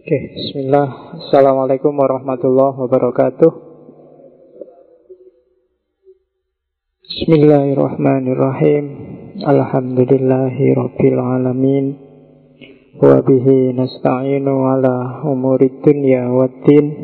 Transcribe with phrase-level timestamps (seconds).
[0.00, 1.12] Oke, bismillah.
[1.20, 3.52] Assalamualaikum warahmatullahi wabarakatuh.
[7.04, 8.84] Bismillahirrahmanirrahim.
[9.44, 12.00] Alhamdulillahi rabbil alamin.
[12.96, 16.96] Wa bihi nasta'inu ala umuri dunya waddin.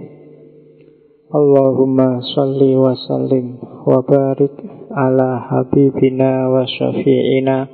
[1.36, 4.56] Allahumma salli wa sallim wa barik
[4.96, 7.68] ala habibina wa syafi'ina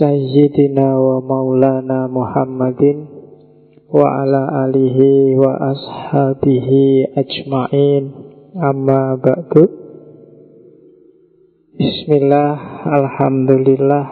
[0.00, 3.17] Sayyidina wa maulana Muhammadin
[3.88, 8.04] wa ala alihi wa ashabihi ajma'in.
[8.58, 9.64] Amma ba'du.
[11.78, 14.06] Bismillah, Alhamdulillah.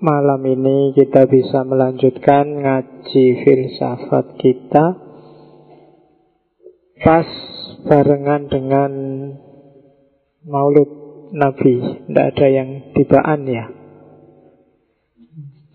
[0.00, 4.96] Malam ini kita bisa melanjutkan ngaji filsafat kita.
[7.04, 7.28] Pas
[7.84, 8.92] barengan dengan
[10.48, 10.88] maulid
[11.36, 12.06] Nabi.
[12.08, 13.79] Tidak ada yang tibaan ya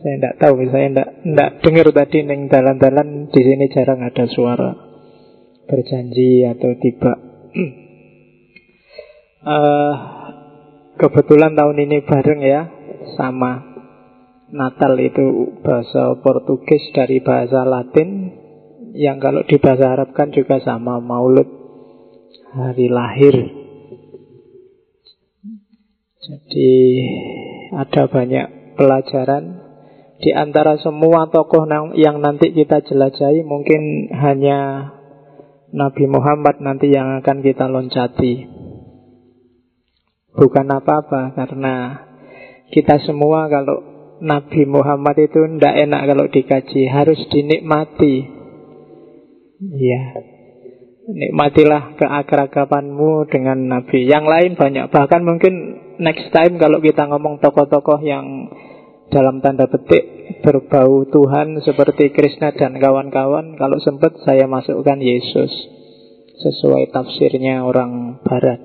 [0.05, 4.77] saya tidak tahu, saya tidak tidak dengar tadi neng dalan-dalan di sini jarang ada suara
[5.65, 7.13] berjanji atau tiba.
[9.49, 9.93] uh,
[11.01, 12.69] kebetulan tahun ini bareng ya
[13.17, 13.65] sama
[14.53, 18.29] Natal itu bahasa Portugis dari bahasa Latin
[18.93, 21.49] yang kalau di bahasa Arab kan juga sama Maulud
[22.53, 23.35] hari lahir.
[26.21, 26.73] Jadi
[27.73, 29.64] ada banyak pelajaran
[30.15, 31.67] di antara semua tokoh
[31.99, 34.91] yang nanti kita jelajahi mungkin hanya
[35.75, 38.47] Nabi Muhammad nanti yang akan kita loncati.
[40.35, 41.75] Bukan apa-apa karena
[42.71, 48.15] kita semua kalau Nabi Muhammad itu tidak enak kalau dikaji, harus dinikmati.
[49.75, 50.01] Ya,
[51.11, 54.07] nikmatilah keakrabanmu dengan Nabi.
[54.07, 55.53] Yang lain banyak, bahkan mungkin
[55.99, 58.51] next time kalau kita ngomong tokoh-tokoh yang
[59.13, 65.51] dalam tanda petik berbau Tuhan seperti Krishna dan kawan-kawan kalau sempat saya masukkan Yesus
[66.41, 68.61] sesuai tafsirnya orang barat.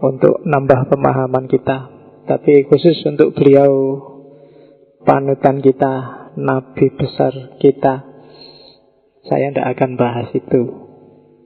[0.00, 1.92] Untuk nambah pemahaman kita
[2.24, 4.00] tapi khusus untuk beliau
[5.04, 5.94] panutan kita
[6.40, 8.06] nabi besar kita
[9.28, 10.88] saya tidak akan bahas itu.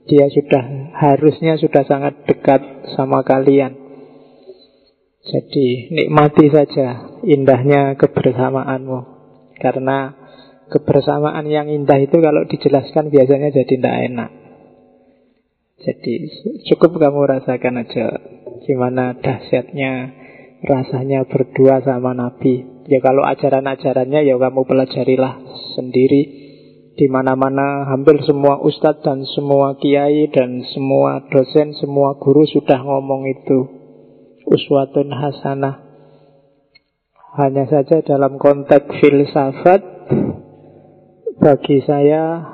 [0.07, 2.61] Dia sudah harusnya sudah sangat dekat
[2.95, 3.82] sama kalian
[5.23, 8.99] jadi nikmati saja indahnya kebersamaanmu.
[9.55, 10.11] Karena
[10.67, 14.31] kebersamaan yang indah itu kalau dijelaskan biasanya jadi tidak enak.
[15.79, 16.13] Jadi
[16.67, 18.07] cukup kamu rasakan aja
[18.63, 19.91] Gimana dahsyatnya
[20.63, 22.87] rasanya berdua sama Nabi.
[22.87, 25.39] Ya kalau ajaran-ajarannya ya kamu pelajarilah
[25.75, 26.43] sendiri.
[26.93, 33.25] Di mana-mana hampir semua ustadz dan semua kiai dan semua dosen, semua guru sudah ngomong
[33.27, 33.82] itu
[34.47, 35.83] uswatun hasanah.
[37.33, 39.81] Hanya saja dalam konteks filsafat
[41.41, 42.45] bagi saya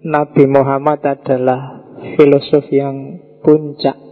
[0.00, 1.84] Nabi Muhammad adalah
[2.16, 4.06] filosof yang puncak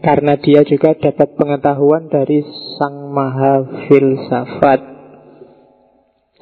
[0.00, 2.40] karena dia juga dapat pengetahuan dari
[2.80, 4.80] sang maha filsafat.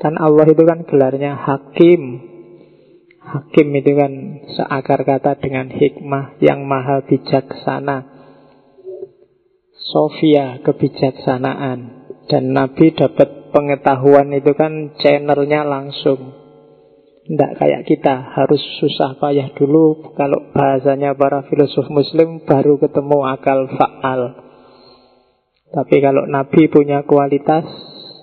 [0.00, 2.30] Kan Allah itu kan gelarnya hakim.
[3.20, 4.12] Hakim itu kan
[4.56, 8.09] seakar kata dengan hikmah yang maha bijaksana.
[9.90, 12.00] Sofia kebijaksanaan.
[12.30, 16.38] Dan Nabi dapat pengetahuan itu kan channelnya langsung.
[17.26, 20.14] Tidak kayak kita harus susah payah dulu.
[20.14, 24.22] Kalau bahasanya para filosof muslim baru ketemu akal faal.
[25.70, 27.66] Tapi kalau Nabi punya kualitas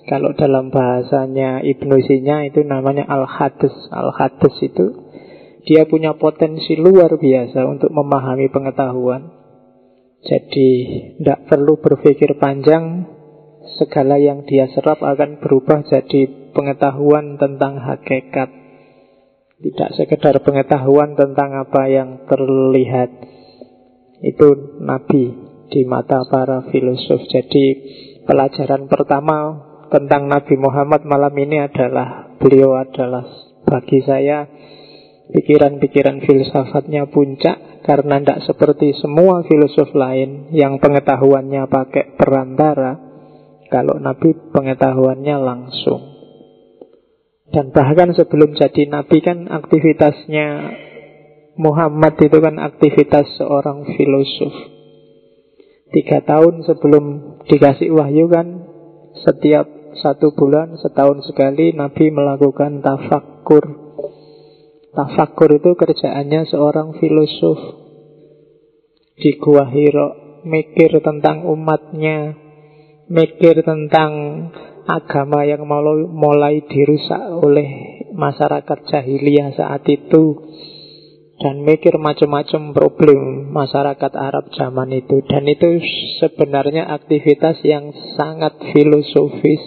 [0.08, 3.72] kalau dalam bahasanya Ibnu Sina itu namanya al-hadis.
[3.92, 5.08] Al-hadis itu
[5.68, 9.37] dia punya potensi luar biasa untuk memahami pengetahuan
[10.18, 10.70] jadi
[11.18, 13.06] tidak perlu berpikir panjang.
[13.78, 18.48] Segala yang dia serap akan berubah jadi pengetahuan tentang hakikat.
[19.58, 23.10] Tidak sekedar pengetahuan tentang apa yang terlihat.
[24.24, 27.66] Itu Nabi di mata para filosof Jadi
[28.24, 33.26] pelajaran pertama tentang Nabi Muhammad malam ini adalah Beliau adalah
[33.66, 34.46] bagi saya
[35.28, 43.00] pikiran-pikiran filsafatnya puncak karena tidak seperti semua filosof lain yang pengetahuannya pakai perantara,
[43.68, 46.02] kalau Nabi pengetahuannya langsung.
[47.48, 50.46] Dan bahkan sebelum jadi Nabi kan aktivitasnya
[51.56, 54.52] Muhammad itu kan aktivitas seorang filosof.
[55.88, 57.04] Tiga tahun sebelum
[57.48, 58.68] dikasih wahyu kan
[59.24, 59.64] setiap
[59.96, 63.87] satu bulan, setahun sekali Nabi melakukan tafakur
[64.98, 67.86] Tafakur itu kerjaannya seorang filosof.
[69.14, 72.34] Di Gua Hiro Mikir tentang umatnya
[73.06, 74.10] Mikir tentang
[74.90, 77.68] agama yang mulai, mulai dirusak oleh
[78.10, 80.50] masyarakat jahiliyah saat itu
[81.38, 85.22] dan mikir macam-macam problem masyarakat Arab zaman itu.
[85.30, 85.78] Dan itu
[86.18, 89.62] sebenarnya aktivitas yang sangat filosofis.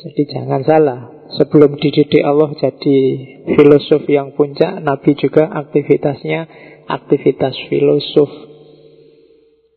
[0.00, 2.98] Jadi jangan salah sebelum dididik Allah jadi
[3.58, 6.40] filosof yang puncak Nabi juga aktivitasnya
[6.86, 8.30] aktivitas filosof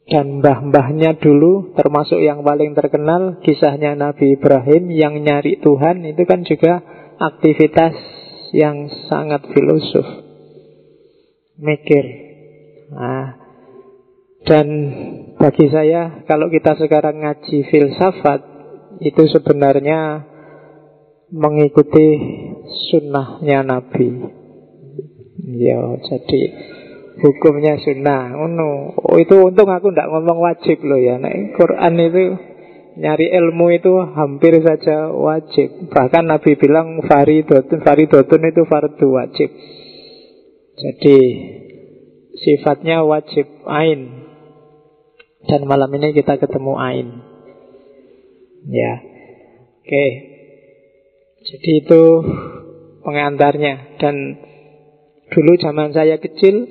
[0.09, 6.41] dan mbah-mbahnya dulu termasuk yang paling terkenal kisahnya Nabi Ibrahim yang nyari Tuhan itu kan
[6.45, 6.81] juga
[7.17, 7.93] aktivitas
[8.53, 10.05] yang sangat filosof
[11.61, 12.05] mikir.
[12.89, 13.37] Nah,
[14.47, 14.67] dan
[15.37, 18.41] bagi saya kalau kita sekarang ngaji filsafat
[19.03, 20.25] itu sebenarnya
[21.29, 22.07] mengikuti
[22.89, 24.07] sunnahnya Nabi.
[25.49, 26.41] Ya, jadi
[27.21, 28.37] hukumnya sunnah.
[28.37, 28.93] Oh, no.
[28.95, 31.17] oh itu untung aku tidak ngomong wajib loh ya.
[31.17, 32.23] Nah, Quran itu
[32.99, 35.89] nyari ilmu itu hampir saja wajib.
[35.89, 39.49] Bahkan Nabi bilang faridotun, faridotun itu fardu wajib.
[40.79, 41.17] Jadi
[42.39, 44.27] sifatnya wajib ain.
[45.39, 47.07] Dan malam ini kita ketemu ain.
[48.67, 48.93] Ya.
[49.81, 50.28] Oke.
[51.49, 52.01] Jadi itu
[53.01, 54.37] pengantarnya dan
[55.33, 56.69] dulu zaman saya kecil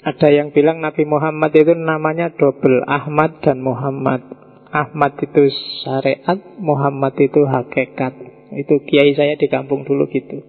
[0.00, 4.26] ada yang bilang Nabi Muhammad itu namanya double Ahmad dan Muhammad.
[4.70, 5.54] Ahmad itu
[5.86, 8.14] syariat, Muhammad itu hakikat.
[8.50, 10.40] Itu kiai saya di kampung dulu gitu.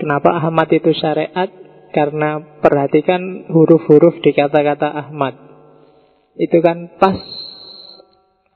[0.00, 1.52] Kenapa Ahmad itu syariat?
[1.90, 5.34] Karena perhatikan huruf-huruf di kata-kata Ahmad.
[6.38, 7.18] Itu kan pas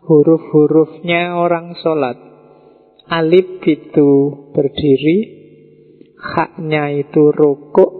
[0.06, 2.33] huruf-hurufnya orang sholat.
[3.04, 4.10] Alif itu
[4.56, 5.18] berdiri,
[6.16, 7.92] haknya itu rukuk,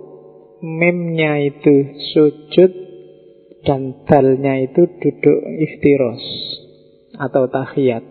[0.64, 2.72] mimnya itu sujud,
[3.64, 6.24] dan dalnya itu duduk iftiros
[7.16, 8.04] atau tahiyat.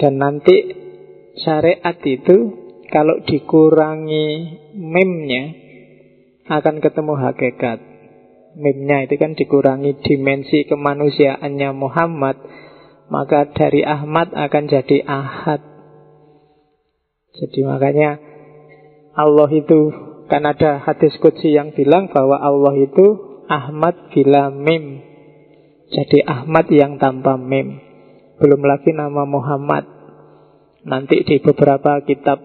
[0.00, 0.56] Dan nanti
[1.40, 2.36] syariat itu
[2.92, 4.28] kalau dikurangi
[4.76, 5.44] memnya
[6.48, 7.78] akan ketemu hakikat.
[8.54, 12.36] Memnya itu kan dikurangi dimensi kemanusiaannya Muhammad,
[13.08, 15.60] maka dari Ahmad akan jadi Ahad.
[17.34, 18.22] Jadi makanya
[19.14, 19.90] Allah itu
[20.30, 23.06] kan ada hadis kudsi yang bilang bahwa Allah itu
[23.50, 25.04] Ahmad bila mim.
[25.92, 27.78] Jadi Ahmad yang tanpa mim.
[28.40, 29.84] Belum lagi nama Muhammad.
[30.84, 32.40] Nanti di beberapa kitab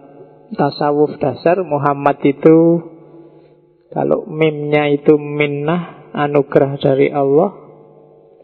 [0.54, 2.58] tasawuf dasar Muhammad itu
[3.90, 7.54] kalau mimnya itu minnah anugerah dari Allah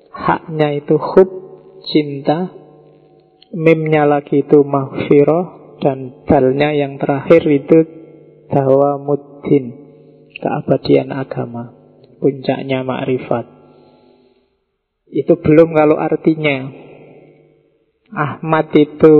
[0.09, 1.44] haknya itu hub
[1.87, 2.51] cinta
[3.53, 7.77] mimnya lagi itu mahfirah dan dalnya yang terakhir itu
[8.49, 9.65] dawamuddin
[10.41, 11.71] keabadian agama
[12.19, 13.45] puncaknya makrifat
[15.09, 16.85] itu belum kalau artinya
[18.15, 19.15] Ahmad itu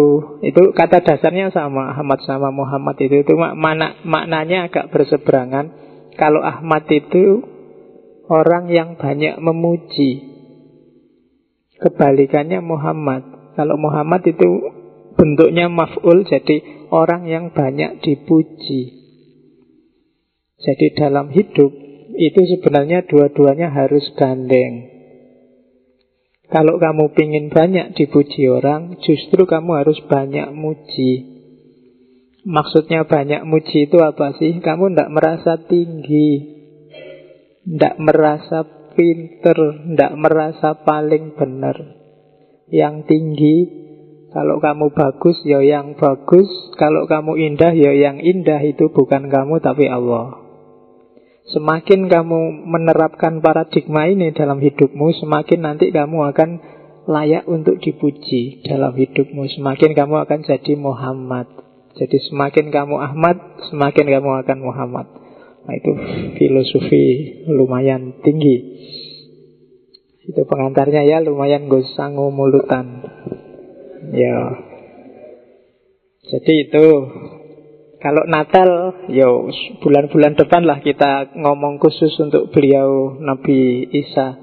[0.46, 5.74] itu kata dasarnya sama Ahmad sama Muhammad itu itu mana maknanya agak berseberangan.
[6.16, 7.42] Kalau Ahmad itu
[8.30, 10.35] orang yang banyak memuji.
[11.80, 13.54] Kebalikannya Muhammad.
[13.56, 14.48] Kalau Muhammad itu
[15.16, 19.06] bentuknya maf'ul jadi orang yang banyak dipuji.
[20.60, 21.72] Jadi dalam hidup
[22.16, 24.96] itu sebenarnya dua-duanya harus gandeng.
[26.46, 31.36] Kalau kamu ingin banyak dipuji orang, justru kamu harus banyak muji.
[32.46, 34.62] Maksudnya banyak muji itu apa sih?
[34.62, 36.30] Kamu tidak merasa tinggi,
[37.66, 38.62] tidak merasa
[38.96, 41.76] pinter, tidak merasa paling benar.
[42.72, 43.58] Yang tinggi,
[44.36, 46.52] kalau kamu bagus, ya yang bagus.
[46.76, 50.44] Kalau kamu indah, ya yang indah itu bukan kamu tapi Allah.
[51.46, 56.50] Semakin kamu menerapkan paradigma ini dalam hidupmu, semakin nanti kamu akan
[57.06, 59.46] layak untuk dipuji dalam hidupmu.
[59.54, 61.48] Semakin kamu akan jadi Muhammad.
[61.96, 63.38] Jadi semakin kamu Ahmad,
[63.72, 65.08] semakin kamu akan Muhammad.
[65.66, 65.92] Nah itu
[66.38, 67.04] filosofi
[67.50, 68.58] lumayan tinggi.
[70.26, 73.02] Itu pengantarnya ya lumayan gosangu mulutan.
[74.14, 74.38] Ya.
[76.26, 76.86] Jadi itu
[78.06, 78.70] kalau Natal,
[79.10, 79.50] yo
[79.82, 84.38] bulan-bulan depan lah kita ngomong khusus untuk beliau Nabi Isa.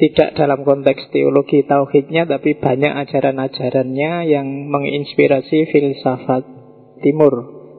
[0.00, 6.40] Tidak dalam konteks teologi tauhidnya, tapi banyak ajaran-ajarannya yang menginspirasi filsafat
[7.04, 7.34] timur,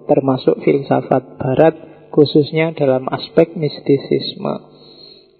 [0.05, 4.69] termasuk filsafat barat, khususnya dalam aspek mistisisme.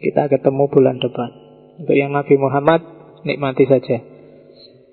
[0.01, 1.29] Kita ketemu bulan depan.
[1.83, 2.81] Untuk yang Nabi Muhammad,
[3.21, 4.01] nikmati saja.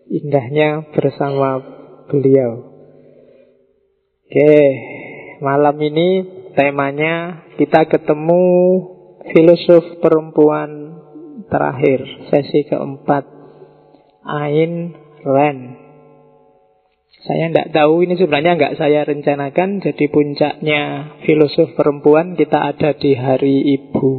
[0.09, 1.63] Indahnya bersama
[2.13, 2.77] beliau.
[4.29, 4.57] Oke,
[5.41, 6.09] malam ini
[6.53, 8.45] temanya kita ketemu
[9.33, 11.01] filosof perempuan
[11.49, 13.25] terakhir, sesi keempat.
[14.29, 14.93] Ain
[15.25, 15.88] Ren.
[17.29, 19.85] Saya tidak tahu ini sebenarnya nggak saya rencanakan.
[19.85, 24.13] Jadi puncaknya filosof perempuan kita ada di Hari Ibu.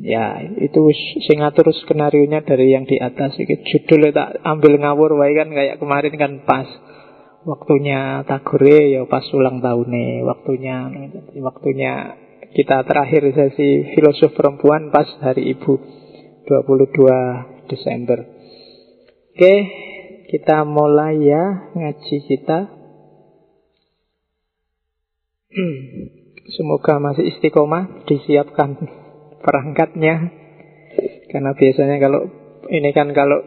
[0.00, 0.80] Ya, itu
[1.26, 3.34] sing ngatur skenario nya dari yang di atas.
[3.42, 6.70] Judulnya tak ambil ngawur, wae kan kayak kemarin kan pas
[7.42, 10.76] waktunya Tagore ya pas ulang tahunnya, waktunya
[11.42, 11.92] waktunya
[12.54, 15.72] kita terakhir sesi filosof perempuan pas hari Ibu
[16.46, 18.18] 22 Desember.
[19.36, 19.54] Oke,
[20.30, 22.70] kita mulai ya ngaji kita.
[26.54, 28.78] Semoga masih istiqomah disiapkan
[29.42, 30.30] perangkatnya.
[31.34, 32.30] Karena biasanya kalau
[32.70, 33.42] ini kan kalau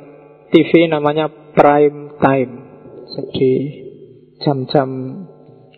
[0.51, 2.53] TV namanya prime time.
[3.15, 3.51] Jadi
[4.43, 4.89] jam-jam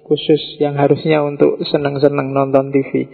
[0.09, 3.05] khusus yang harusnya untuk senang-senang nonton TV.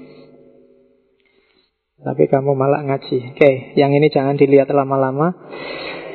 [2.01, 3.35] Tapi kamu malah ngaji.
[3.35, 5.35] Oke, yang ini jangan dilihat lama-lama.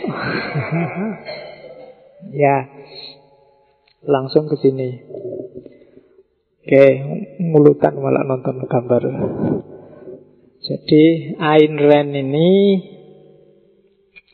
[2.35, 2.67] ya,
[4.07, 4.91] langsung ke sini.
[6.67, 6.87] Oke,
[7.47, 9.03] mulutan malah nonton gambar.
[10.67, 12.51] Jadi Ayn Rand ini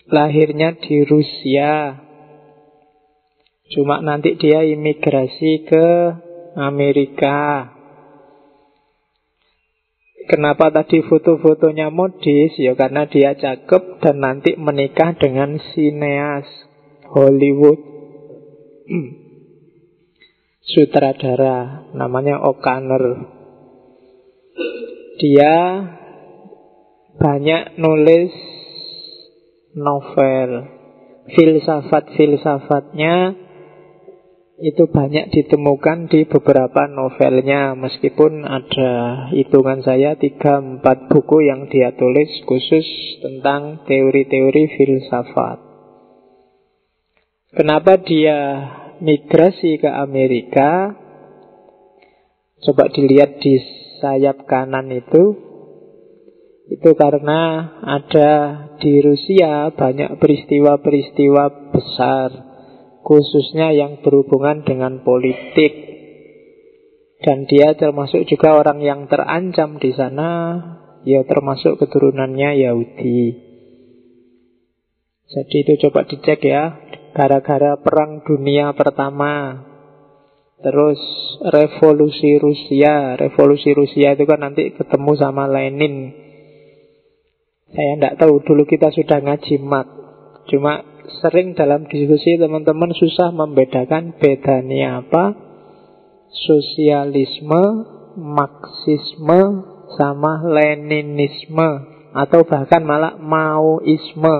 [0.08, 2.00] lahirnya di Rusia.
[3.68, 5.86] Cuma nanti dia imigrasi ke
[6.56, 7.68] Amerika.
[10.24, 12.56] Kenapa tadi foto-fotonya modis?
[12.56, 16.48] Ya karena dia cakep dan nanti menikah dengan sineas
[17.12, 17.80] Hollywood.
[20.64, 23.28] Sutradara namanya O'Connor.
[25.20, 25.56] Dia
[27.20, 28.32] banyak nulis
[29.76, 30.80] novel.
[31.22, 33.36] Filsafat-filsafatnya
[34.62, 38.90] itu banyak ditemukan di beberapa novelnya meskipun ada
[39.34, 42.86] hitungan saya 3-4 buku yang dia tulis khusus
[43.22, 45.71] tentang teori-teori filsafat.
[47.52, 48.38] Kenapa dia
[49.04, 50.96] migrasi ke Amerika?
[52.64, 53.60] Coba dilihat di
[54.00, 55.52] sayap kanan itu
[56.72, 58.32] itu karena ada
[58.80, 62.28] di Rusia banyak peristiwa-peristiwa besar,
[63.04, 65.92] khususnya yang berhubungan dengan politik.
[67.20, 70.30] Dan dia termasuk juga orang yang terancam di sana,
[71.04, 73.22] ya termasuk keturunannya Yahudi.
[75.28, 79.64] Jadi itu coba dicek ya, gara-gara perang dunia pertama,
[80.60, 81.00] terus
[81.44, 86.22] revolusi Rusia, revolusi Rusia itu kan nanti ketemu sama Lenin,
[87.72, 89.88] saya tidak tahu dulu kita sudah ngaji mat.
[90.52, 90.84] Cuma
[91.24, 95.32] sering dalam diskusi teman-teman susah membedakan bedanya apa?
[96.28, 97.64] Sosialisme,
[98.20, 99.40] marxisme,
[99.96, 101.70] sama leninisme.
[102.12, 104.36] Atau bahkan malah maoisme.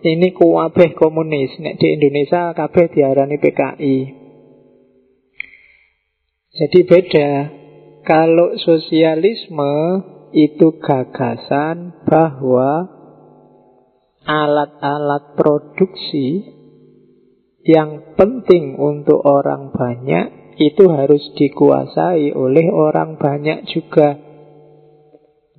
[0.00, 1.60] Ini kuabeh komunis.
[1.60, 3.96] Nek di Indonesia kabeh diarani PKI.
[6.56, 7.30] Jadi beda.
[8.00, 9.76] Kalau sosialisme
[10.32, 12.88] itu gagasan bahwa
[14.24, 16.48] alat-alat produksi
[17.68, 24.16] yang penting untuk orang banyak itu harus dikuasai oleh orang banyak juga.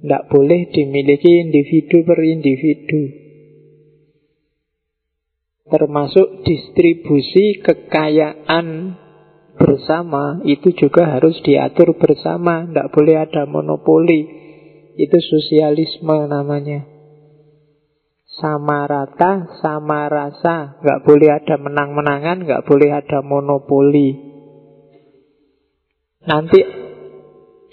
[0.02, 3.21] Tidak boleh dimiliki individu per individu.
[5.72, 9.00] Termasuk distribusi kekayaan
[9.56, 12.68] bersama itu juga harus diatur bersama.
[12.68, 14.28] Tidak boleh ada monopoli.
[15.00, 16.84] Itu sosialisme namanya.
[18.36, 20.76] Sama rata, sama rasa.
[20.84, 24.12] Nggak boleh ada menang-menangan, nggak boleh ada monopoli.
[26.28, 26.60] Nanti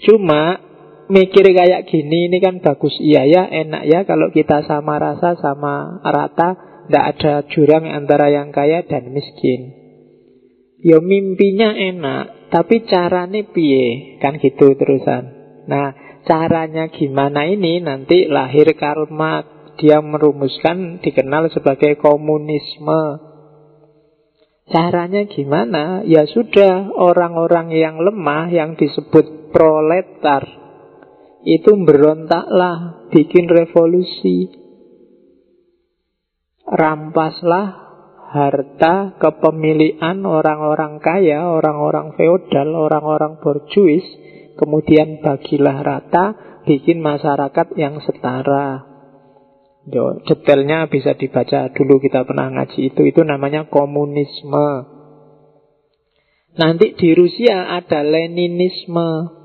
[0.07, 0.69] cuma
[1.11, 5.99] mikir kayak gini ini kan bagus iya ya enak ya kalau kita sama rasa sama
[6.05, 9.77] rata tidak ada jurang antara yang kaya dan miskin
[10.81, 15.37] ya mimpinya enak tapi caranya piye kan gitu terusan
[15.69, 19.07] nah Caranya gimana ini nanti lahir Karl
[19.79, 23.01] Dia merumuskan dikenal sebagai komunisme.
[24.69, 26.03] Caranya gimana?
[26.03, 30.45] Ya sudah, orang-orang yang lemah yang disebut proletar
[31.47, 34.58] itu berontaklah, bikin revolusi.
[36.69, 37.67] Rampaslah
[38.29, 44.05] harta kepemilikan orang-orang kaya, orang-orang feodal, orang-orang borjuis
[44.59, 46.25] Kemudian bagilah rata,
[46.67, 48.83] bikin masyarakat yang setara.
[49.87, 53.07] Yo, detailnya bisa dibaca dulu kita pernah ngaji itu.
[53.07, 54.99] Itu namanya komunisme.
[56.59, 59.39] Nanti di Rusia ada Leninisme.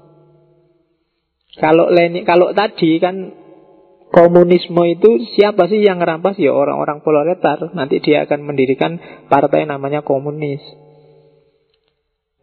[1.63, 3.44] Kalau Lenin, kalau tadi kan
[4.15, 6.39] Komunisme itu siapa sih yang merampas?
[6.39, 7.75] Ya orang-orang proletar.
[7.75, 10.63] Nanti dia akan mendirikan partai namanya komunis.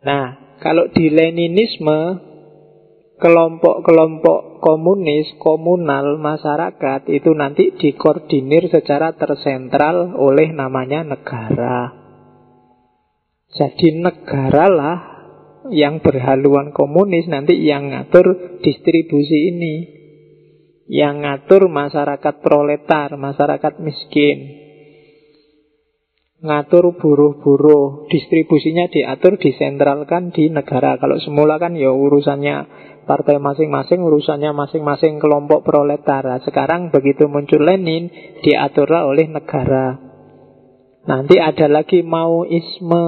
[0.04, 2.20] Nah, kalau di Leninisme,
[3.24, 11.96] kelompok-kelompok komunis, komunal, masyarakat itu nanti dikoordinir secara tersentral oleh namanya negara.
[13.48, 14.98] Jadi negara lah
[15.72, 20.00] yang berhaluan komunis nanti yang ngatur distribusi ini
[20.92, 24.60] yang ngatur masyarakat proletar, masyarakat miskin.
[26.44, 31.00] Ngatur buruh-buruh, distribusinya diatur, disentralkan di negara.
[31.00, 32.56] Kalau semula kan ya urusannya
[33.08, 36.28] partai masing-masing, urusannya masing-masing kelompok proletar.
[36.28, 38.12] Nah, sekarang begitu muncul Lenin,
[38.44, 39.96] diaturlah oleh negara.
[41.08, 43.06] Nanti ada lagi Maoisme,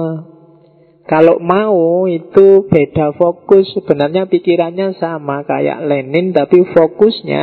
[1.04, 3.68] kalau mau itu beda fokus.
[3.76, 7.42] Sebenarnya pikirannya sama kayak Lenin Tapi fokusnya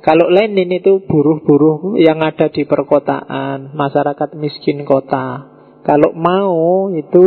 [0.00, 5.44] Kalau Lenin itu buruh-buruh yang ada di perkotaan Masyarakat miskin kota.
[5.84, 7.24] Kalau mau itu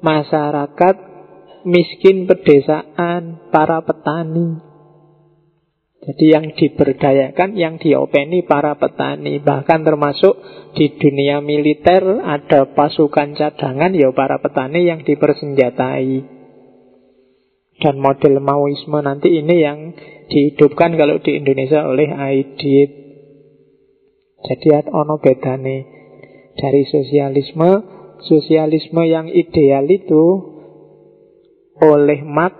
[0.00, 0.96] Masyarakat
[1.68, 4.69] miskin pedesaan Para petani
[6.00, 10.32] jadi yang diberdayakan, yang diopeni para petani Bahkan termasuk
[10.72, 16.40] di dunia militer ada pasukan cadangan Ya para petani yang dipersenjatai.
[17.80, 19.92] Dan model Maoisme nanti ini yang
[20.28, 22.90] dihidupkan kalau di Indonesia oleh Aidit.
[24.40, 26.00] Jadi ono bedane.
[26.56, 30.24] Dari sosialisme Sosialisme yang ideal itu
[31.80, 32.52] Oleh Marx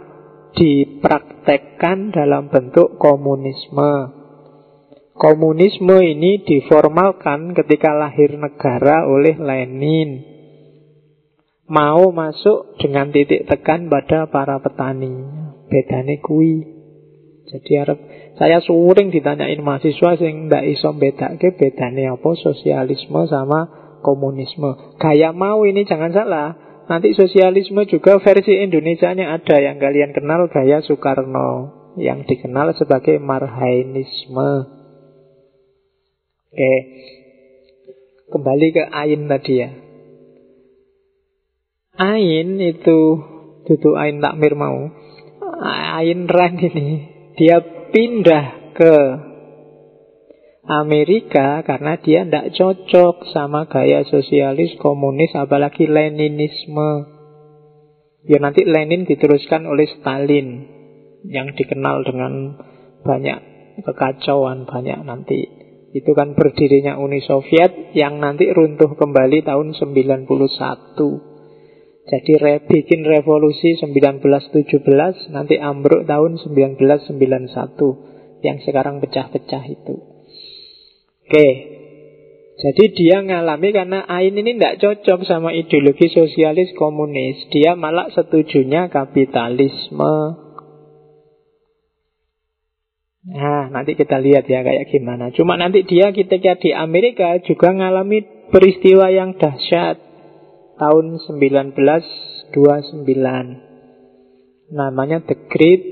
[1.40, 4.20] dipraktekkan dalam bentuk komunisme.
[5.16, 10.24] Komunisme ini diformalkan ketika lahir negara oleh Lenin.
[11.68, 15.12] Mau masuk dengan titik tekan pada para petani.
[15.68, 16.66] Bedane kui.
[17.50, 17.98] Jadi harap
[18.38, 23.60] saya sering ditanyain mahasiswa sing ndak iso bedake bedane apa sosialisme sama
[24.02, 24.98] komunisme.
[24.98, 26.69] Gaya mau ini jangan salah.
[26.90, 34.50] Nanti sosialisme juga versi Indonesia-nya ada yang kalian kenal gaya Soekarno yang dikenal sebagai Marhainisme.
[36.50, 36.74] Oke.
[38.34, 39.70] Kembali ke Ain tadi ya.
[41.94, 43.00] Ain itu
[43.70, 44.90] tutu Ain takmir mau.
[45.94, 46.88] Ain Ren ini
[47.38, 47.62] dia
[47.94, 48.94] pindah ke
[50.70, 57.10] Amerika karena dia tidak cocok sama gaya sosialis, komunis, apalagi Leninisme.
[58.22, 60.70] Ya nanti Lenin diteruskan oleh Stalin
[61.26, 62.54] yang dikenal dengan
[63.02, 63.38] banyak
[63.82, 65.42] kekacauan, banyak nanti.
[65.90, 70.22] Itu kan berdirinya Uni Soviet yang nanti runtuh kembali tahun 91.
[72.06, 80.09] Jadi re, bikin revolusi 1917, nanti ambruk tahun 1991 yang sekarang pecah-pecah itu.
[81.30, 81.46] Oke.
[82.58, 87.46] Jadi dia ngalami karena Ain ini tidak cocok sama ideologi sosialis komunis.
[87.54, 90.14] Dia malah setujunya kapitalisme.
[93.30, 95.30] Nah, nanti kita lihat ya kayak gimana.
[95.30, 100.02] Cuma nanti dia ketika di Amerika juga ngalami peristiwa yang dahsyat.
[100.82, 102.90] Tahun 1929.
[104.74, 105.82] Namanya The Great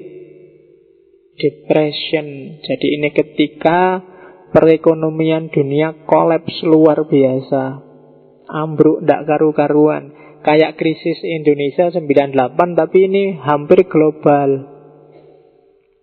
[1.39, 2.59] Depression.
[2.67, 4.18] Jadi ini ketika
[4.53, 7.85] perekonomian dunia kolaps luar biasa.
[8.49, 10.17] Ambruk ndak karu-karuan.
[10.41, 14.79] Kayak krisis Indonesia 98 tapi ini hampir global.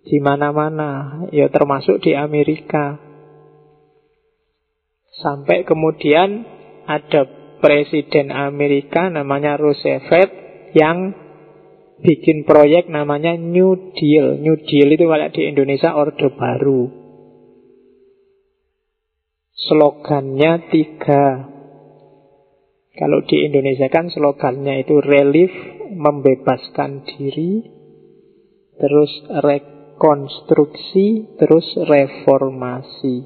[0.05, 3.01] Di mana-mana, ya termasuk di Amerika.
[5.17, 6.45] Sampai kemudian
[6.85, 7.25] ada
[7.57, 10.29] presiden Amerika namanya Roosevelt
[10.77, 11.15] yang
[12.03, 14.37] bikin proyek namanya New Deal.
[14.37, 17.04] New Deal itu kalau di Indonesia Orde Baru.
[19.65, 21.49] Slogannya tiga.
[22.95, 25.49] Kalau di Indonesia kan slogannya itu relief,
[25.89, 27.65] membebaskan diri,
[28.77, 33.25] terus rekonstruksi, terus reformasi.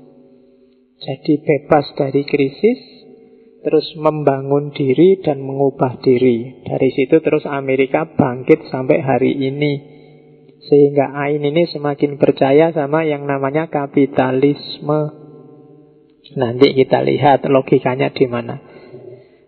[0.99, 2.79] Jadi bebas dari krisis,
[3.59, 6.63] terus membangun diri dan mengubah diri.
[6.63, 9.73] Dari situ terus Amerika bangkit sampai hari ini.
[10.59, 15.18] Sehingga Ain ini semakin percaya sama yang namanya kapitalisme.
[16.37, 18.61] Nanti kita lihat logikanya di mana.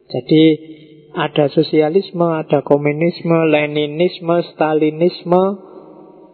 [0.09, 0.43] Jadi
[1.13, 5.43] ada sosialisme, ada komunisme, leninisme, stalinisme,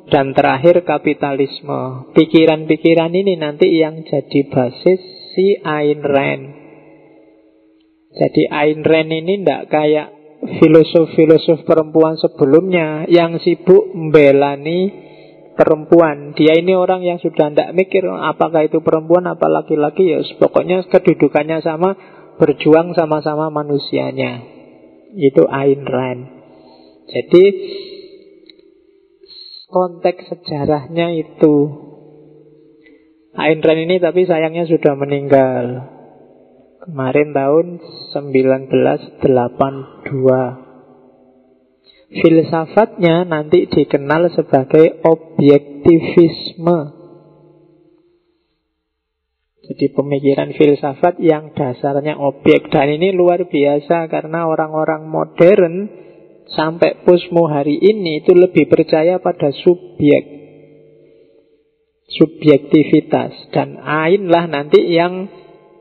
[0.07, 2.13] dan terakhir kapitalisme.
[2.15, 5.01] Pikiran-pikiran ini nanti yang jadi basis
[5.35, 6.45] si Ayn Rand.
[8.17, 10.07] Jadi Ayn Rand ini tidak kayak
[10.61, 15.06] filosof-filosof perempuan sebelumnya yang sibuk membelani
[15.57, 16.37] perempuan.
[16.37, 20.21] Dia ini orang yang sudah tidak mikir apakah itu perempuan apa laki-laki ya.
[20.37, 21.97] Pokoknya kedudukannya sama,
[22.37, 24.45] berjuang sama-sama manusianya.
[25.17, 26.21] Itu Ayn Rand.
[27.09, 27.43] Jadi
[29.67, 31.55] konteks sejarahnya itu
[33.33, 35.97] Ayn Rand ini tapi sayangnya sudah meninggal
[36.87, 37.83] Kemarin tahun
[38.15, 39.19] 1982
[42.07, 46.79] Filsafatnya nanti dikenal sebagai objektivisme.
[49.67, 52.71] Jadi pemikiran filsafat yang dasarnya objek.
[52.71, 55.91] Dan ini luar biasa karena orang-orang modern
[56.47, 60.23] Sampai pusmu hari ini itu lebih percaya pada subjek.
[62.07, 63.51] Subjektivitas.
[63.51, 65.27] Dan Ain lah nanti yang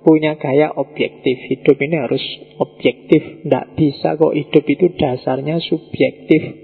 [0.06, 1.34] punya gaya objektif.
[1.50, 2.22] Hidup ini harus
[2.62, 3.42] objektif.
[3.42, 6.62] Tidak bisa kok hidup itu dasarnya subjektif.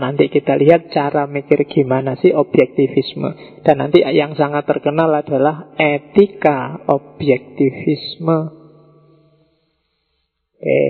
[0.00, 3.60] Nanti kita lihat cara mikir gimana sih objektivisme.
[3.60, 8.38] Dan nanti yang sangat terkenal adalah etika objektivisme.
[10.56, 10.82] Oke.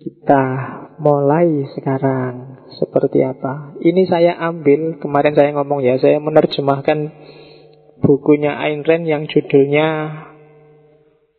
[0.00, 0.44] Kita
[0.98, 3.76] mulai sekarang seperti apa.
[3.84, 6.98] Ini saya ambil, kemarin saya ngomong ya, saya menerjemahkan
[8.02, 9.88] bukunya Ayn Rand yang judulnya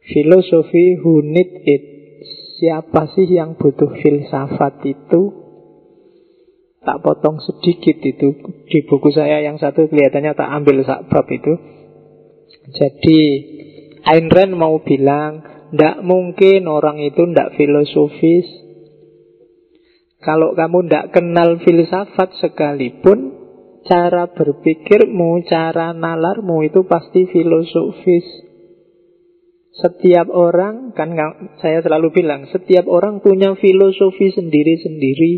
[0.04, 1.84] Filosofi Who Need It.
[2.60, 5.22] Siapa sih yang butuh filsafat itu?
[6.84, 8.28] Tak potong sedikit itu
[8.68, 11.54] di buku saya yang satu kelihatannya tak ambil bab itu.
[12.72, 13.20] Jadi
[14.04, 18.48] Ayn Rand mau bilang, tidak mungkin orang itu tidak filosofis.
[20.24, 23.33] Kalau kamu tidak kenal filsafat sekalipun,
[23.84, 28.26] cara berpikirmu, cara nalarmu itu pasti filosofis.
[29.74, 31.18] Setiap orang, kan
[31.58, 35.34] saya selalu bilang, setiap orang punya filosofi sendiri-sendiri.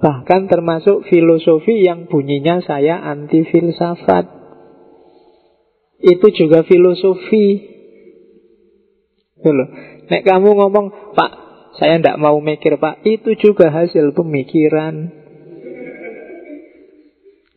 [0.00, 4.26] Bahkan termasuk filosofi yang bunyinya saya anti filsafat.
[6.02, 7.70] Itu juga filosofi.
[9.38, 9.64] Dulu.
[10.10, 11.32] Nek kamu ngomong, Pak,
[11.78, 13.06] saya tidak mau mikir, Pak.
[13.06, 15.21] Itu juga hasil pemikiran.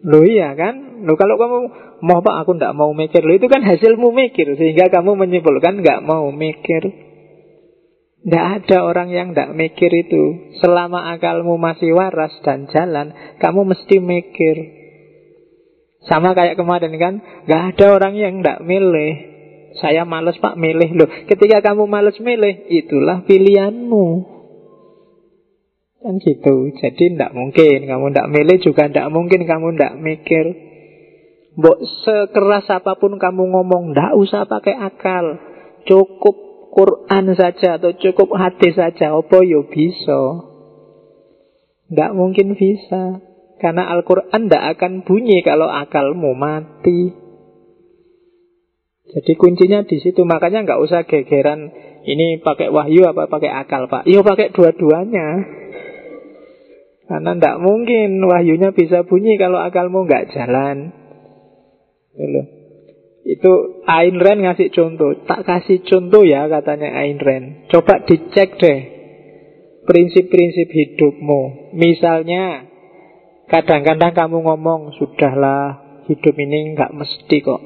[0.06, 1.02] Lo iya kan?
[1.02, 1.58] Lo kalau kamu
[2.06, 6.06] mau apa aku tidak mau mikir, lo itu kan hasilmu mikir sehingga kamu menyimpulkan nggak
[6.06, 6.94] mau mikir.
[8.26, 10.54] Tidak ada orang yang tidak mikir itu.
[10.62, 14.58] Selama akalmu masih waras dan jalan, kamu mesti mikir.
[16.10, 17.14] Sama kayak kemarin kan,
[17.46, 19.14] nggak ada orang yang tidak milih.
[19.78, 21.10] Saya males pak milih loh.
[21.30, 24.35] Ketika kamu males milih, itulah pilihanmu.
[26.06, 26.70] Kan gitu.
[26.70, 30.46] Jadi tidak mungkin kamu tidak milih juga tidak mungkin kamu tidak mikir.
[31.58, 35.42] Mbok sekeras apa pun kamu ngomong, tidak usah pakai akal.
[35.90, 36.36] Cukup
[36.70, 39.18] Quran saja atau cukup hadis saja.
[39.18, 40.46] Apa yo bisa?
[41.90, 43.26] Tidak mungkin bisa.
[43.58, 47.18] Karena Al-Quran tidak akan bunyi kalau akalmu mati.
[49.10, 50.22] Jadi kuncinya di situ.
[50.22, 51.74] Makanya nggak usah gegeran
[52.06, 54.06] ini pakai wahyu apa pakai akal pak.
[54.06, 55.28] Iya pakai dua-duanya.
[57.06, 60.90] Karena tidak mungkin wahyunya bisa bunyi kalau akalmu nggak jalan.
[62.18, 62.42] Gitu.
[63.26, 65.26] Itu Ayn Rand ngasih contoh.
[65.26, 67.70] Tak kasih contoh ya katanya Ayn Rand.
[67.70, 68.80] Coba dicek deh
[69.86, 71.74] prinsip-prinsip hidupmu.
[71.78, 72.66] Misalnya
[73.50, 77.62] kadang-kadang kamu ngomong sudahlah hidup ini nggak mesti kok.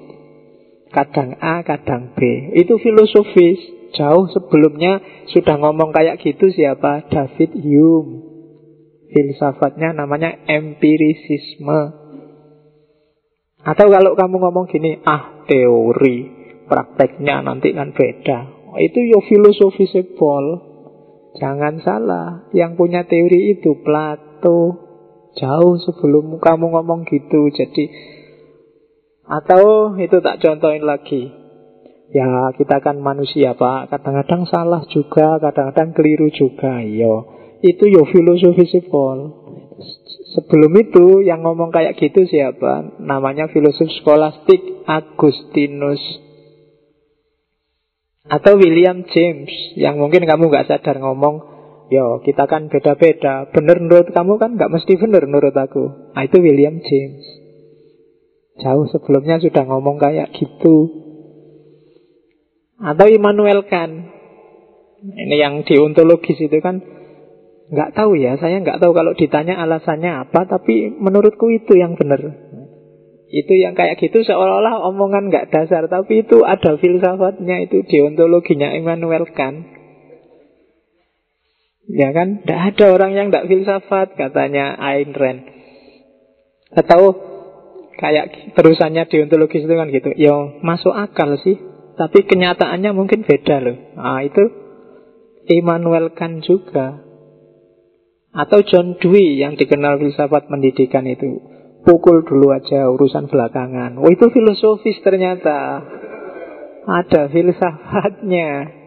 [0.89, 2.51] Kadang A, kadang B.
[2.59, 3.79] Itu filosofis.
[3.89, 5.01] Jauh sebelumnya
[5.33, 7.09] sudah ngomong kayak gitu siapa?
[7.09, 8.28] David Hume.
[9.09, 11.81] Filsafatnya namanya empirisisme.
[13.65, 16.17] Atau kalau kamu ngomong gini, ah teori,
[16.69, 18.71] prakteknya nanti kan beda.
[18.77, 20.69] Itu yo filosofi sepol.
[21.41, 24.89] Jangan salah, yang punya teori itu Plato.
[25.37, 27.53] Jauh sebelum kamu ngomong gitu.
[27.53, 27.85] Jadi
[29.29, 31.29] atau itu tak contohin lagi.
[32.09, 38.65] Ya kita kan manusia pak Kadang-kadang salah juga Kadang-kadang keliru juga Yo itu yo filosofi
[38.69, 39.39] sipol.
[40.29, 43.01] Sebelum itu yang ngomong kayak gitu siapa?
[43.01, 46.01] Namanya filosof skolastik Agustinus
[48.29, 53.49] atau William James yang mungkin kamu nggak sadar ngomong Yo, kita kan beda-beda.
[53.49, 56.13] Bener menurut kamu kan nggak mesti bener menurut aku.
[56.13, 57.25] Nah, itu William James.
[58.61, 60.85] Jauh sebelumnya sudah ngomong kayak gitu.
[62.77, 64.05] Atau Immanuel Kant.
[65.01, 66.77] Ini yang deontologis itu kan
[67.69, 72.17] Nggak tahu ya, saya nggak tahu kalau ditanya alasannya apa, tapi menurutku itu yang benar.
[73.29, 79.29] Itu yang kayak gitu seolah-olah omongan nggak dasar, tapi itu ada filsafatnya, itu deontologinya Immanuel
[79.37, 79.69] Kant.
[81.89, 85.41] Ya kan, tidak ada orang yang tidak filsafat, katanya Ayn Rand.
[86.73, 87.17] Atau
[88.01, 90.09] kayak terusannya deontologis itu kan gitu.
[90.17, 90.33] Ya
[90.65, 91.57] masuk akal sih,
[92.01, 93.77] tapi kenyataannya mungkin beda loh.
[93.93, 94.41] Nah, itu
[95.49, 97.08] Immanuel Kant juga.
[98.29, 101.41] Atau John Dewey yang dikenal filsafat pendidikan itu.
[101.81, 103.97] Pukul dulu aja urusan belakangan.
[103.97, 105.81] Oh itu filosofis ternyata.
[106.85, 108.79] Ada filsafatnya.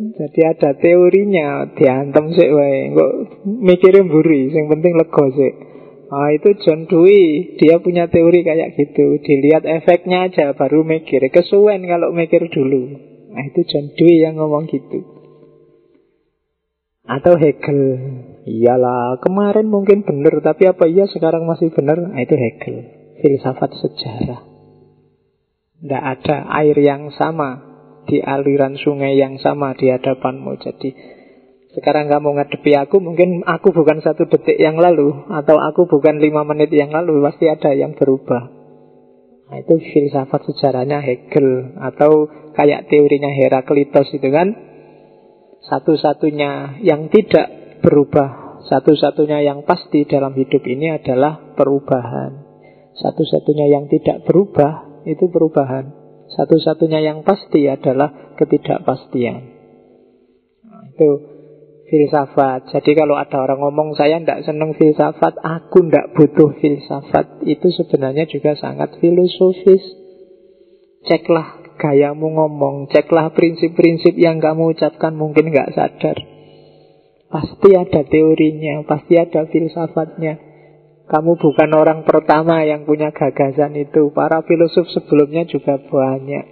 [0.00, 2.94] Jadi ada teorinya, diantem sih wae.
[2.96, 3.12] Kok
[3.44, 5.52] mikirin buri, yang penting lego sih.
[6.10, 9.20] Ah itu John Dewey, dia punya teori kayak gitu.
[9.20, 11.22] Dilihat efeknya aja baru mikir.
[11.30, 12.82] Kesuwen kalau mikir dulu.
[13.30, 15.19] Nah itu John Dewey yang ngomong gitu.
[17.10, 17.80] Atau Hegel.
[18.46, 21.98] Iyalah, kemarin mungkin benar, tapi apa iya sekarang masih benar?
[21.98, 22.76] Nah itu Hegel.
[23.18, 24.40] Filsafat sejarah.
[25.80, 27.66] Tidak ada air yang sama
[28.06, 30.56] di aliran sungai yang sama di hadapanmu.
[30.62, 30.90] Jadi
[31.70, 36.42] sekarang kamu ngadepi aku, mungkin aku bukan satu detik yang lalu, atau aku bukan lima
[36.42, 38.50] menit yang lalu, pasti ada yang berubah.
[39.50, 42.26] Nah, itu filsafat sejarahnya Hegel, atau
[42.58, 44.69] kayak teorinya Heraklitos itu kan,
[45.68, 52.48] satu-satunya yang tidak berubah, satu-satunya yang pasti dalam hidup ini adalah perubahan.
[52.96, 55.92] Satu-satunya yang tidak berubah itu perubahan.
[56.30, 59.40] Satu-satunya yang pasti adalah ketidakpastian.
[60.64, 61.10] Nah, itu
[61.90, 62.70] filsafat.
[62.70, 68.30] Jadi kalau ada orang ngomong saya tidak senang filsafat, aku tidak butuh filsafat, itu sebenarnya
[68.30, 69.82] juga sangat filosofis.
[71.00, 76.16] Ceklah gayamu ngomong, ceklah prinsip-prinsip yang kamu ucapkan mungkin nggak sadar.
[77.32, 80.50] Pasti ada teorinya, pasti ada filsafatnya.
[81.08, 84.12] Kamu bukan orang pertama yang punya gagasan itu.
[84.14, 86.44] Para filosof sebelumnya juga banyak.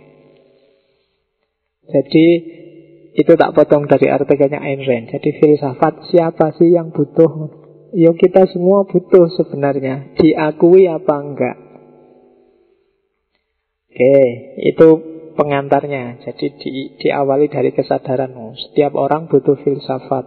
[1.88, 2.26] Jadi
[3.18, 5.10] itu tak potong dari artikelnya Ayn Rand.
[5.14, 7.50] Jadi filsafat siapa sih yang butuh?
[7.94, 10.14] Ya kita semua butuh sebenarnya.
[10.18, 11.56] Diakui apa enggak?
[13.88, 14.18] Oke,
[14.62, 14.88] itu
[15.38, 16.27] pengantarnya.
[16.27, 18.35] Jadi di, diawali dari kesadaran.
[18.59, 20.27] Setiap orang butuh filsafat.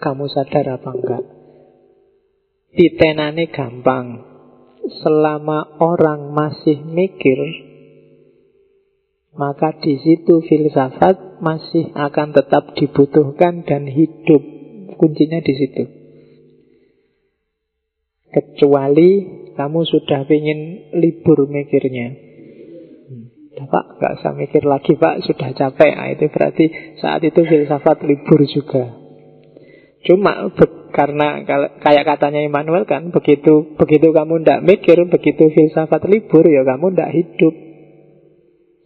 [0.00, 1.24] Kamu sadar apa enggak?
[2.72, 4.06] Ditenane gampang
[5.04, 7.36] Selama orang masih mikir
[9.36, 14.40] Maka di situ filsafat masih akan tetap dibutuhkan dan hidup
[14.96, 15.84] Kuncinya di situ
[18.30, 19.10] Kecuali
[19.58, 22.29] kamu sudah ingin libur mikirnya
[23.56, 23.66] hmm.
[23.66, 26.64] Pak, nggak usah mikir lagi Pak, sudah capek nah, Itu berarti
[27.02, 29.00] saat itu filsafat libur juga
[30.00, 30.48] Cuma
[30.96, 31.44] karena
[31.80, 37.12] kayak katanya Immanuel kan begitu begitu kamu ndak mikir, begitu filsafat libur ya kamu ndak
[37.12, 37.54] hidup.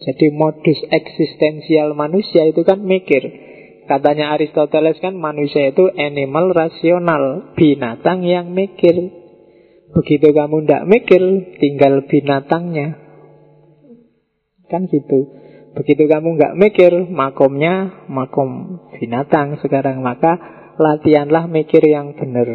[0.03, 3.23] Jadi modus eksistensial manusia itu kan mikir.
[3.85, 8.97] Katanya Aristoteles kan manusia itu animal rasional, binatang yang mikir.
[9.95, 11.23] Begitu kamu ndak mikir,
[11.63, 13.04] tinggal binatangnya.
[14.75, 15.31] Kan gitu.
[15.79, 20.39] Begitu kamu nggak mikir, makomnya makom binatang sekarang maka
[20.79, 22.47] latihanlah mikir yang benar.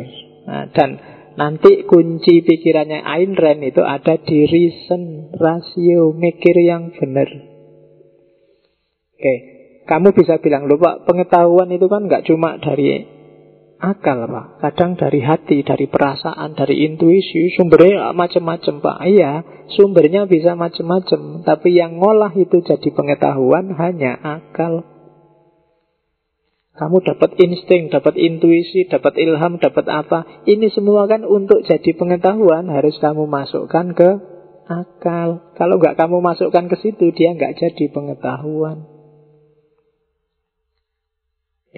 [0.47, 0.89] Nah, dan
[1.35, 7.27] nanti kunci pikirannya Ayn Rand itu ada di reason, rasio, mikir yang benar.
[9.19, 9.35] Oke,
[9.83, 13.18] kamu bisa bilang, loh Pak, pengetahuan itu kan nggak cuma dari
[13.79, 14.45] akal Pak.
[14.59, 18.97] Kadang dari hati, dari perasaan, dari intuisi, sumbernya macam-macam Pak.
[19.07, 19.31] Iya,
[19.79, 21.47] sumbernya bisa macam-macam.
[21.47, 24.83] Tapi yang ngolah itu jadi pengetahuan hanya akal.
[26.79, 30.47] Kamu dapat insting, dapat intuisi, dapat ilham, dapat apa.
[30.47, 34.09] Ini semua kan untuk jadi pengetahuan harus kamu masukkan ke
[34.63, 35.51] akal.
[35.59, 38.88] Kalau nggak kamu masukkan ke situ, dia nggak jadi pengetahuan.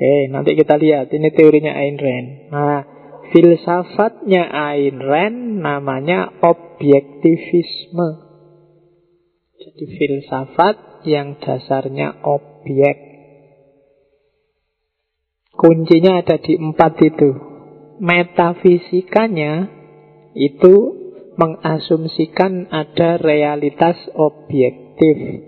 [0.02, 1.14] Oke, nanti kita lihat.
[1.14, 2.30] Ini teorinya Ayn Rand.
[2.50, 2.82] Nah,
[3.30, 8.10] filsafatnya Ayn Rand namanya objektivisme.
[9.62, 12.98] Jadi filsafat yang dasarnya objek.
[15.54, 17.38] Kuncinya ada di empat itu.
[18.02, 19.70] Metafisikanya
[20.34, 20.76] itu
[21.38, 25.46] mengasumsikan ada realitas objektif.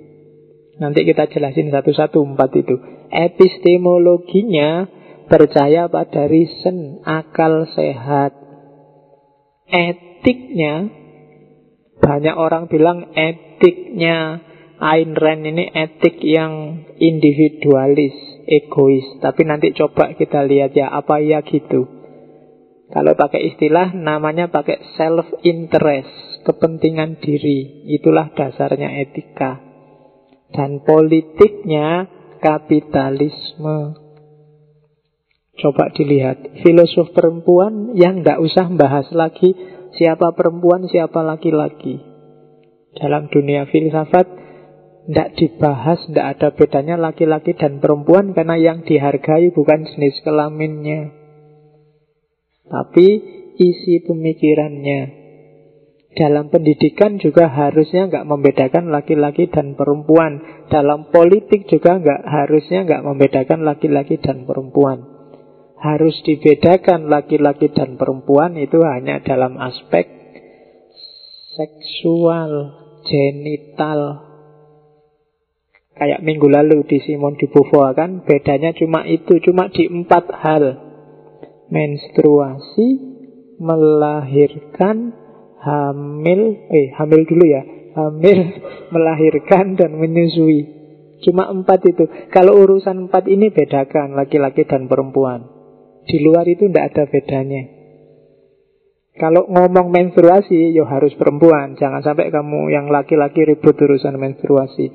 [0.77, 2.75] Nanti kita jelasin satu-satu empat itu.
[3.13, 4.89] Epistemologinya
[5.29, 8.33] percaya pada reason, akal sehat.
[9.69, 10.89] Etiknya,
[12.01, 14.41] banyak orang bilang etiknya
[14.83, 19.05] Ayn Rand ini etik yang individualis egois.
[19.23, 21.87] Tapi nanti coba kita lihat ya apa ya gitu.
[22.91, 27.87] Kalau pakai istilah namanya pakai self interest, kepentingan diri.
[27.95, 29.63] Itulah dasarnya etika.
[30.53, 32.05] Dan politiknya
[32.43, 34.03] kapitalisme.
[35.53, 39.55] Coba dilihat, filosof perempuan yang tidak usah bahas lagi
[39.93, 42.01] Siapa perempuan, siapa laki-laki.
[42.97, 44.25] Dalam dunia filsafat
[45.05, 51.13] tidak dibahas, tidak ada bedanya laki-laki dan perempuan karena yang dihargai bukan jenis kelaminnya.
[52.65, 53.07] Tapi
[53.61, 55.22] isi pemikirannya.
[56.13, 60.65] Dalam pendidikan juga harusnya nggak membedakan laki-laki dan perempuan.
[60.69, 65.09] Dalam politik juga nggak harusnya nggak membedakan laki-laki dan perempuan.
[65.81, 70.05] Harus dibedakan laki-laki dan perempuan itu hanya dalam aspek
[71.57, 72.51] seksual,
[73.05, 74.29] genital.
[75.93, 80.63] Kayak minggu lalu di Simon de Beauvoir kan bedanya cuma itu, cuma di empat hal.
[81.73, 82.87] Menstruasi,
[83.57, 85.22] melahirkan,
[85.63, 87.63] hamil, eh hamil dulu ya,
[87.95, 88.39] hamil,
[88.93, 90.83] melahirkan dan menyusui.
[91.23, 92.03] Cuma empat itu.
[92.29, 95.47] Kalau urusan empat ini bedakan laki-laki dan perempuan.
[96.03, 97.63] Di luar itu tidak ada bedanya.
[99.13, 101.79] Kalau ngomong menstruasi, yo ya harus perempuan.
[101.79, 104.89] Jangan sampai kamu yang laki-laki ribut urusan menstruasi.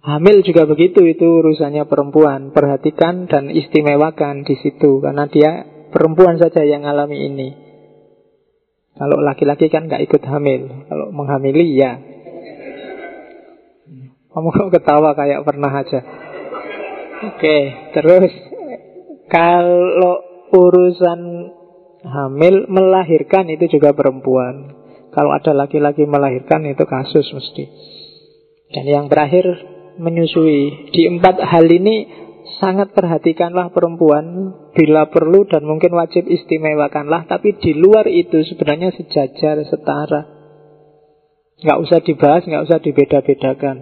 [0.00, 2.56] Hamil juga begitu, itu urusannya perempuan.
[2.56, 7.69] Perhatikan dan istimewakan di situ, karena dia perempuan saja yang alami ini.
[9.00, 10.84] Kalau laki-laki kan nggak ikut hamil.
[10.84, 11.96] Kalau menghamili ya.
[14.28, 16.04] Kamu kok ketawa kayak pernah aja.
[17.32, 17.56] Oke,
[17.96, 18.28] terus
[19.32, 20.20] kalau
[20.52, 21.20] urusan
[22.04, 24.76] hamil melahirkan itu juga perempuan.
[25.10, 27.64] Kalau ada laki-laki melahirkan itu kasus mesti.
[28.70, 29.48] Dan yang terakhir
[29.96, 30.92] menyusui.
[30.92, 32.06] Di empat hal ini
[32.58, 39.60] sangat perhatikanlah perempuan bila perlu dan mungkin wajib istimewakanlah tapi di luar itu sebenarnya sejajar
[39.66, 40.22] setara.
[41.60, 43.76] Nggak usah dibahas nggak usah dibeda-bedakan.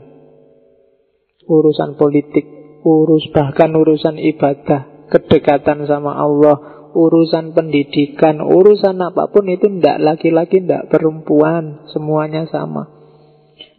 [1.49, 2.45] Urusan politik
[2.85, 10.65] urus bahkan urusan ibadah kedekatan sama Allah urusan pendidikan urusan apa pun itu ndak laki-laki
[10.65, 12.89] ndak perempuan semuanya sama.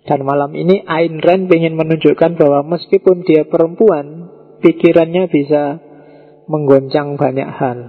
[0.05, 4.18] Dan malam ini Ayn Rand ingin menunjukkan bahwa meskipun dia perempuan
[4.59, 5.79] pikirannya bisa
[6.49, 7.79] menggoncang banyak hal.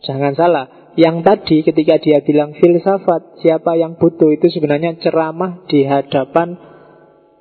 [0.00, 0.66] Jangan salah,
[0.98, 6.58] yang tadi ketika dia bilang filsafat, siapa yang butuh itu sebenarnya ceramah di hadapan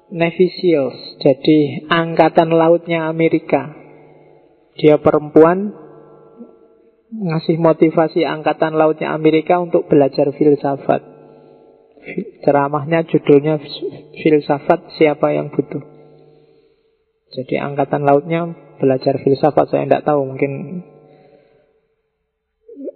[0.10, 3.74] Navy Seals, jadi angkatan lautnya Amerika.
[4.78, 5.74] Dia perempuan
[7.10, 11.02] ngasih motivasi angkatan lautnya Amerika untuk belajar filsafat.
[12.42, 13.60] Ceramahnya judulnya
[14.24, 15.99] filsafat siapa yang butuh.
[17.30, 18.50] Jadi angkatan lautnya
[18.82, 20.82] belajar filsafat saya tidak tahu mungkin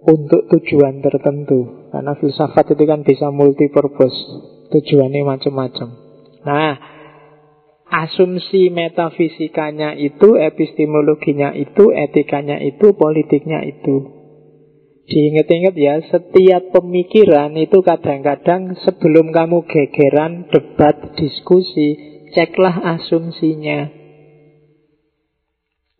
[0.04, 4.16] untuk tujuan tertentu karena filsafat itu kan bisa multi purpose
[4.74, 5.88] tujuannya macam-macam.
[6.44, 6.74] Nah,
[7.88, 13.96] asumsi metafisikanya itu, epistemologinya itu, etikanya itu, politiknya itu.
[15.04, 21.88] Diingat-ingat ya, setiap pemikiran itu kadang-kadang sebelum kamu gegeran, debat, diskusi,
[22.32, 24.03] ceklah asumsinya.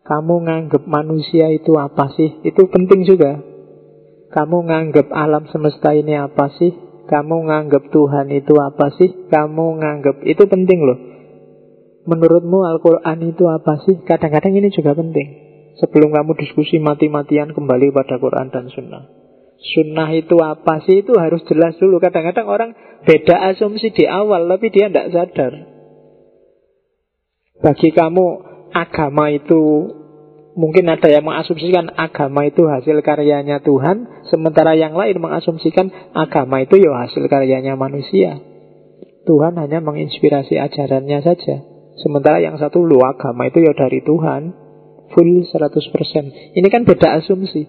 [0.04, 2.44] Kamu nganggap manusia itu apa sih?
[2.44, 3.40] Itu penting juga.
[4.28, 6.76] Kamu nganggap alam semesta ini apa sih?
[7.08, 9.28] Kamu nganggap Tuhan itu apa sih?
[9.32, 10.98] Kamu nganggap itu penting loh.
[12.04, 14.04] Menurutmu Al-Quran itu apa sih?
[14.04, 15.40] Kadang-kadang ini juga penting.
[15.80, 19.08] Sebelum kamu diskusi mati-matian kembali pada Quran dan Sunnah.
[19.56, 21.00] Sunnah itu apa sih?
[21.00, 21.96] Itu harus jelas dulu.
[21.96, 22.70] Kadang-kadang orang
[23.08, 25.52] beda asumsi di awal, tapi dia tidak sadar.
[27.64, 29.62] Bagi kamu agama itu
[30.58, 36.82] mungkin ada yang mengasumsikan agama itu hasil karyanya Tuhan, sementara yang lain mengasumsikan agama itu
[36.82, 38.42] ya hasil karyanya manusia.
[39.24, 41.56] Tuhan hanya menginspirasi ajarannya saja.
[41.94, 44.52] Sementara yang satu lu agama itu ya dari Tuhan
[45.14, 46.58] full 100%.
[46.58, 47.64] Ini kan beda asumsi.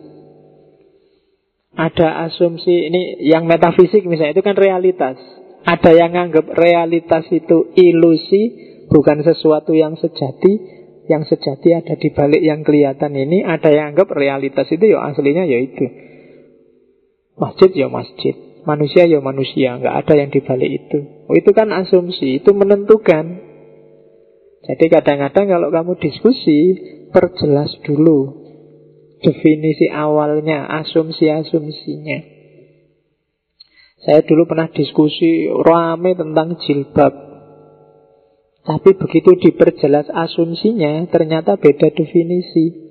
[1.76, 5.20] Ada asumsi ini yang metafisik misalnya itu kan realitas.
[5.66, 8.44] Ada yang anggap realitas itu ilusi,
[8.88, 10.75] bukan sesuatu yang sejati,
[11.06, 15.46] yang sejati ada di balik yang kelihatan ini ada yang anggap realitas itu ya aslinya
[15.46, 15.86] ya itu.
[17.36, 18.36] Masjid ya masjid
[18.66, 21.00] manusia ya manusia nggak ada yang di balik itu.
[21.30, 23.46] Oh, itu kan asumsi itu menentukan.
[24.66, 26.60] Jadi kadang-kadang kalau kamu diskusi
[27.14, 28.46] perjelas dulu
[29.22, 32.34] definisi awalnya asumsi-asumsinya.
[34.06, 37.14] Saya dulu pernah diskusi rame tentang jilbab
[38.66, 42.82] tapi begitu diperjelas asumsinya, ternyata beda definisi.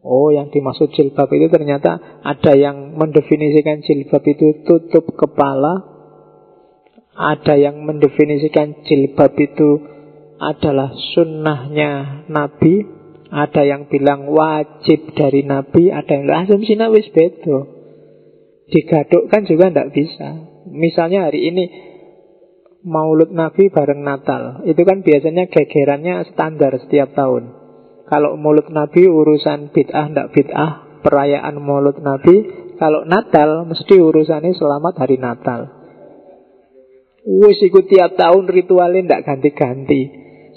[0.00, 5.84] Oh, yang dimaksud jilbab itu ternyata ada yang mendefinisikan jilbab itu tutup kepala,
[7.12, 9.84] ada yang mendefinisikan jilbab itu
[10.40, 12.88] adalah sunnahnya Nabi,
[13.28, 17.68] ada yang bilang wajib dari Nabi, ada yang asumsinya wis beda.
[18.72, 20.28] Digadukkan juga tidak bisa.
[20.72, 21.91] Misalnya hari ini
[22.82, 24.66] Maulud Nabi bareng Natal.
[24.66, 27.54] Itu kan biasanya gegerannya standar setiap tahun.
[28.10, 34.94] Kalau Maulud Nabi urusan bid'ah tidak bid'ah Perayaan Maulud Nabi Kalau Natal mesti urusannya selamat
[34.98, 35.70] hari Natal.
[37.22, 40.02] Wis ikut tiap tahun ritualnya tidak ganti-ganti.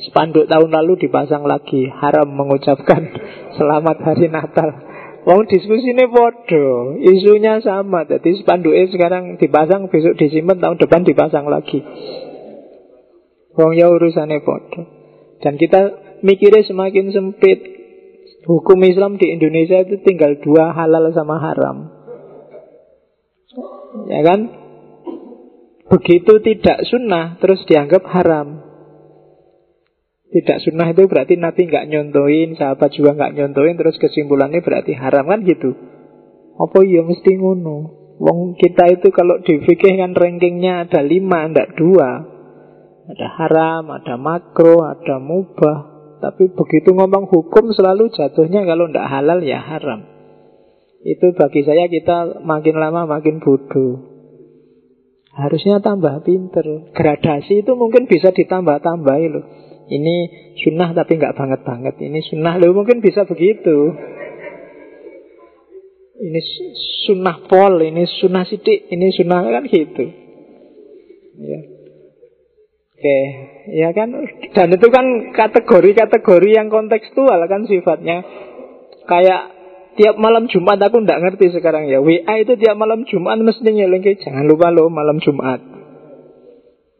[0.10, 1.86] Spanduk tahun lalu dipasang lagi.
[1.86, 3.14] Haram mengucapkan
[3.62, 4.85] selamat hari Natal
[5.26, 8.06] Wong diskusi ini bodoh Isunya sama.
[8.06, 11.82] Jadi spanduknya sekarang dipasang Besok disimpan tahun depan dipasang lagi.
[13.58, 14.86] Wong ya urusannya bodoh
[15.42, 15.82] Dan kita
[16.22, 17.74] mikirnya semakin sempit.
[18.46, 21.90] Hukum Islam di Indonesia itu tinggal dua halal sama haram.
[24.06, 24.40] Ya kan?
[25.86, 28.65] Begitu tidak sunnah Terus dianggap haram
[30.36, 35.32] tidak sunnah itu berarti Nabi nggak nyontoin, sahabat juga nggak nyontoin, terus kesimpulannya berarti haram
[35.32, 35.72] kan gitu.
[36.60, 37.78] Apa iya mesti ngono?
[38.20, 42.10] Wong kita itu kalau di kan rankingnya ada lima, tidak dua.
[43.16, 45.96] Ada haram, ada makro, ada mubah.
[46.20, 50.04] Tapi begitu ngomong hukum selalu jatuhnya kalau tidak halal ya haram.
[51.00, 54.04] Itu bagi saya kita makin lama makin bodoh.
[55.32, 56.92] Harusnya tambah pinter.
[56.92, 59.46] Gradasi itu mungkin bisa ditambah-tambahi loh.
[59.86, 60.16] Ini
[60.66, 61.96] sunnah tapi nggak banget-banget.
[62.02, 63.94] Ini sunnah loh mungkin bisa begitu.
[66.16, 66.40] Ini
[67.06, 70.06] sunnah pol, ini sunnah sidik, ini sunnah kan gitu.
[71.38, 71.60] Ya.
[72.96, 73.20] Oke,
[73.76, 74.10] ya kan.
[74.56, 75.06] Dan itu kan
[75.36, 78.24] kategori-kategori yang kontekstual kan sifatnya.
[79.06, 79.42] Kayak
[80.00, 82.00] tiap malam Jumat aku nggak ngerti sekarang ya.
[82.00, 85.75] WA itu tiap malam Jumat mestinya lagi jangan lupa loh malam Jumat.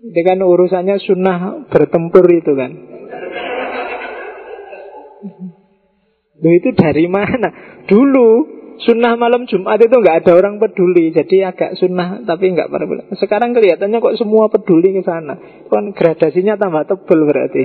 [0.06, 2.72] Itu kan urusannya sunnah bertempur itu kan.
[6.36, 7.50] Loh itu dari mana?
[7.90, 8.28] Dulu
[8.86, 13.02] sunnah malam Jumat itu nggak ada orang peduli, jadi agak sunnah tapi nggak peduli.
[13.18, 15.42] Sekarang kelihatannya kok semua peduli ke sana.
[15.72, 17.64] Kan gradasinya tambah tebel berarti.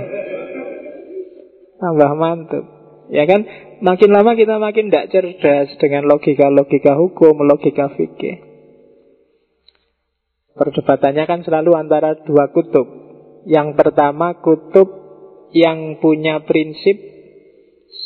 [1.76, 2.64] Tambah mantap.
[3.10, 3.44] Ya kan?
[3.80, 8.49] Makin lama kita makin tidak cerdas dengan logika-logika hukum, logika fikih.
[10.60, 12.84] Perdebatannya kan selalu antara dua kutub.
[13.48, 14.92] Yang pertama kutub
[15.56, 17.00] yang punya prinsip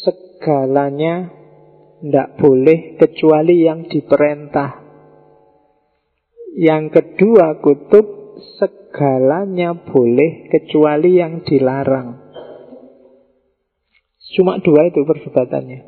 [0.06, 1.34] segalanya
[1.98, 4.70] tidak boleh kecuali yang diperintah.
[6.54, 12.22] Yang kedua kutub segalanya boleh kecuali yang dilarang.
[14.38, 15.80] Cuma dua itu perdebatannya.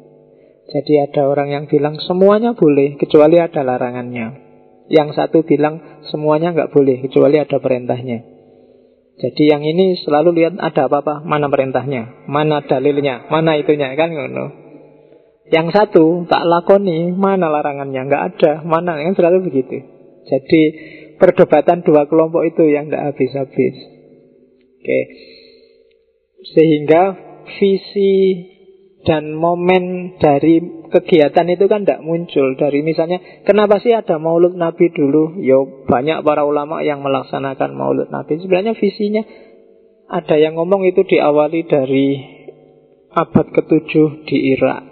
[0.66, 4.45] Jadi ada orang yang bilang semuanya boleh kecuali ada larangannya.
[4.86, 8.36] Yang satu bilang semuanya nggak boleh kecuali ada perintahnya.
[9.16, 14.46] Jadi yang ini selalu lihat ada apa-apa, mana perintahnya, mana dalilnya, mana itunya kan ngono.
[15.48, 19.78] Yang satu tak lakoni, mana larangannya, nggak ada, mana kan selalu begitu.
[20.26, 20.62] Jadi
[21.16, 23.74] perdebatan dua kelompok itu yang nggak habis-habis.
[24.76, 25.00] Oke,
[26.52, 27.02] sehingga
[27.56, 28.12] visi
[29.06, 30.58] dan momen dari
[30.90, 32.58] kegiatan itu kan tidak muncul.
[32.58, 35.38] Dari misalnya kenapa sih ada maulud nabi dulu?
[35.38, 38.42] Yo banyak para ulama yang melaksanakan maulud nabi.
[38.42, 39.22] Sebenarnya visinya
[40.10, 42.08] ada yang ngomong itu diawali dari
[43.14, 44.82] abad ketujuh di Irak.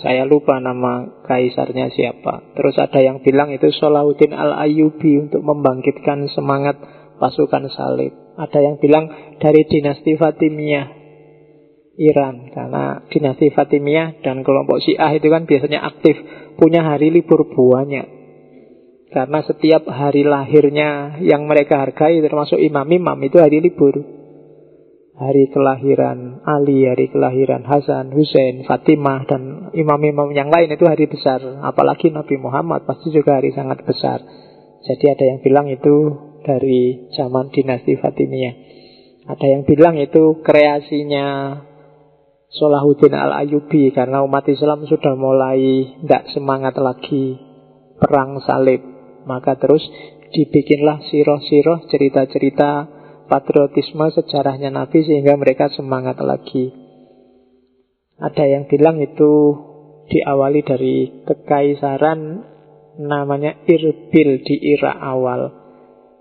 [0.00, 2.56] Saya lupa nama kaisarnya siapa.
[2.56, 6.78] Terus ada yang bilang itu Salahuddin al-Ayyubi untuk membangkitkan semangat
[7.18, 8.14] pasukan salib.
[8.38, 9.10] Ada yang bilang
[9.42, 10.97] dari dinasti Fatimiyah
[11.98, 12.54] Iran.
[12.54, 16.14] Karena dinasti Fatimiyah dan kelompok Syiah itu kan biasanya aktif
[16.54, 18.06] punya hari libur banyak.
[19.08, 23.98] Karena setiap hari lahirnya yang mereka hargai termasuk imam-imam itu hari libur.
[25.18, 31.42] Hari kelahiran Ali, hari kelahiran Hasan, Hussein, Fatimah dan imam-imam yang lain itu hari besar.
[31.42, 34.22] Apalagi Nabi Muhammad pasti juga hari sangat besar.
[34.86, 35.94] Jadi ada yang bilang itu
[36.46, 38.54] dari zaman dinasti Fatimiyah.
[39.26, 41.58] Ada yang bilang itu kreasinya
[42.48, 47.36] Solahuddin al-Ayubi karena umat Islam sudah mulai tidak semangat lagi
[48.00, 48.80] perang salib.
[49.28, 49.84] Maka terus
[50.32, 52.88] dibikinlah siroh-siroh cerita-cerita
[53.28, 56.72] patriotisme sejarahnya Nabi sehingga mereka semangat lagi.
[58.16, 59.32] Ada yang bilang itu
[60.08, 60.96] diawali dari
[61.28, 62.20] kekaisaran
[62.98, 65.57] namanya Irbil di Irak awal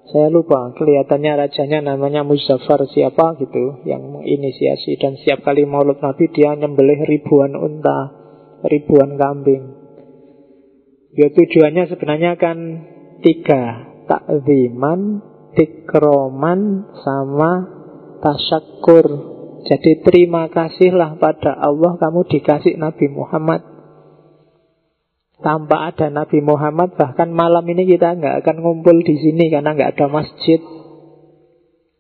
[0.08, 6.32] saya lupa, kelihatannya rajanya namanya Muzaffar siapa gitu yang menginisiasi dan setiap kali Maulud Nabi
[6.32, 8.16] dia nyembelih ribuan unta,
[8.64, 9.64] ribuan kambing.
[11.12, 12.58] Ya tujuannya sebenarnya kan
[13.20, 13.64] tiga,
[14.08, 15.20] takziman,
[15.60, 17.52] tikroman, sama
[18.24, 19.08] tasyakur.
[19.68, 23.77] Jadi terima kasihlah pada Allah kamu dikasih Nabi Muhammad
[25.38, 29.94] Tanpa ada Nabi Muhammad, bahkan malam ini kita nggak akan ngumpul di sini karena nggak
[29.94, 30.58] ada masjid.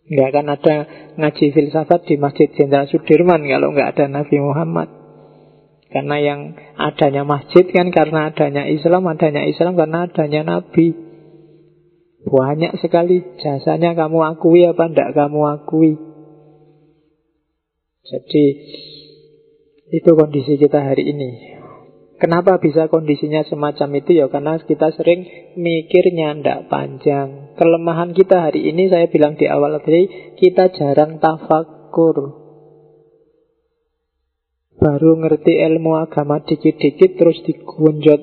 [0.08, 0.76] Nggak akan ada
[1.20, 4.90] ngaji filsafat di Masjid Jenderal Sudirman kalau nggak ada Nabi Muhammad.
[5.88, 6.40] Karena yang
[6.76, 10.96] adanya masjid kan karena adanya Islam, adanya Islam karena adanya Nabi.
[12.28, 15.96] Banyak sekali jasanya kamu akui apa tidak kamu akui.
[18.08, 18.46] Jadi
[19.92, 21.57] itu kondisi kita hari ini.
[22.18, 27.54] Kenapa bisa kondisinya semacam itu ya karena kita sering mikirnya ndak panjang.
[27.54, 32.50] Kelemahan kita hari ini saya bilang di awal tadi kita jarang tafakur.
[34.82, 38.22] Baru ngerti ilmu agama dikit-dikit terus digunjot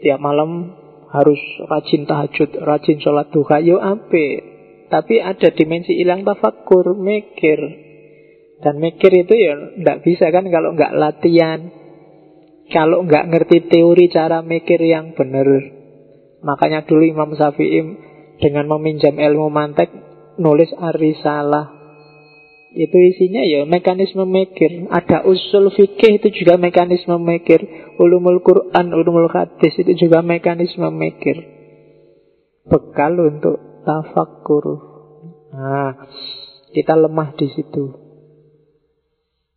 [0.00, 0.80] tiap malam
[1.12, 1.38] harus
[1.68, 4.48] rajin tahajud, rajin sholat duha, yo ape.
[4.90, 7.60] Tapi ada dimensi hilang tafakur, mikir.
[8.60, 11.79] Dan mikir itu ya ndak bisa kan kalau nggak latihan.
[12.70, 15.46] Kalau nggak ngerti teori cara mikir yang benar.
[16.40, 17.82] Makanya dulu Imam Syafi'i
[18.40, 19.90] dengan meminjam ilmu mantek
[20.38, 21.76] nulis arisalah.
[22.70, 24.86] Itu isinya ya mekanisme mikir.
[24.88, 27.58] Ada usul fikih itu juga mekanisme mikir.
[27.98, 31.42] Ulumul Quran, ulumul hadis itu juga mekanisme mikir.
[32.70, 34.64] Bekal untuk tafakkur.
[35.50, 36.06] Nah,
[36.70, 37.84] kita lemah di situ.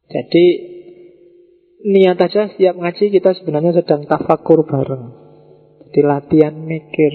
[0.09, 0.45] Jadi
[1.83, 5.11] niat aja setiap ngaji kita sebenarnya sedang tafakur bareng.
[5.83, 7.13] Jadi latihan mikir.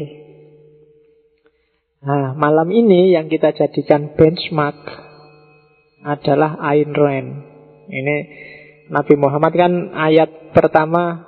[1.98, 4.78] Nah, malam ini yang kita jadikan benchmark
[6.06, 7.26] adalah Ain Ren.
[7.90, 8.16] Ini
[8.92, 11.26] Nabi Muhammad kan ayat pertama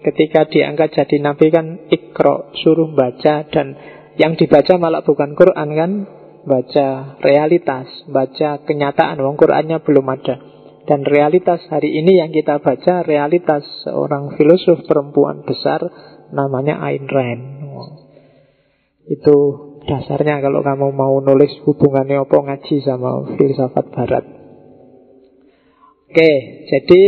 [0.00, 3.76] ketika diangkat jadi Nabi kan ikro, suruh baca dan
[4.16, 5.92] yang dibaca malah bukan Quran kan,
[6.48, 10.36] baca realitas, baca kenyataan, wong Qurannya belum ada.
[10.82, 15.78] Dan realitas hari ini yang kita baca realitas seorang filosof perempuan besar
[16.34, 17.44] namanya Ayn Rand.
[19.06, 19.36] Itu
[19.86, 24.24] dasarnya kalau kamu mau nulis hubungannya apa ngaji sama filsafat barat.
[26.10, 26.32] Oke,
[26.68, 27.02] jadi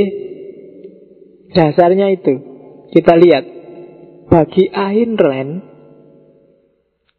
[1.51, 2.35] dasarnya itu
[2.95, 3.45] kita lihat
[4.31, 5.53] bagi Ayn Rand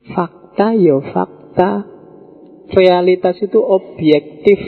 [0.08, 1.72] fakta ya fakta
[2.72, 4.60] realitas itu objektif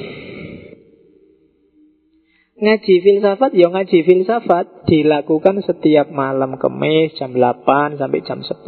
[2.58, 8.66] Ngaji filsafat, ya ngaji filsafat dilakukan setiap malam kemis jam 8 sampai jam 10.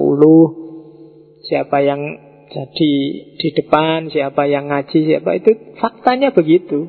[1.50, 2.02] Siapa yang
[2.54, 2.94] jadi
[3.34, 6.86] di depan, siapa yang ngaji, siapa itu faktanya begitu.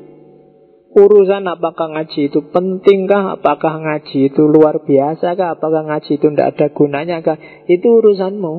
[0.93, 6.53] Urusan apakah ngaji itu pentingkah, apakah ngaji itu luar biasa kah, apakah ngaji itu tidak
[6.53, 8.55] ada gunanya kah, itu urusanmu.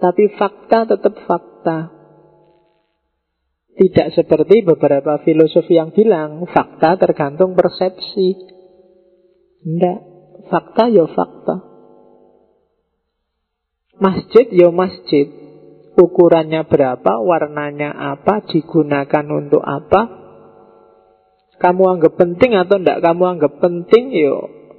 [0.00, 1.93] Tapi fakta tetap fakta.
[3.74, 8.38] Tidak seperti beberapa filosof yang bilang fakta tergantung persepsi.
[9.66, 9.98] Tidak,
[10.46, 11.56] fakta ya fakta.
[13.98, 15.26] Masjid ya masjid.
[15.94, 20.22] Ukurannya berapa, warnanya apa, digunakan untuk apa.
[21.58, 24.34] Kamu anggap penting atau tidak kamu anggap penting, ya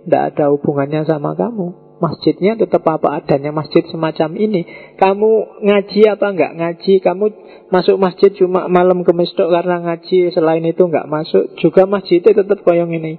[0.07, 1.84] tidak ada hubungannya sama kamu.
[1.95, 4.67] Masjidnya tetap apa adanya masjid semacam ini.
[4.99, 6.93] Kamu ngaji apa enggak ngaji?
[6.99, 7.25] Kamu
[7.71, 11.55] masuk masjid cuma malam kemis tok karena ngaji, selain itu enggak masuk.
[11.63, 13.15] Juga masjid itu tetap koyong ini.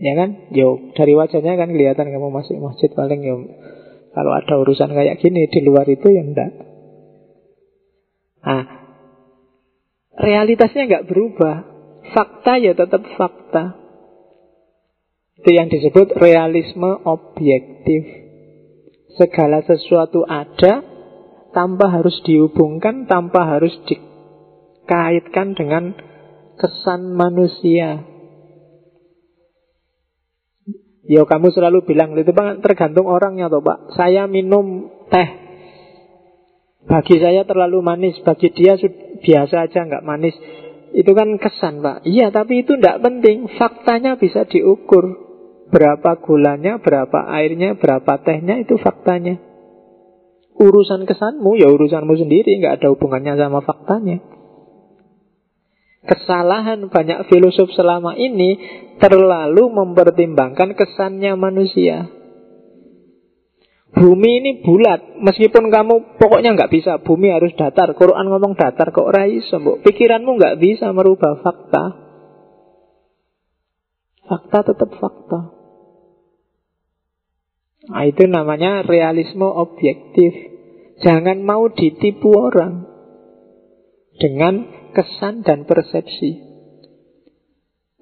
[0.00, 0.48] Ya kan?
[0.54, 3.36] Yo, dari wajahnya kan kelihatan kamu masuk masjid paling yo.
[4.16, 6.52] Kalau ada urusan kayak gini di luar itu ya enggak.
[8.48, 8.64] Nah,
[10.16, 11.56] realitasnya enggak berubah.
[12.16, 13.87] Fakta ya tetap fakta.
[15.38, 18.02] Itu yang disebut realisme objektif.
[19.14, 20.82] Segala sesuatu ada
[21.54, 25.94] tanpa harus dihubungkan, tanpa harus dikaitkan dengan
[26.58, 28.02] kesan manusia.
[31.08, 33.96] Ya kamu selalu bilang itu bang tergantung orangnya toh pak.
[33.96, 35.28] Saya minum teh,
[36.84, 38.76] bagi saya terlalu manis, bagi dia
[39.24, 40.36] biasa aja nggak manis.
[40.92, 42.04] Itu kan kesan pak.
[42.04, 43.48] Iya tapi itu tidak penting.
[43.56, 45.27] Faktanya bisa diukur.
[45.68, 49.36] Berapa gulanya, berapa airnya, berapa tehnya itu faktanya.
[50.58, 54.18] Urusan kesanmu ya urusanmu sendiri, nggak ada hubungannya sama faktanya.
[56.08, 58.56] Kesalahan banyak filosof selama ini
[58.96, 62.08] terlalu mempertimbangkan kesannya manusia.
[63.92, 67.92] Bumi ini bulat, meskipun kamu pokoknya nggak bisa, bumi harus datar.
[67.92, 69.40] Quran ngomong datar kok rai
[69.84, 71.84] Pikiranmu nggak bisa merubah fakta.
[74.28, 75.57] Fakta tetap fakta.
[77.88, 80.32] Nah, itu namanya realisme objektif.
[81.00, 82.84] Jangan mau ditipu orang
[84.18, 86.46] dengan kesan dan persepsi.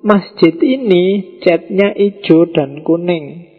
[0.07, 3.51] masjid ini catnya hijau dan kuning.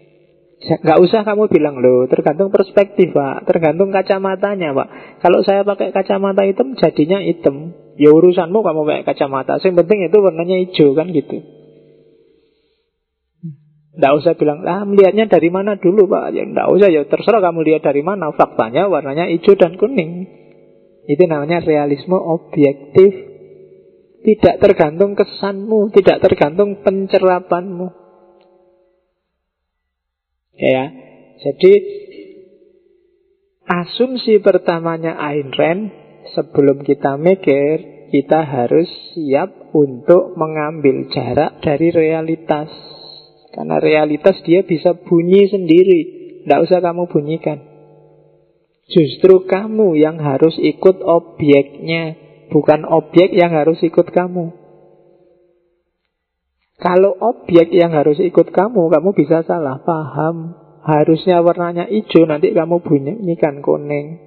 [0.63, 4.88] Gak usah kamu bilang loh, tergantung perspektif pak, tergantung kacamatanya pak.
[5.21, 9.59] Kalau saya pakai kacamata hitam jadinya hitam, ya urusanmu kamu pakai kacamata.
[9.59, 11.57] Yang penting itu warnanya hijau kan gitu.
[13.98, 16.30] Tidak usah bilang, ah melihatnya dari mana dulu pak.
[16.38, 18.30] Ya tidak usah, ya terserah kamu lihat dari mana.
[18.30, 20.30] Faktanya warnanya hijau dan kuning.
[21.10, 23.10] Itu namanya realisme objektif.
[24.22, 27.89] Tidak tergantung kesanmu, tidak tergantung pencerapanmu.
[30.58, 30.89] Ya,
[31.41, 31.74] jadi
[33.66, 35.84] asumsi pertamanya Ayn Rand
[36.34, 42.97] sebelum kita mikir, kita harus siap untuk mengambil jarak dari realitas.
[43.58, 45.99] Karena realitas dia bisa bunyi sendiri,
[46.45, 47.58] tidak usah kamu bunyikan.
[48.86, 52.14] Justru kamu yang harus ikut objeknya,
[52.53, 54.53] bukan objek yang harus ikut kamu.
[56.78, 60.53] Kalau objek yang harus ikut kamu, kamu bisa salah paham.
[60.86, 64.22] Harusnya warnanya hijau, nanti kamu bunyikan kuning.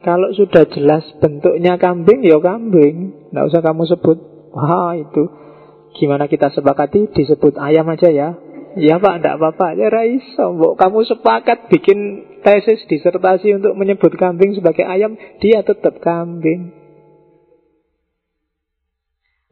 [0.00, 3.28] Kalau sudah jelas bentuknya kambing, ya kambing.
[3.28, 4.18] Tidak usah kamu sebut.
[4.50, 5.41] Wah itu
[5.96, 8.28] gimana kita sepakati disebut ayam aja ya.
[8.72, 9.76] Ya pak, tidak apa-apa.
[9.76, 11.98] Ya raiso, kamu sepakat bikin
[12.40, 16.72] tesis disertasi untuk menyebut kambing sebagai ayam, dia tetap kambing.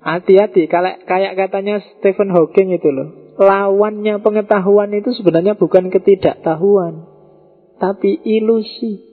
[0.01, 3.37] Hati-hati, kayak, kayak katanya Stephen Hawking itu loh.
[3.37, 7.05] Lawannya pengetahuan itu sebenarnya bukan ketidaktahuan,
[7.77, 9.05] tapi ilusi.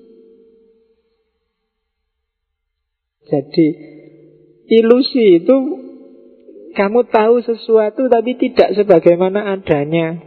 [3.27, 3.67] Jadi,
[4.71, 5.55] ilusi itu
[6.77, 10.21] kamu tahu sesuatu tapi tidak sebagaimana adanya.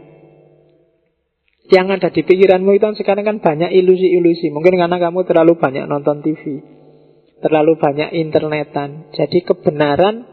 [1.71, 4.51] Yang ada di pikiranmu itu sekarang kan banyak ilusi-ilusi.
[4.51, 6.59] Mungkin karena kamu terlalu banyak nonton TV,
[7.39, 9.07] terlalu banyak internetan.
[9.15, 10.27] Jadi kebenaran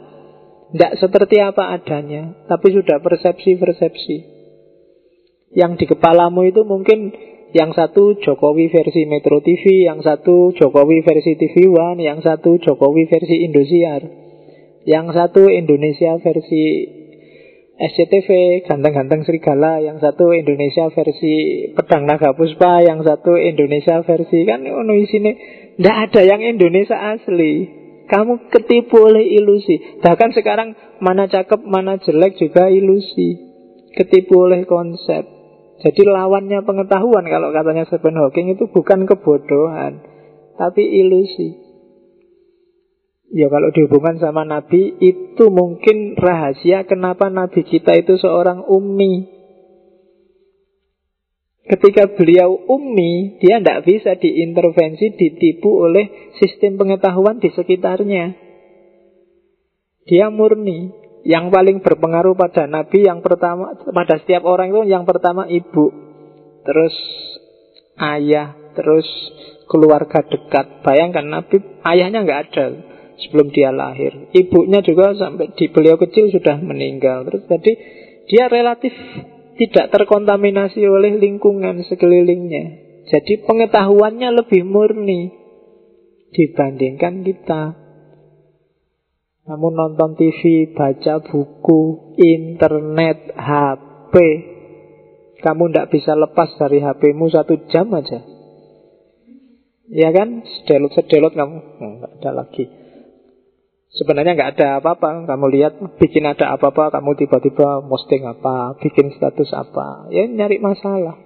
[0.75, 4.17] tidak seperti apa adanya, tapi sudah persepsi-persepsi.
[5.55, 7.15] Yang di kepalamu itu mungkin
[7.55, 13.07] yang satu Jokowi versi Metro TV, yang satu Jokowi versi TV One, yang satu Jokowi
[13.07, 14.28] versi Indosiar,
[14.89, 16.65] yang satu Indonesia versi
[17.79, 24.65] SCTV, ganteng-ganteng serigala, yang satu Indonesia versi Pedang Naga Puspa, yang satu Indonesia versi kan
[24.65, 25.37] ono isine
[25.77, 27.77] ndak ada yang Indonesia asli.
[28.09, 30.01] Kamu ketipu oleh ilusi.
[30.01, 30.73] Bahkan sekarang
[31.05, 33.37] mana cakep, mana jelek juga ilusi.
[33.93, 35.29] Ketipu oleh konsep.
[35.85, 40.01] Jadi lawannya pengetahuan kalau katanya Stephen Hawking itu bukan kebodohan,
[40.57, 41.68] tapi ilusi.
[43.29, 49.37] Ya kalau dihubungkan sama Nabi itu mungkin rahasia kenapa Nabi kita itu seorang ummi.
[51.69, 58.33] Ketika beliau ummi, dia tidak bisa diintervensi, ditipu oleh sistem pengetahuan di sekitarnya.
[60.09, 60.97] Dia murni.
[61.29, 65.93] Yang paling berpengaruh pada Nabi yang pertama, pada setiap orang itu yang pertama ibu,
[66.65, 66.97] terus
[68.01, 69.05] ayah, terus
[69.69, 70.81] keluarga dekat.
[70.81, 72.67] Bayangkan Nabi ayahnya nggak ada
[73.27, 74.31] sebelum dia lahir.
[74.31, 77.27] Ibunya juga sampai di beliau kecil sudah meninggal.
[77.27, 77.73] Terus tadi
[78.31, 78.95] dia relatif
[79.59, 82.87] tidak terkontaminasi oleh lingkungan sekelilingnya.
[83.09, 85.33] Jadi pengetahuannya lebih murni
[86.31, 87.63] dibandingkan kita.
[89.49, 94.15] Namun nonton TV, baca buku, internet, HP,
[95.41, 98.21] kamu tidak bisa lepas dari HPmu satu jam aja.
[99.89, 100.45] Ya kan?
[100.45, 101.59] Sedelot-sedelot kamu.
[101.81, 102.88] Nggak ada lagi.
[103.89, 105.25] Sebenarnya nggak ada apa-apa.
[105.25, 110.13] Kamu lihat bikin ada apa-apa, kamu tiba-tiba posting apa, bikin status apa.
[110.13, 111.17] Ya nyari masalah.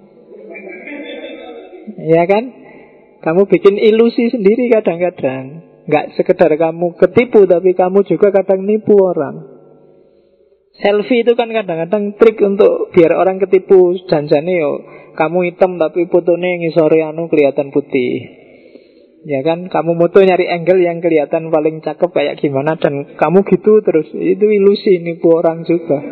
[1.99, 2.45] Ya kan?
[3.23, 5.67] Kamu bikin ilusi sendiri kadang-kadang.
[5.91, 9.53] Nggak sekedar kamu ketipu, tapi kamu juga kadang nipu orang.
[10.73, 14.73] Selfie itu kan kadang-kadang trik untuk biar orang ketipu janjane yo.
[15.13, 18.42] Kamu hitam tapi fotonya ngisore anu kelihatan putih.
[19.23, 23.79] Ya kan, kamu moto nyari angle yang kelihatan paling cakep kayak gimana dan kamu gitu
[23.87, 26.03] terus itu ilusi nipu orang juga.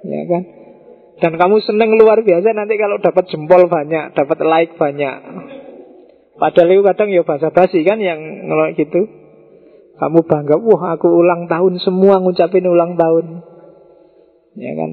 [0.00, 0.42] Ya kan?
[1.16, 5.16] Dan kamu seneng luar biasa nanti kalau dapat jempol banyak, dapat like banyak.
[6.36, 9.00] Padahal itu kadang ya bahasa basi kan yang ngelok gitu.
[9.96, 13.40] Kamu bangga, wah aku ulang tahun semua ngucapin ulang tahun.
[14.56, 14.90] Ya kan,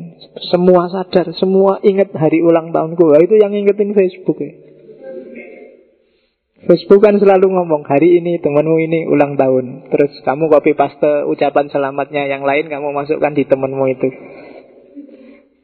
[0.52, 3.04] semua sadar, semua ingat hari ulang tahunku.
[3.04, 4.63] Wah, itu yang ingetin Facebook ya.
[6.64, 9.92] Facebook kan selalu ngomong hari ini temenmu ini ulang tahun.
[9.92, 14.10] Terus kamu copy paste ucapan selamatnya yang lain kamu masukkan di temenmu itu.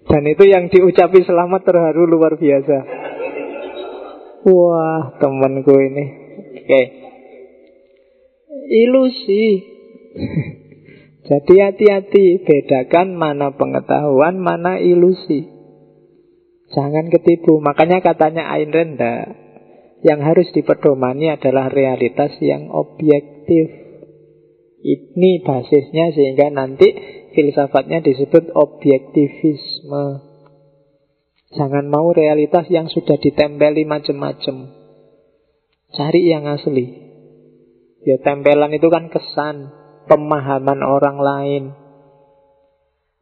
[0.10, 2.78] Dan itu yang diucapi selamat terharu luar biasa.
[4.44, 6.06] Wah temenku ini.
[6.68, 6.82] Oke.
[8.68, 9.46] Ilusi.
[11.30, 15.46] Jadi hati-hati, bedakan mana pengetahuan, mana ilusi.
[16.74, 17.62] Jangan ketipu.
[17.62, 19.39] Makanya katanya Ayn Randa,
[20.00, 23.68] yang harus dipedomani adalah realitas yang objektif.
[24.80, 26.88] Ini basisnya sehingga nanti
[27.36, 30.06] filsafatnya disebut objektivisme.
[31.50, 34.72] Jangan mau realitas yang sudah ditempeli macam-macam.
[35.90, 37.10] Cari yang asli.
[38.06, 39.74] Ya tempelan itu kan kesan
[40.08, 41.64] pemahaman orang lain,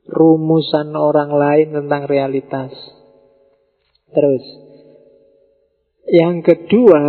[0.05, 2.71] rumusan orang lain tentang realitas.
[4.13, 4.66] Terus,
[6.07, 7.03] yang kedua,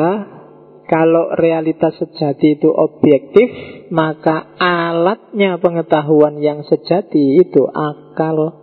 [0.88, 3.48] kalau realitas sejati itu objektif,
[3.92, 8.56] maka alatnya pengetahuan yang sejati itu akal.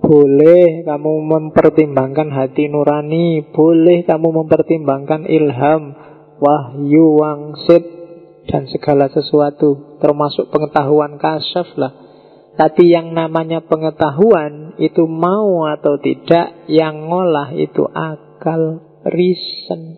[0.00, 5.92] Boleh kamu mempertimbangkan hati nurani, boleh kamu mempertimbangkan ilham,
[6.40, 7.84] wahyu, wangsit,
[8.48, 11.92] dan segala sesuatu termasuk pengetahuan kasyaf lah.
[12.56, 18.29] Tapi yang namanya pengetahuan itu mau atau tidak yang ngolah itu akal,
[19.06, 19.96] reason.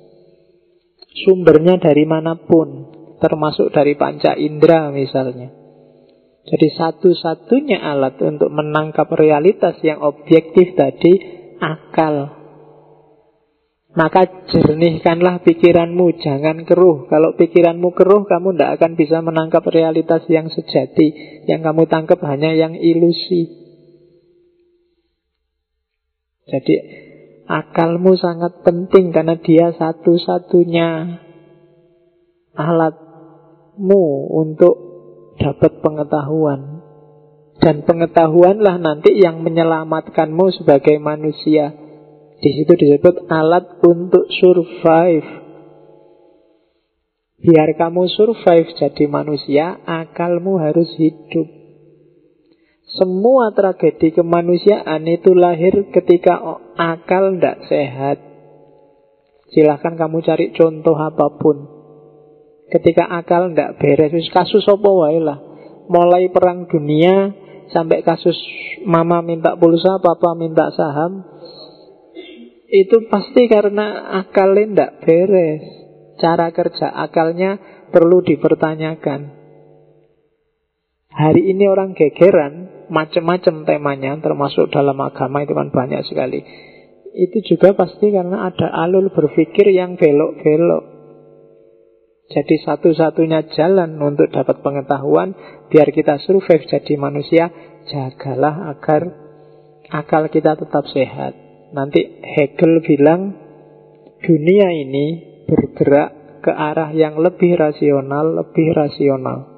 [1.22, 2.88] Sumbernya dari mana pun,
[3.20, 5.62] termasuk dari panca indera misalnya.
[6.43, 11.12] Jadi satu-satunya alat untuk menangkap realitas yang objektif tadi
[11.62, 12.43] akal.
[13.93, 17.07] Maka jernihkanlah pikiranmu, jangan keruh.
[17.12, 21.12] Kalau pikiranmu keruh, kamu tidak akan bisa menangkap realitas yang sejati.
[21.45, 23.53] Yang kamu tangkap hanya yang ilusi.
[26.49, 26.74] Jadi
[27.53, 31.20] akalmu sangat penting karena dia satu-satunya
[32.57, 34.74] alatmu untuk
[35.36, 36.80] dapat pengetahuan.
[37.62, 41.70] Dan pengetahuanlah nanti yang menyelamatkanmu sebagai manusia.
[42.42, 45.28] Di situ disebut alat untuk survive.
[47.38, 51.61] Biar kamu survive jadi manusia, akalmu harus hidup.
[52.93, 58.18] Semua tragedi kemanusiaan itu lahir ketika akal tidak sehat.
[59.49, 61.57] Silahkan kamu cari contoh apa pun.
[62.68, 65.40] Ketika akal tidak beres, kasus apa wae lah.
[65.88, 67.32] Mulai perang dunia
[67.72, 68.36] sampai kasus
[68.84, 71.24] mama minta pulsa, papa minta saham,
[72.72, 75.64] itu pasti karena akalnya tidak beres.
[76.16, 77.61] Cara kerja akalnya
[77.93, 79.40] perlu dipertanyakan.
[81.12, 86.41] Hari ini orang gegeran, macam-macam temanya, termasuk dalam agama itu kan banyak sekali.
[87.12, 90.85] Itu juga pasti karena ada alur berpikir yang belok-belok.
[92.33, 95.37] Jadi satu-satunya jalan untuk dapat pengetahuan
[95.68, 97.53] biar kita survive jadi manusia,
[97.93, 99.05] jagalah agar
[99.93, 101.37] akal kita tetap sehat.
[101.76, 103.37] Nanti Hegel bilang
[104.24, 105.07] dunia ini
[105.45, 109.51] bergerak ke arah yang lebih rasional, lebih rasional.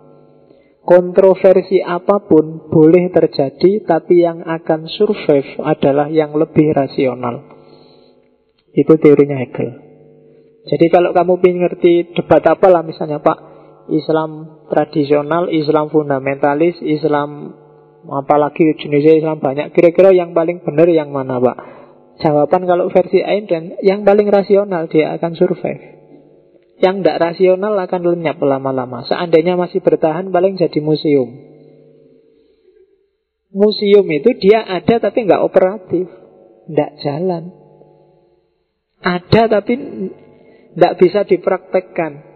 [0.84, 7.40] Kontroversi apa pun boleh terjadi, tapi yang akan survive adalah yang lebih rasional.
[8.76, 9.80] Itu teorinya Hegel.
[10.68, 13.38] Jadi kalau kamu ingin ngerti debat apa lah misalnya Pak,
[13.92, 17.52] Islam tradisional, Islam fundamentalis, Islam
[18.08, 19.72] apalagi jenisnya Islam banyak.
[19.72, 21.56] Kira-kira yang paling benar yang mana Pak?
[22.20, 25.93] Jawaban kalau versi dan yang paling rasional dia akan survive.
[26.82, 29.06] Yang tidak rasional akan lenyap lama-lama.
[29.06, 31.30] Seandainya masih bertahan paling jadi museum.
[33.54, 36.10] Museum itu dia ada tapi nggak operatif,
[36.66, 37.54] nggak jalan.
[38.98, 39.74] Ada tapi
[40.74, 42.34] nggak bisa dipraktekkan.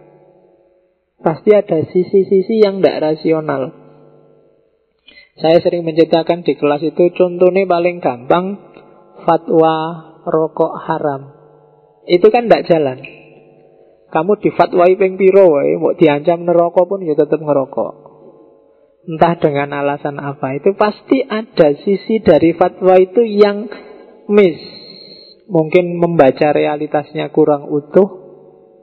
[1.19, 3.75] Pasti ada sisi-sisi yang tidak rasional.
[5.39, 8.59] Saya sering menceritakan di kelas itu contohnya paling gampang
[9.27, 9.75] fatwa
[10.23, 11.35] rokok haram.
[12.07, 13.18] Itu kan tidak jalan.
[14.09, 17.93] Kamu difatwai ping piro wae, mau diancam neraka pun ya tetap ngerokok.
[19.09, 23.69] Entah dengan alasan apa, itu pasti ada sisi dari fatwa itu yang
[24.29, 24.57] miss.
[25.49, 28.05] Mungkin membaca realitasnya kurang utuh,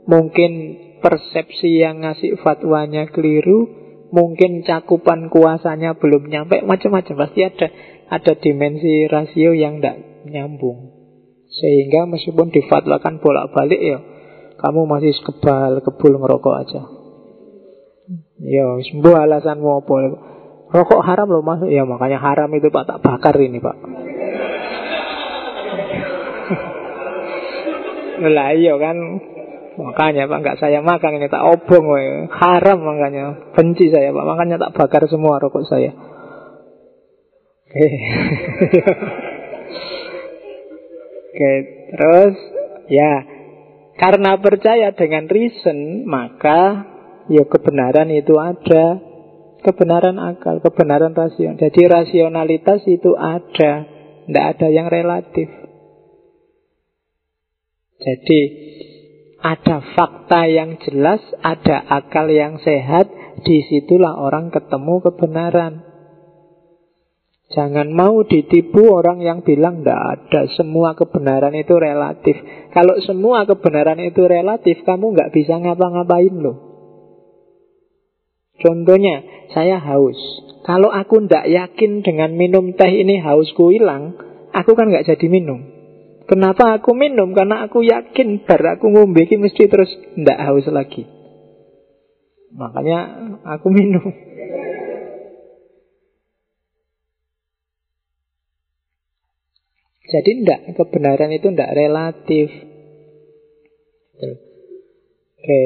[0.06, 3.70] mungkin persepsi yang ngasih fatwanya keliru,
[4.10, 7.68] mungkin cakupan kuasanya belum nyampe, macam-macam pasti ada
[8.06, 10.94] ada dimensi rasio yang tidak nyambung.
[11.46, 13.98] Sehingga meskipun difatwakan bolak-balik ya,
[14.66, 16.82] kamu masih kebal, kebul ngerokok aja.
[18.42, 19.94] Ya, sembuh alasanmu apa?
[20.74, 22.90] Rokok haram loh masuk ya makanya haram itu pak.
[22.90, 23.78] Tak bakar ini pak.
[28.34, 29.22] Lah iya kan.
[29.76, 31.30] Makanya Pak nggak saya makan ini.
[31.30, 32.26] Tak obong woy.
[32.32, 33.52] Haram makanya.
[33.52, 34.24] Benci saya Pak.
[34.24, 35.92] Makanya tak bakar semua rokok saya.
[37.70, 37.86] Oke.
[41.36, 41.52] Oke,
[41.92, 42.34] terus.
[42.88, 43.35] Ya
[43.96, 46.84] karena percaya dengan reason maka
[47.32, 49.16] ya kebenaran itu ada.
[49.56, 51.58] kebenaran akal, kebenaran rasional.
[51.58, 53.82] Jadi rasionalitas itu ada,
[54.22, 55.50] tidak ada yang relatif.
[57.98, 58.40] Jadi
[59.42, 63.10] ada fakta yang jelas, ada akal yang sehat,
[63.42, 65.85] di situlah orang ketemu kebenaran.
[67.56, 72.36] Jangan mau ditipu orang yang bilang tidak ada semua kebenaran itu relatif.
[72.68, 76.56] Kalau semua kebenaran itu relatif, kamu nggak bisa ngapa-ngapain loh.
[78.60, 80.20] Contohnya, saya haus.
[80.68, 84.20] Kalau aku tidak yakin dengan minum teh ini hausku hilang,
[84.52, 85.64] aku kan nggak jadi minum.
[86.28, 87.32] Kenapa aku minum?
[87.32, 91.08] Karena aku yakin bar aku ngombe mesti terus ndak haus lagi.
[92.52, 92.98] Makanya
[93.48, 94.04] aku minum.
[100.06, 102.48] Jadi ndak kebenaran itu ndak relatif.
[104.16, 105.62] Oke.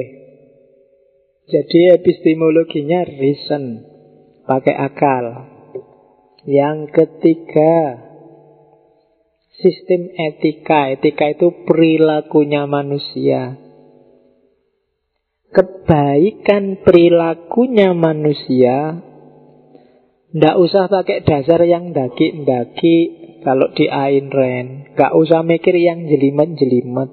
[1.50, 3.84] Jadi epistemologinya reason,
[4.46, 5.24] pakai akal.
[6.48, 8.00] Yang ketiga,
[9.60, 10.94] sistem etika.
[10.96, 13.60] Etika itu perilakunya manusia.
[15.50, 19.02] Kebaikan perilakunya manusia
[20.30, 27.10] Tidak usah pakai dasar yang daki-daki Kalau di Ain Ren Gak usah mikir yang jelimet-jelimet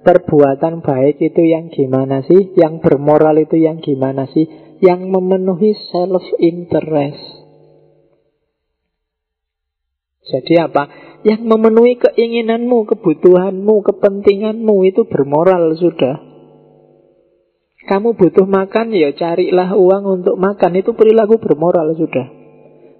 [0.00, 2.56] Perbuatan baik itu yang gimana sih?
[2.56, 4.48] Yang bermoral itu yang gimana sih?
[4.80, 7.20] Yang memenuhi self-interest
[10.30, 11.10] Jadi apa?
[11.20, 16.16] yang memenuhi keinginanmu, kebutuhanmu, kepentinganmu itu bermoral sudah.
[17.84, 20.80] Kamu butuh makan, ya carilah uang untuk makan.
[20.80, 22.39] Itu perilaku bermoral sudah.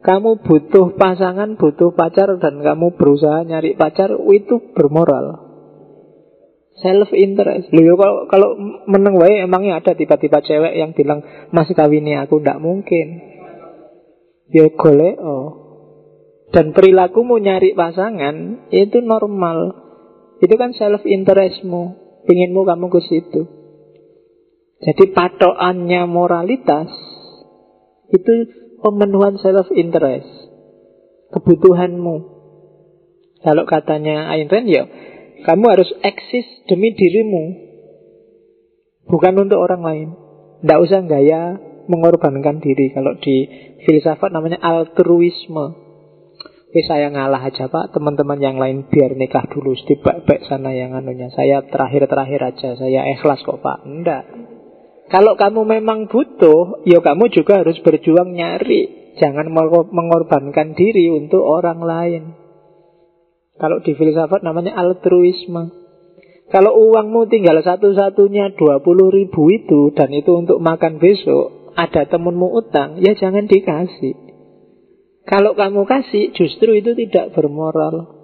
[0.00, 5.50] Kamu butuh pasangan, butuh pacar, dan kamu berusaha nyari pacar, itu bermoral.
[6.80, 7.68] Self interest.
[7.76, 8.50] Loh, kalau kalau
[8.88, 11.20] meneng wae emangnya ada tiba-tiba cewek yang bilang
[11.52, 13.20] Mas kawini aku ndak mungkin.
[14.48, 15.70] Ya golek oh
[16.50, 19.86] dan perilakumu nyari pasangan itu normal.
[20.42, 21.82] Itu kan self interestmu,
[22.26, 23.42] pinginmu kamu ke situ.
[24.80, 26.88] Jadi patokannya moralitas
[28.10, 28.32] itu
[28.80, 30.28] pemenuhan self interest,
[31.32, 32.40] kebutuhanmu.
[33.40, 34.84] Kalau katanya Ayn Rand ya,
[35.48, 37.44] kamu harus eksis demi dirimu,
[39.08, 40.08] bukan untuk orang lain.
[40.60, 41.56] Tidak usah gaya
[41.88, 42.92] mengorbankan diri.
[42.92, 43.48] Kalau di
[43.88, 45.88] filsafat namanya altruisme.
[46.70, 51.26] Ini saya ngalah aja pak Teman-teman yang lain biar nikah dulu Setibak-bak sana yang anunya
[51.34, 54.22] Saya terakhir-terakhir aja Saya ikhlas kok pak Enggak
[55.10, 59.50] Kalau kamu memang butuh Ya kamu juga harus berjuang nyari Jangan
[59.90, 62.22] mengorbankan diri untuk orang lain
[63.58, 65.74] Kalau di filsafat namanya altruisme
[66.48, 68.86] Kalau uangmu tinggal satu-satunya 20
[69.18, 74.30] ribu itu Dan itu untuk makan besok Ada temenmu utang Ya jangan dikasih
[75.30, 78.18] kalau kamu kasih, justru itu tidak bermoral.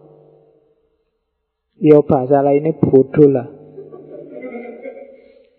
[1.78, 3.46] Ya bahasa lainnya bodoh lah.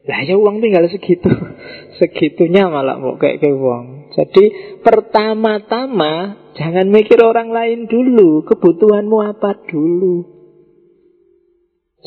[0.07, 1.27] Lah ya uang tinggal segitu.
[1.99, 4.15] Segitunya malah mau kayak ke uang.
[4.15, 4.45] Jadi
[4.79, 8.47] pertama-tama jangan mikir orang lain dulu.
[8.47, 10.37] Kebutuhanmu apa dulu.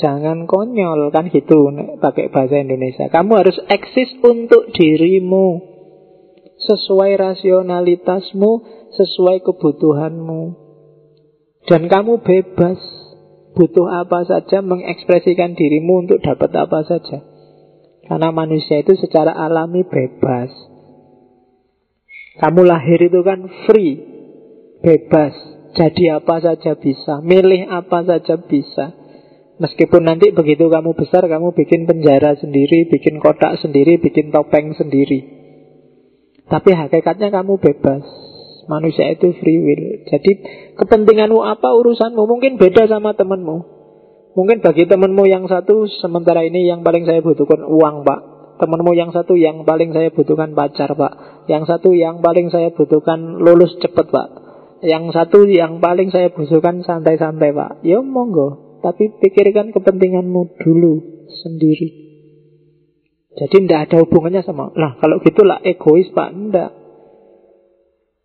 [0.01, 1.69] Jangan konyol kan gitu
[2.01, 3.13] pakai bahasa Indonesia.
[3.13, 5.69] Kamu harus eksis untuk dirimu.
[6.61, 8.51] Sesuai rasionalitasmu,
[8.97, 10.43] sesuai kebutuhanmu.
[11.69, 12.81] Dan kamu bebas
[13.53, 17.39] butuh apa saja mengekspresikan dirimu untuk dapat apa saja.
[18.11, 20.51] Karena manusia itu secara alami bebas.
[22.43, 24.03] Kamu lahir itu kan free,
[24.83, 25.31] bebas.
[25.79, 28.99] Jadi apa saja bisa, milih apa saja bisa.
[29.63, 35.21] Meskipun nanti begitu kamu besar, kamu bikin penjara sendiri, bikin kotak sendiri, bikin topeng sendiri.
[36.51, 38.03] Tapi hakikatnya kamu bebas.
[38.67, 40.03] Manusia itu free will.
[40.11, 40.31] Jadi
[40.75, 43.80] kepentinganmu apa urusanmu mungkin beda sama temanmu.
[44.31, 48.20] Mungkin bagi temanmu yang satu sementara ini yang paling saya butuhkan uang, Pak.
[48.62, 51.47] Temanmu yang satu yang paling saya butuhkan pacar, Pak.
[51.51, 54.28] Yang satu yang paling saya butuhkan lulus cepat, Pak.
[54.87, 57.83] Yang satu yang paling saya butuhkan santai-santai, Pak.
[57.83, 61.89] Ya monggo, tapi pikirkan kepentinganmu dulu sendiri.
[63.31, 66.31] Jadi tidak ada hubungannya sama, lah kalau gitulah egois, Pak.
[66.31, 66.70] Tidak.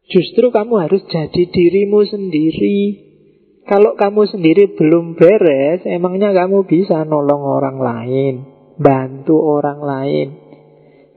[0.06, 3.05] Justru kamu harus jadi dirimu sendiri.
[3.66, 8.34] Kalau kamu sendiri belum beres, emangnya kamu bisa nolong orang lain,
[8.78, 10.28] bantu orang lain.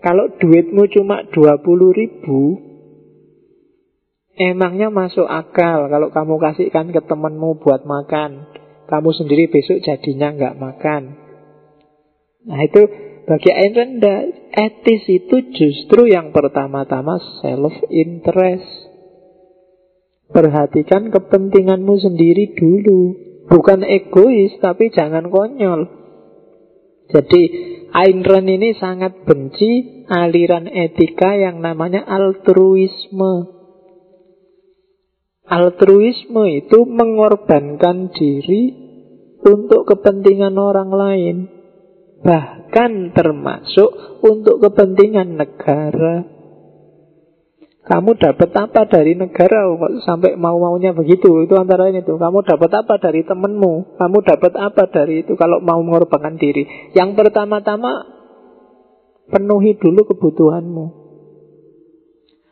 [0.01, 1.45] Kalau duitmu cuma 20
[1.93, 2.57] ribu,
[4.41, 8.49] emangnya masuk akal kalau kamu kasihkan ke temanmu buat makan.
[8.89, 11.03] Kamu sendiri besok jadinya nggak makan.
[12.49, 12.81] Nah itu
[13.29, 14.01] bagi Ayn
[14.57, 18.88] etis itu justru yang pertama-tama self-interest.
[20.29, 23.01] Perhatikan kepentinganmu sendiri dulu.
[23.49, 25.89] Bukan egois, tapi jangan konyol.
[27.09, 27.43] Jadi
[27.89, 33.57] Ayn Rand ini sangat benci aliran etika yang namanya altruisme.
[35.49, 38.77] Altruisme itu mengorbankan diri
[39.41, 41.37] untuk kepentingan orang lain.
[42.21, 46.38] Bahkan termasuk untuk kepentingan negara.
[47.89, 49.65] Kamu dapat apa dari negara
[50.05, 51.41] sampai mau-maunya begitu?
[51.49, 52.21] Itu antara ini tuh.
[52.21, 53.97] Kamu dapat apa dari temenmu?
[53.97, 56.93] Kamu dapat apa dari itu kalau mau mengorbankan diri?
[56.93, 58.05] Yang pertama-tama
[59.33, 60.87] penuhi dulu kebutuhanmu.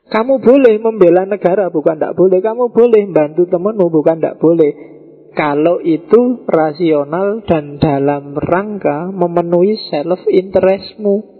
[0.08, 2.40] Kamu boleh membela negara, bukan tidak boleh.
[2.40, 4.72] Kamu boleh bantu temenmu, bukan tidak boleh.
[5.36, 11.35] Kalau itu rasional dan dalam rangka memenuhi self-interestmu.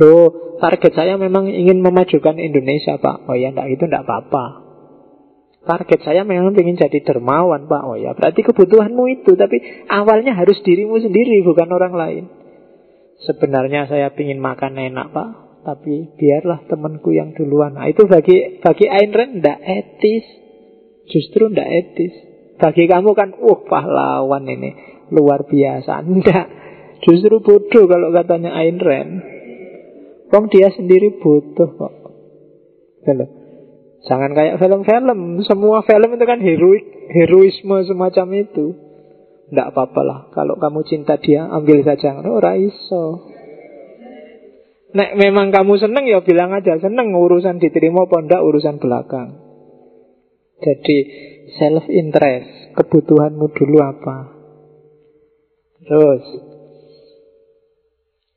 [0.00, 3.28] Loh, target saya memang ingin memajukan Indonesia, Pak.
[3.28, 4.44] Oh ya, enggak itu enggak apa-apa.
[5.62, 7.82] Target saya memang ingin jadi dermawan, Pak.
[7.84, 9.36] Oh ya, berarti kebutuhanmu itu.
[9.36, 12.24] Tapi awalnya harus dirimu sendiri, bukan orang lain.
[13.22, 15.30] Sebenarnya saya ingin makan enak, Pak.
[15.62, 17.78] Tapi biarlah temanku yang duluan.
[17.78, 20.26] Nah, itu bagi bagi Ayn Rand enggak etis.
[21.06, 22.14] Justru enggak etis.
[22.58, 24.70] Bagi kamu kan, uh pahlawan ini.
[25.14, 26.02] Luar biasa.
[26.02, 26.46] Enggak.
[27.06, 29.31] Justru bodoh kalau katanya Ayn Rand.
[30.32, 31.92] Wong dia sendiri butuh kok.
[33.04, 33.26] Gitu.
[34.08, 35.44] Jangan kayak film-film.
[35.44, 38.66] Semua film itu kan heroik, heroisme semacam itu.
[39.52, 40.20] Tidak apa-apa lah.
[40.32, 42.18] Kalau kamu cinta dia, ambil saja.
[42.24, 43.28] Oh, raiso.
[44.92, 49.40] Nek memang kamu seneng ya bilang aja seneng urusan diterima apa urusan belakang.
[50.60, 50.98] Jadi
[51.56, 54.16] self interest, kebutuhanmu dulu apa?
[55.82, 56.24] Terus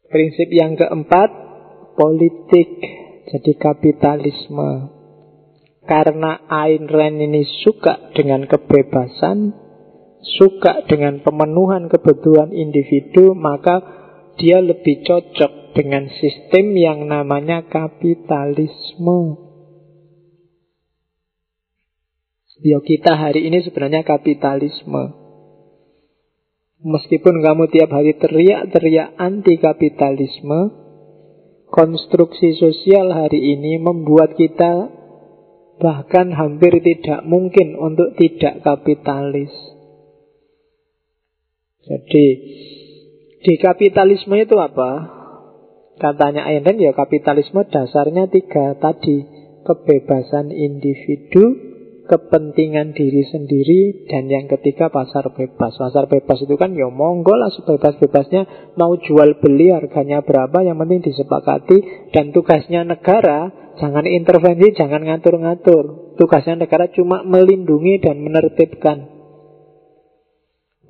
[0.07, 1.44] prinsip yang keempat
[1.95, 2.69] politik,
[3.31, 4.93] jadi kapitalisme.
[5.85, 9.53] Karena Ayn Rand ini suka dengan kebebasan,
[10.37, 13.85] suka dengan pemenuhan kebutuhan individu, maka
[14.41, 19.45] dia lebih cocok dengan sistem yang namanya kapitalisme.
[22.65, 25.13] Ya kita hari ini sebenarnya kapitalisme.
[26.81, 30.84] Meskipun kamu tiap hari teriak-teriak anti kapitalisme,
[31.75, 34.87] konstruksi sosial hari ini membuat kita
[35.75, 39.51] bahkan hampir tidak mungkin untuk tidak kapitalis.
[41.83, 42.27] Jadi
[43.43, 45.11] di kapitalisme itu apa?
[45.99, 49.27] Katanya Einstein ya kapitalisme dasarnya tiga tadi
[49.67, 51.64] kebebasan individu,
[52.05, 55.73] kepentingan diri sendiri dan yang ketiga pasar bebas.
[55.73, 61.01] Pasar bebas itu kan ya monggo lah sebebas-bebasnya mau jual beli harganya berapa yang penting
[61.01, 63.49] disepakati dan tugasnya negara
[63.81, 66.15] jangan intervensi, jangan ngatur-ngatur.
[66.15, 68.97] Tugasnya negara cuma melindungi dan menertibkan.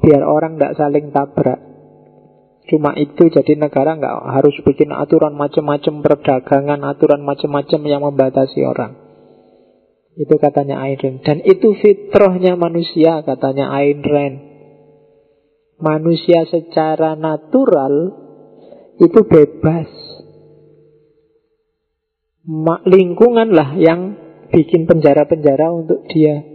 [0.04, 1.60] Biar orang tidak saling tabrak.
[2.66, 9.05] Cuma itu jadi negara nggak harus bikin aturan macam-macam perdagangan, aturan macam-macam yang membatasi orang.
[10.16, 11.18] Itu katanya Ayn Rand.
[11.28, 14.38] Dan itu fitrahnya manusia, katanya Ayn Rand.
[15.76, 18.16] Manusia secara natural
[18.96, 19.92] itu bebas.
[22.88, 24.16] Lingkungan lah yang
[24.56, 26.48] bikin penjara-penjara untuk dia.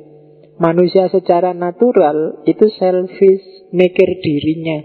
[0.57, 4.81] Manusia secara natural itu selfish, mikir dirinya.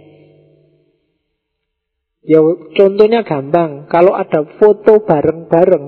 [2.25, 2.41] Ya
[2.75, 5.85] contohnya gampang, kalau ada foto bareng-bareng,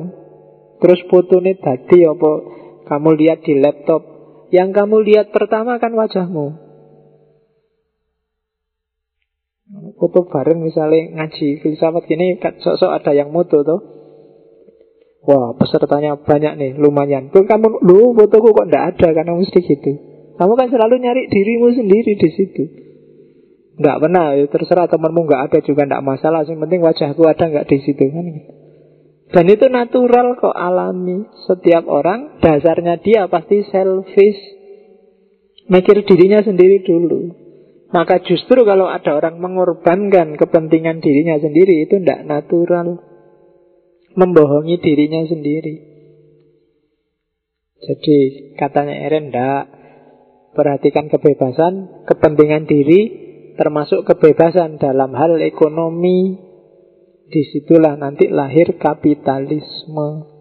[0.77, 2.31] terus fotonya tadi apa
[2.87, 4.01] kamu lihat di laptop.
[4.47, 6.67] Yang kamu lihat pertama kan wajahmu.
[9.99, 13.81] Foto bareng misalnya ngaji filsafat gini sok-sok ada yang moto tuh.
[15.27, 17.27] Wah pesertanya banyak nih lumayan.
[17.35, 19.91] Tuh kamu lu fotoku kok ndak ada karena mesti gitu.
[20.39, 22.63] Kamu kan selalu nyari dirimu sendiri di situ.
[23.77, 26.47] Nggak pernah, ya terserah temanmu nggak ada juga nggak masalah.
[26.47, 28.56] Yang penting wajahku ada nggak di situ kan gitu.
[29.27, 31.27] Dan itu natural kok alami.
[31.47, 34.39] Setiap orang dasarnya dia pasti selfish.
[35.67, 37.35] Mikir dirinya sendiri dulu.
[37.91, 43.03] Maka justru kalau ada orang mengorbankan kepentingan dirinya sendiri itu tidak natural.
[44.15, 45.75] Membohongi dirinya sendiri.
[47.77, 48.17] Jadi
[48.57, 49.69] katanya Eren tidak
[50.57, 53.01] perhatikan kebebasan, kepentingan diri,
[53.61, 56.46] termasuk kebebasan dalam hal ekonomi,
[57.27, 60.37] Di situlah nanti lahir kapitalisme.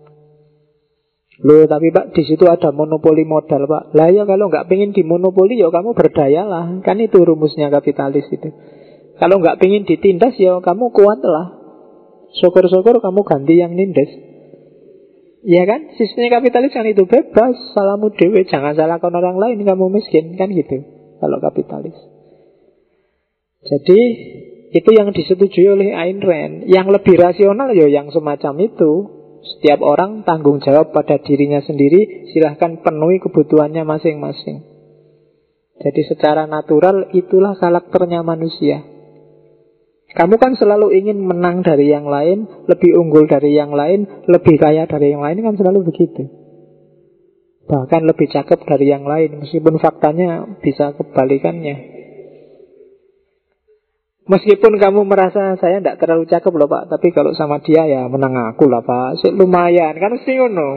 [1.37, 3.93] Loh, tapi Pak, di situ ada monopoli modal, Pak.
[3.93, 6.80] Lah ya kalau nggak pengen dimonopoli, ya kamu berdayalah.
[6.80, 8.49] Kan itu rumusnya kapitalis itu.
[9.20, 11.61] Kalau nggak pengen ditindas, ya kamu kuat lah.
[12.41, 14.09] Syukur-syukur kamu ganti yang nindes.
[15.47, 15.80] Iya kan?
[15.95, 17.55] Sistemnya kapitalis kan itu bebas.
[17.76, 19.62] Salahmu dewe, jangan salahkan orang lain.
[19.62, 20.82] Kamu miskin kan gitu.
[21.22, 21.95] Kalau kapitalis.
[23.62, 24.01] Jadi
[24.77, 26.68] itu yang disetujui oleh Ayn Rand.
[26.68, 28.93] Yang lebih rasional ya yang semacam itu.
[29.57, 32.29] Setiap orang tanggung jawab pada dirinya sendiri.
[32.37, 34.77] Silahkan penuhi kebutuhannya masing-masing.
[35.81, 38.85] Jadi secara natural itulah karakternya manusia.
[40.16, 44.89] Kamu kan selalu ingin menang dari yang lain, lebih unggul dari yang lain, lebih kaya
[44.89, 46.24] dari yang lain kan selalu begitu.
[47.68, 51.96] Bahkan lebih cakep dari yang lain, meskipun faktanya bisa kebalikannya.
[54.27, 58.35] Meskipun kamu merasa saya tidak terlalu cakep loh pak, tapi kalau sama dia ya menang
[58.51, 60.70] aku lah pak, Sik, lumayan kan mesti ngono.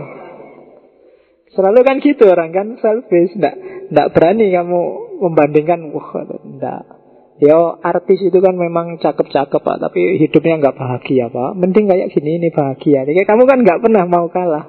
[1.50, 3.58] Selalu kan gitu orang kan selfish, tidak
[3.90, 4.82] tidak berani kamu
[5.18, 7.00] membandingkan, wah tidak.
[7.40, 12.36] Ya artis itu kan memang cakep-cakep pak Tapi hidupnya nggak bahagia pak Mending kayak gini
[12.36, 14.68] ini bahagia Kayak kamu kan nggak pernah mau kalah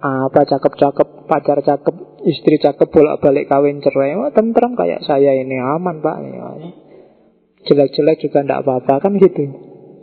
[0.00, 4.14] Apa cakep-cakep Pacar cakep Istri cakep bolak-balik kawin cerai.
[4.14, 5.58] Oh, Tentram kayak saya ini.
[5.58, 6.16] Aman pak.
[7.62, 9.42] Jelek-jelek juga nggak apa-apa Kan gitu.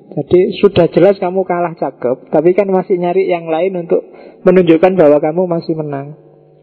[0.09, 4.01] Jadi sudah jelas kamu kalah cakep Tapi kan masih nyari yang lain untuk
[4.41, 6.15] Menunjukkan bahwa kamu masih menang.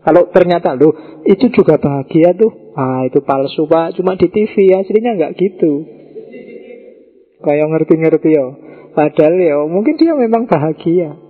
[0.07, 0.94] Kalau ternyata lu
[1.26, 5.82] itu juga bahagia tuh, ah itu palsu pak, cuma di TV aslinya nggak gitu.
[7.42, 8.46] Kayak ngerti-ngerti ya.
[8.94, 11.25] Padahal ya mungkin dia memang bahagia.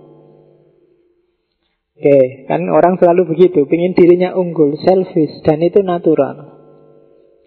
[1.97, 6.61] Oke, kan orang selalu begitu, pingin dirinya unggul, selfish, dan itu natural.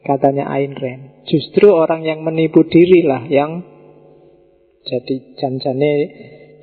[0.03, 1.23] Katanya Ayn Rand.
[1.31, 3.63] Justru orang yang menipu diri lah yang
[4.83, 5.93] jadi janjane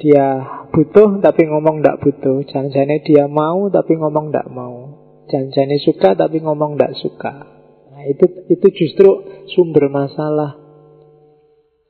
[0.04, 0.26] dia
[0.76, 2.44] butuh tapi ngomong ndak butuh.
[2.44, 4.76] Jangan-jangan dia mau tapi ngomong ndak mau.
[5.32, 7.34] Jangan-jangan suka tapi ngomong ndak suka.
[7.96, 9.10] Nah, itu itu justru
[9.56, 10.67] sumber masalah.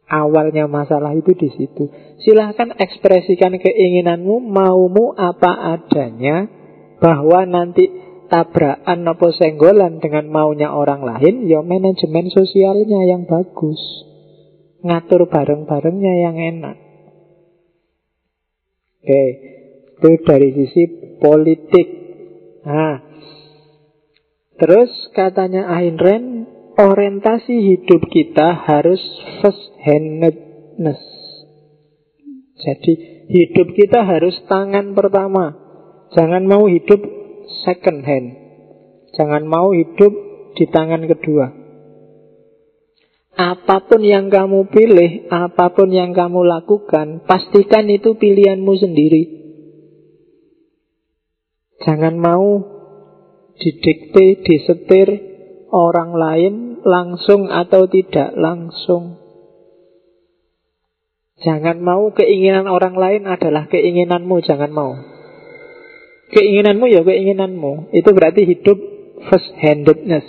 [0.07, 1.91] Awalnya masalah itu di situ.
[2.23, 6.47] Silahkan ekspresikan keinginanmu, maumu apa adanya,
[7.03, 7.91] bahwa nanti
[8.31, 13.79] tabrakan atau senggolan dengan maunya orang lain, ya manajemen sosialnya yang bagus.
[14.83, 16.77] Ngatur bareng-barengnya yang enak.
[19.03, 19.23] Oke,
[19.97, 20.83] itu dari sisi
[21.19, 21.87] politik.
[22.67, 22.99] Nah,
[24.59, 26.29] terus katanya Ayn Rand,
[26.77, 29.01] orientasi hidup kita harus
[29.41, 31.01] first-handedness.
[32.57, 32.93] Jadi
[33.33, 35.57] hidup kita harus tangan pertama.
[36.13, 37.01] Jangan mau hidup
[37.65, 38.27] second hand.
[39.17, 40.13] Jangan mau hidup
[40.53, 41.47] di tangan kedua.
[43.37, 49.23] Apa pun yang kamu pilih, apa pun yang kamu lakukan, pastikan itu pilihanmu sendiri.
[51.85, 52.65] Jangan mau
[53.61, 55.07] didikte, disetir
[55.69, 56.53] orang lain
[56.83, 59.17] langsung atau tidak langsung.
[61.37, 64.97] Jangan mau keinginan orang lain adalah keinginanmu, jangan mau.
[66.33, 67.93] Keinginanmu ya keinginanmu.
[67.93, 68.77] Itu berarti hidup
[69.29, 70.25] first handedness.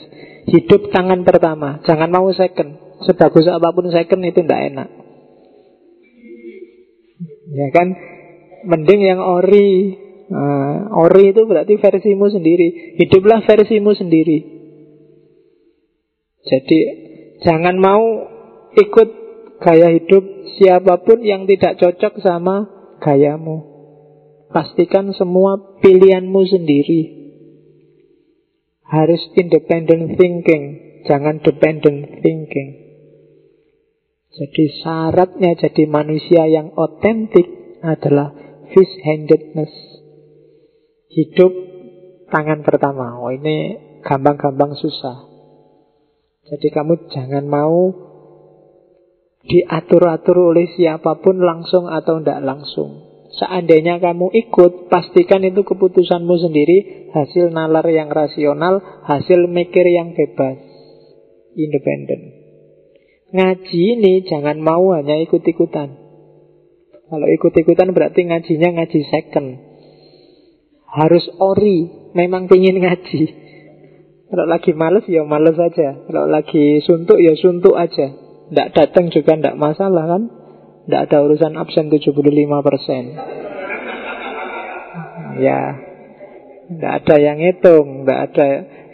[0.48, 2.88] Hidup tangan pertama, jangan mau second.
[2.98, 4.88] Sebagus apa pun second itu tidak enak
[7.46, 7.94] Ya kan
[8.66, 9.94] Mending yang ori
[10.26, 14.57] nah, Ori itu berarti versimu sendiri Hiduplah versimu sendiri
[16.48, 16.80] Jadi
[17.38, 18.02] Jangan mau
[18.74, 19.08] ikut
[19.62, 20.24] gaya hidup
[20.58, 22.66] siapa pun yang tidak cocok sama
[22.98, 23.62] gayamu
[24.50, 27.02] Pastikan semua pilihanmu sendiri
[28.88, 30.64] Harus independent thinking
[31.06, 32.88] Jangan dependent thinking
[34.38, 37.48] jadi syaratnya jadi manusia yang otentik
[37.82, 38.30] adalah
[38.70, 39.72] fish-handedness.
[41.08, 41.52] Hidup
[42.28, 43.18] tangan pertama.
[43.18, 45.37] Oh ini gampang-gampang susah.
[46.48, 47.92] Jadi kamu jangan mau
[49.44, 53.08] diatur-atur oleh siapa pun langsung atau tidak langsung.
[53.28, 60.56] Seandainya kamu ikut, pastikan itu keputusanmu sendiri, hasil nalar yang rasional, hasil mikir yang bebas,
[61.52, 62.34] independen.
[63.28, 66.08] Ngaji ini jangan mau hanya ikut-ikutan.
[67.08, 69.48] Kalau ikut-ikutan berarti ngajinya ngaji second.
[70.88, 73.47] Harus ori, memang ingin ngaji.
[74.28, 76.04] Kalau lagi males ya males aja.
[76.04, 78.12] Kalau lagi suntuk ya suntuk aja.
[78.48, 80.28] Tidak datang juga tidak masalah kan.
[80.84, 82.18] Tidak ada urusan absen 75%.
[85.38, 85.60] Ya,
[86.66, 88.46] tidak ada yang hitung, tidak ada,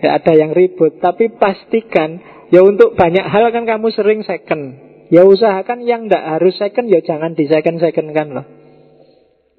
[0.03, 0.99] tidak ada yang ribut.
[0.99, 2.19] Tapi pastikan
[2.55, 4.79] Ya untuk banyak hal kan kamu sering second.
[5.11, 8.47] Ya usahakan yang tidak harus second ya jangan di second second kan loh.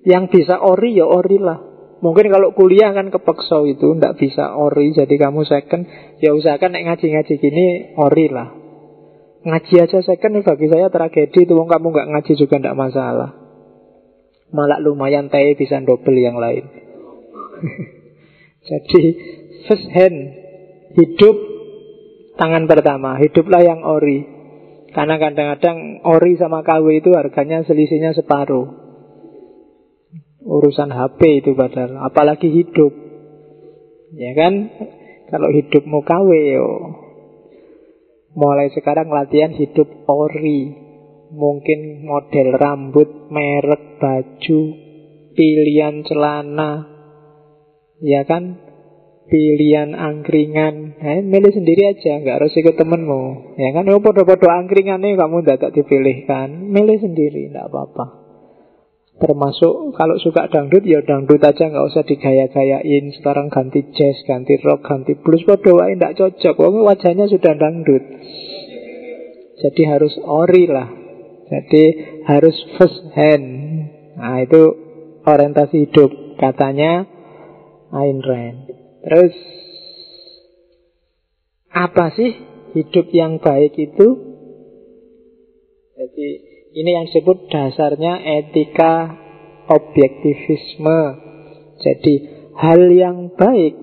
[0.08, 1.75] Yang bisa ori ya ori lah.
[2.06, 5.90] Mungkin kalau kuliah kan kepeksa itu Tidak bisa ori jadi kamu second
[6.22, 7.66] Ya usahakan naik ngaji-ngaji gini
[7.98, 8.66] ori lah
[9.46, 13.30] Ngaji aja second bagi saya tragedi itu kamu nggak ngaji juga tidak masalah.
[14.50, 16.66] Malah lumayan teh bisa double yang lain.
[18.70, 19.02] Jadi
[19.70, 20.18] first hand
[20.98, 21.38] hidup
[22.42, 24.26] tangan pertama, hiduplah yang ori.
[24.90, 28.85] Karena kadang-kadang ori sama KW itu harganya selisihnya separuh.
[30.46, 32.94] Urusan HP itu padahal, apalagi hidup.
[34.14, 34.70] Ya kan?
[35.26, 36.70] Kalau hidupmu KW yo
[38.36, 40.84] Mulai sekarang latihan hidup ori.
[41.26, 44.62] Mungkin model rambut, merek baju,
[45.34, 46.86] pilihan celana,
[48.00, 48.62] ya kan?
[49.26, 53.90] Pilihan angkringan, eh, milih sendiri aja, nggak harus ikut temenmu, ya kan?
[53.90, 58.25] Oh, podo-podo angkringan nih kamu tidak dipilihkan, milih sendiri, tidak apa-apa.
[59.16, 63.16] Termasuk kalau suka dangdut ya dangdut aja nggak usah digaya-gayain.
[63.16, 65.48] Sekarang ganti jazz, ganti rock, ganti blues.
[65.48, 66.56] Podo wae ndak cocok.
[66.60, 68.04] Wong wajahnya sudah dangdut.
[69.56, 70.92] Jadi harus ori lah.
[71.48, 71.84] Jadi
[72.28, 73.48] harus first hand.
[74.20, 74.62] Nah itu
[75.24, 77.08] orientasi hidup katanya
[77.96, 78.68] Ayn Rand.
[79.00, 79.36] Terus
[81.72, 82.32] apa sih
[82.76, 84.08] hidup yang baik itu?
[85.96, 89.16] Jadi ini yang disebut dasarnya etika
[89.72, 91.00] objektivisme.
[91.80, 92.14] Jadi
[92.60, 93.74] hal yang baik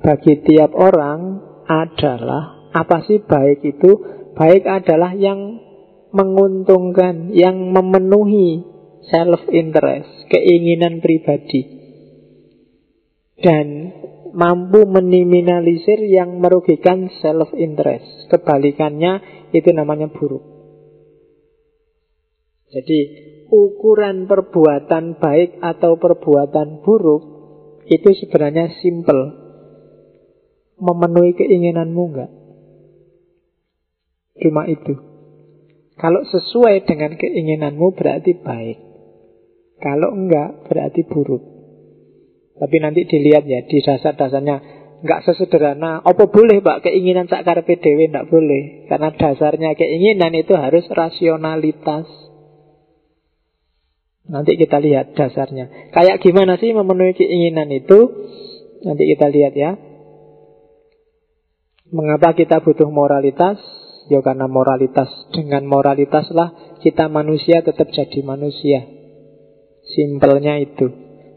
[0.00, 3.90] bagi tiap orang adalah apa sih baik itu?
[4.32, 5.60] Baik adalah yang
[6.16, 8.64] menguntungkan, yang memenuhi
[9.12, 11.78] self interest, keinginan pribadi.
[13.40, 13.92] Dan
[14.32, 18.32] mampu meminimalisir yang merugikan self interest.
[18.32, 19.20] Kebalikannya
[19.52, 20.59] itu namanya buruk.
[22.70, 22.98] Jadi
[23.50, 27.22] ukuran perbuatan baik atau perbuatan buruk
[27.90, 29.22] itu sebenarnya simple.
[30.80, 32.30] Memenuhi keinginanmu enggak?
[34.40, 34.96] Cuma itu.
[36.00, 38.78] Kalau sesuai dengan keinginanmu berarti baik.
[39.82, 41.42] Kalau enggak berarti buruk.
[42.56, 44.56] Tapi nanti dilihat ya di dasar-dasarnya
[45.00, 50.84] Enggak sesederhana Apa boleh pak keinginan sakar PDW Enggak boleh Karena dasarnya keinginan itu harus
[50.92, 52.29] rasionalitas
[54.30, 55.90] Nanti kita lihat dasarnya.
[55.90, 57.98] Kayak gimana sih memenuhi keinginan itu?
[58.86, 59.74] Nanti kita lihat ya.
[61.90, 63.58] Mengapa kita butuh moralitas?
[64.06, 65.10] Ya karena moralitas.
[65.34, 68.86] Dengan moralitas lah kita manusia tetap jadi manusia.
[69.82, 70.86] Simpelnya itu.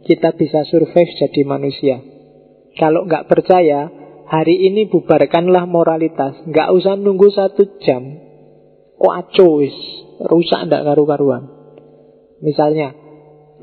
[0.05, 1.97] Kita bisa survive jadi manusia.
[2.77, 3.89] Kalau nggak percaya,
[4.29, 6.45] hari ini bubarkanlah moralitas.
[6.45, 8.21] Nggak usah nunggu satu jam.
[9.01, 9.77] Kok wis.
[10.21, 11.62] Rusak ndak karu-karuan.
[12.43, 12.91] Misalnya,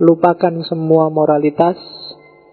[0.00, 1.76] lupakan semua moralitas,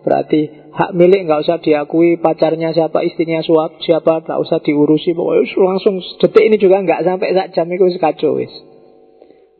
[0.03, 5.55] berarti hak milik nggak usah diakui, pacarnya siapa, istrinya suap, siapa, nggak usah diurusi, pokoknya
[5.55, 8.51] langsung detik ini juga nggak sampai sak jam itu kacau wis.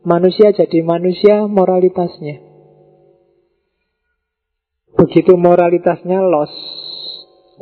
[0.03, 2.43] Manusia jadi manusia moralitasnya.
[4.99, 6.53] Begitu moralitasnya los,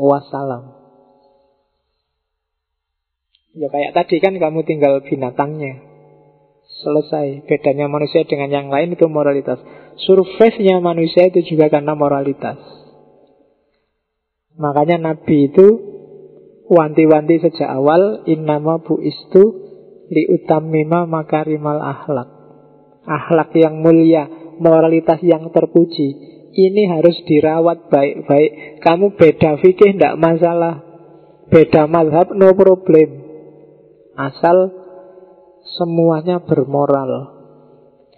[0.02, 0.74] wassalam.
[3.56, 5.95] Ya kayak tadi kan kamu tinggal binatangnya.
[6.76, 7.48] Selesai.
[7.48, 9.62] Bedanya manusia dengan yang lain itu moralitas.
[9.96, 12.60] Survive-nya manusia itu juga karena moralitas.
[14.60, 15.68] Makanya Nabi itu
[16.68, 19.44] wanti-wanti sejak awal innama bu istu
[20.12, 22.30] li utamima makarimal ahlak.
[23.06, 24.28] Ahlak yang mulia,
[24.60, 26.36] moralitas yang terpuji.
[26.56, 28.80] Ini harus dirawat baik-baik.
[28.80, 30.84] Kamu beda fikih tidak masalah.
[31.52, 33.28] Beda mazhab no problem.
[34.16, 34.85] Asal
[35.74, 37.34] semuanya bermoral.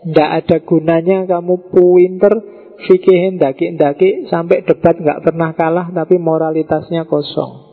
[0.03, 2.33] Tidak ada gunanya kamu pinter
[2.77, 7.65] fikih daki-daki sampai debat nggak pernah kalah tapi moralitasnya kosong.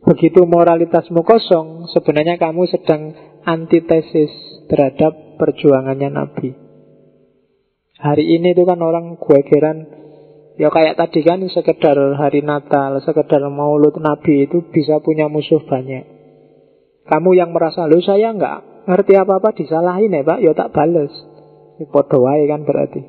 [0.00, 3.14] Begitu moralitasmu kosong, sebenarnya kamu sedang
[3.44, 4.32] antitesis
[4.66, 6.50] terhadap perjuangannya Nabi.
[8.00, 10.00] Hari ini itu kan orang gue geran
[10.60, 16.19] Ya kayak tadi kan sekedar hari Natal, sekedar maulud Nabi itu bisa punya musuh banyak.
[17.10, 21.10] Kamu yang merasa, lu saya nggak ngerti apa-apa disalahin ya pak, ya tak bales.
[21.90, 23.02] Podo kan berarti.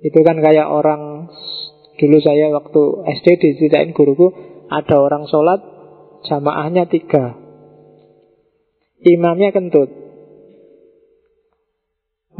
[0.00, 1.28] Itu kan kayak orang
[2.00, 2.82] dulu saya waktu
[3.20, 4.32] SD diceritain guruku
[4.72, 5.60] ada orang sholat
[6.24, 7.36] jamaahnya tiga,
[9.04, 9.92] imamnya kentut.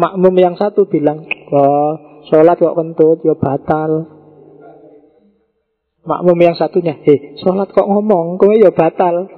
[0.01, 4.09] Makmum yang satu bilang, wah sholat kok kentut, ya batal.
[6.01, 9.29] Makmum yang satunya, hei sholat kok ngomong, kowe ya batal.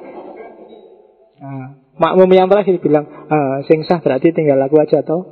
[1.43, 5.27] Nah, makmum yang terakhir bilang, ah, sing sah berarti tinggal aku aja toh.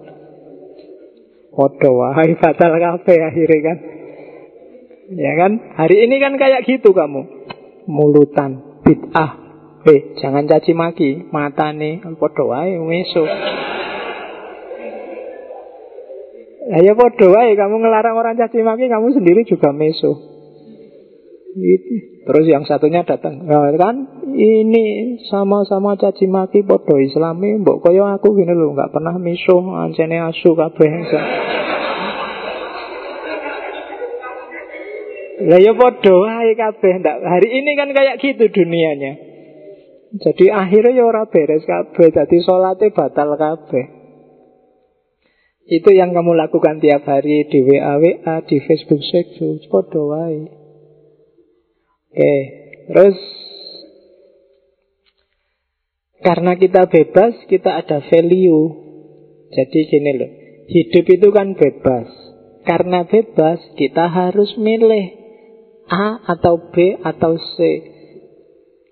[1.54, 3.78] Podo wahai batal kafe akhirnya kan.
[5.14, 5.52] Ya kan?
[5.78, 7.46] Hari ini kan kayak gitu kamu.
[7.86, 9.40] Mulutan, bid'ah,
[9.80, 13.24] Eh, jangan caci maki, mata nih, padha wae meso.
[16.68, 20.29] Ya podo wae kamu ngelarang orang caci maki, kamu sendiri juga meso.
[21.50, 22.22] Gitu.
[22.30, 28.38] Terus yang satunya datang, nah, kan ini sama-sama caci maki podo Islami, mbok koyo aku
[28.38, 30.90] gini loh, nggak pernah meso, ancene asu kabeh.
[35.40, 36.92] Lah ya podo wae kabeh.
[37.02, 39.12] Hari ini kan kayak gitu dunianya.
[40.22, 43.84] Jadi akhirnya ya ora beres kabeh, jadi salate batal kabeh.
[45.66, 50.59] Itu yang kamu lakukan tiap hari di WA WA, di Facebook Facebook, podo wae.
[52.10, 52.34] Oke,
[52.90, 53.18] terus
[56.26, 58.62] karena kita bebas, kita ada value.
[59.54, 60.30] Jadi gini loh,
[60.66, 62.10] hidup itu kan bebas.
[62.66, 65.06] Karena bebas, kita harus milih
[65.86, 67.56] A atau B atau C.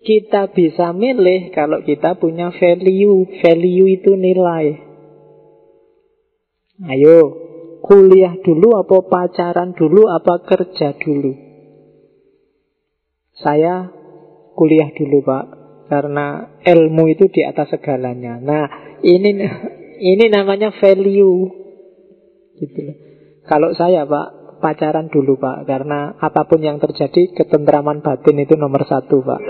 [0.07, 3.27] Kita bisa milih kalau kita punya value.
[3.43, 4.66] Value itu nilai.
[6.86, 7.19] Ayo,
[7.82, 11.48] kuliah dulu apa pacaran dulu apa kerja dulu?
[13.39, 13.90] Saya
[14.59, 15.44] kuliah dulu, Pak.
[15.89, 18.36] Karena ilmu itu di atas segalanya.
[18.43, 18.66] Nah,
[19.01, 19.31] ini
[20.12, 21.48] ini namanya value.
[22.59, 22.97] Gitu loh.
[23.48, 25.65] Kalau saya, Pak, pacaran dulu, Pak.
[25.65, 29.40] Karena apa pun yang terjadi, ketentraman batin itu nomor satu, Pak.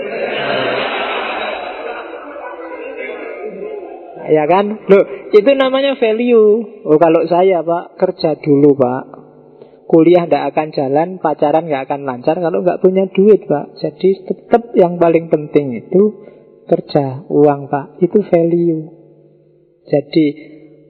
[4.29, 4.85] ya kan?
[4.85, 5.03] Loh,
[5.33, 6.85] itu namanya value.
[6.85, 9.03] Oh, kalau saya, Pak, kerja dulu, Pak.
[9.89, 13.73] Kuliah tidak akan jalan, pacaran nggak akan lancar kalau nggak punya duit, Pak.
[13.81, 16.29] Jadi tetap yang paling penting itu
[16.69, 17.97] kerja, uang, Pak.
[17.97, 18.85] Itu value.
[19.89, 20.27] Jadi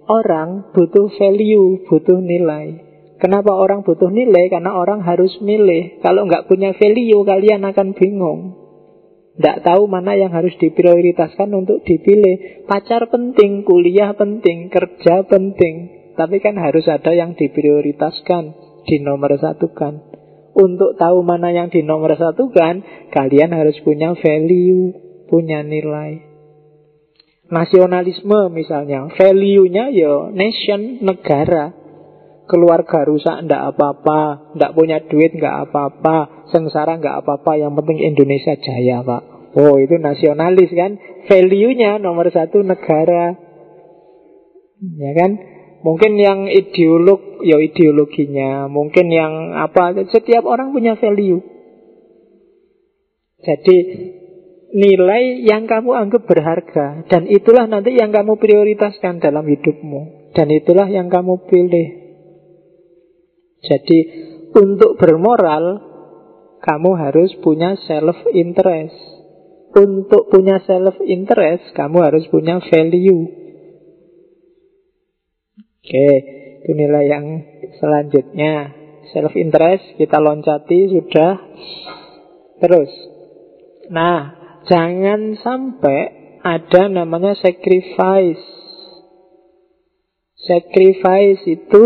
[0.04, 2.90] orang butuh value, butuh nilai.
[3.24, 4.52] Kenapa orang butuh nilai?
[4.52, 6.04] Karena orang harus milih.
[6.04, 8.60] Kalau nggak punya value, kalian akan bingung.
[9.40, 12.68] Tidak tahu mana yang harus diprioritaskan untuk dipilih.
[12.68, 15.76] Pacar penting, kuliah penting, kerja penting.
[16.20, 20.02] Tapi kan harus ada yang diprioritaskan, di nomor satu kan.
[20.58, 22.82] Untuk tahu mana yang di nomor satu kan,
[23.14, 24.92] kalian harus punya value,
[25.30, 26.26] punya nilai.
[27.50, 31.78] Nasionalisme misalnya, value-nya ya nation, negara.
[32.50, 38.58] Keluarga rusak ndak apa-apa, ndak punya duit nggak apa-apa, sengsara nggak apa-apa, yang penting Indonesia
[38.58, 39.54] jaya pak.
[39.54, 40.98] Oh itu nasionalis kan,
[41.30, 43.38] value-nya nomor satu negara,
[44.82, 45.32] ya kan?
[45.80, 51.40] Mungkin yang ideolog, ya ideologinya, mungkin yang apa, setiap orang punya value.
[53.40, 53.78] Jadi
[54.70, 60.86] nilai yang kamu anggap berharga dan itulah nanti yang kamu prioritaskan dalam hidupmu dan itulah
[60.92, 61.88] yang kamu pilih.
[63.64, 64.00] Jadi
[64.56, 65.90] untuk bermoral
[66.60, 68.96] kamu harus punya self interest.
[69.70, 73.39] Untuk punya self interest kamu harus punya value.
[75.90, 76.10] Oke,
[76.62, 77.26] itu nilai yang
[77.82, 78.78] selanjutnya.
[79.10, 81.34] Self interest kita loncati sudah.
[82.62, 82.94] Terus.
[83.90, 84.38] Nah,
[84.70, 86.00] jangan sampai
[86.46, 88.46] ada namanya sacrifice.
[90.38, 91.86] Sacrifice itu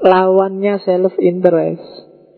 [0.00, 1.84] lawannya self interest.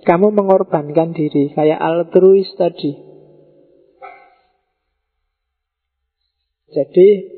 [0.03, 2.99] Kamu mengorbankan diri kayak altruis tadi.
[6.75, 7.36] Jadi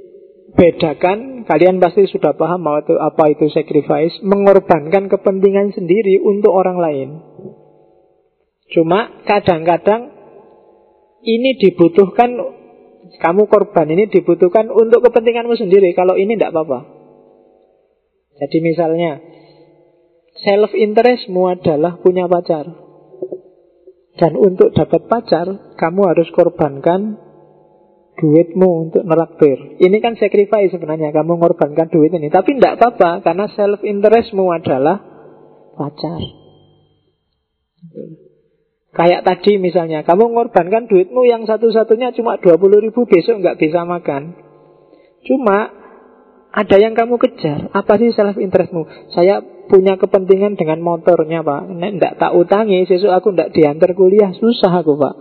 [0.56, 6.78] bedakan kalian pasti sudah paham bahwa itu apa itu sacrifice, mengorbankan kepentingan sendiri untuk orang
[6.80, 7.08] lain.
[8.72, 10.12] Cuma kadang-kadang
[11.24, 12.36] ini dibutuhkan
[13.08, 15.96] kamu korban ini dibutuhkan untuk kepentinganmu sendiri.
[15.96, 16.80] Kalau ini tidak apa-apa.
[18.38, 19.18] Jadi misalnya
[20.38, 22.70] Self interestmu adalah punya pacar.
[24.18, 27.18] Dan untuk dapat pacar, kamu harus korbankan
[28.18, 29.78] duitmu untuk neraktir.
[29.78, 32.28] Ini kan sacrifice sebenarnya, kamu mengorbankan duit ini.
[32.28, 34.98] Tapi tidak apa-apa, karena self interestmu adalah
[35.78, 36.20] pacar.
[38.90, 44.34] Kayak tadi misalnya, kamu mengorbankan duitmu yang satu-satunya cuma 20 ribu, besok nggak bisa makan.
[45.22, 45.70] Cuma
[46.50, 47.70] ada yang kamu kejar.
[47.70, 49.14] Apa sih self interestmu?
[49.14, 49.38] Saya
[49.70, 51.70] punya kepentingan dengan motornya, Pak.
[51.70, 55.16] Ndak tak utangi, sesuk aku ndak diantar kuliah, susah aku, Pak.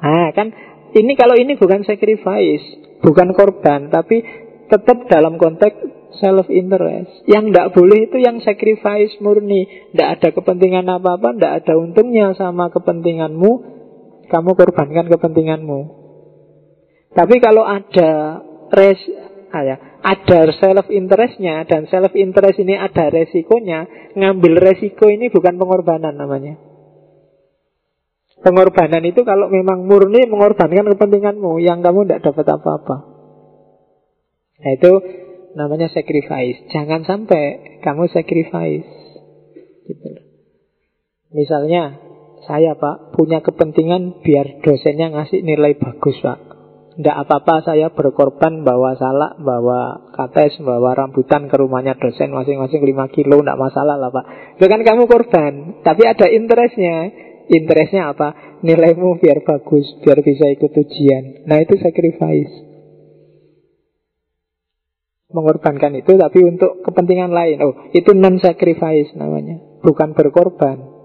[0.00, 0.48] Nah, kan
[0.96, 2.64] ini kalau ini bukan sacrifice,
[3.04, 4.22] bukan korban, tapi
[4.70, 5.76] tetap dalam konteks
[6.18, 7.26] self interest.
[7.26, 12.70] Yang ndak boleh itu yang sacrifice murni, ndak ada kepentingan apa-apa, ndak ada untungnya sama
[12.70, 13.52] kepentinganmu,
[14.30, 15.80] kamu korbankan kepentinganmu.
[17.10, 18.38] Tapi kalau ada
[18.70, 19.02] res
[19.50, 24.14] ah ya, ada self interestnya dan self interest ini ada resikonya.
[24.14, 26.69] Ngambil resiko ini bukan pengorbanan namanya.
[28.40, 32.96] Pengorbanan itu kalau memang murni mengorbankan kepentinganmu yang kamu tidak dapat apa-apa.
[34.60, 34.92] Nah itu
[35.56, 36.68] namanya sacrifice.
[36.72, 38.88] Jangan sampai kamu sacrifice.
[39.84, 40.08] Gitu.
[41.36, 42.00] Misalnya
[42.48, 46.38] saya pak punya kepentingan biar dosennya ngasih nilai bagus pak.
[46.90, 53.14] Tidak apa-apa saya berkorban bawa salak, bawa kates, bawa rambutan ke rumahnya dosen masing-masing 5
[53.14, 54.56] kilo, tidak masalah lah pak.
[54.60, 57.08] Itu kan kamu korban, tapi ada interestnya.
[57.50, 58.62] Interestnya apa?
[58.62, 61.50] Nilaimu biar bagus, biar bisa ikut ujian.
[61.50, 62.70] Nah itu sacrifice.
[65.34, 67.58] Mengorbankan itu tapi untuk kepentingan lain.
[67.62, 69.82] Oh, itu non-sacrifice namanya.
[69.82, 71.00] Bukan berkorban.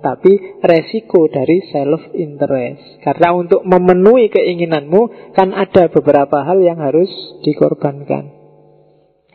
[0.00, 7.12] Tapi resiko dari self-interest Karena untuk memenuhi keinginanmu Kan ada beberapa hal yang harus
[7.44, 8.32] dikorbankan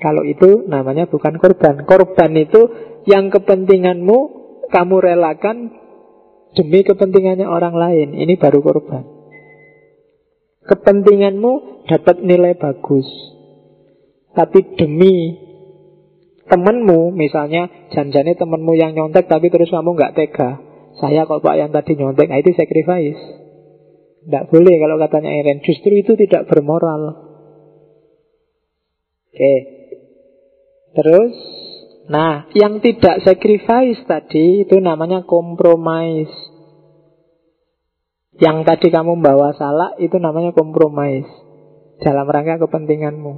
[0.02, 2.66] Kalau itu namanya bukan korban Korban itu
[3.06, 4.18] yang kepentinganmu
[4.74, 5.85] Kamu relakan
[6.56, 9.04] Demi kepentingannya orang lain Ini baru korban.
[10.66, 13.06] Kepentinganmu dapat nilai bagus.
[14.34, 15.46] Tapi demi
[16.46, 20.58] temenmu misalnya janjane temenmu yang nyontek tapi terus kamu nggak tega.
[20.98, 23.46] Saya kok pak yang tadi nyontek nah itu sacrifice.
[24.26, 25.62] Tidak boleh kalau katanya Eren.
[25.62, 27.14] Justru itu tidak bermoral.
[29.30, 29.56] Oke.
[30.98, 31.34] Terus
[32.06, 36.30] nah yang tidak sacrifice tadi itu namanya kompromis
[38.36, 41.24] yang tadi kamu bawa salah itu namanya kompromis
[42.04, 43.34] dalam rangka kepentinganmu.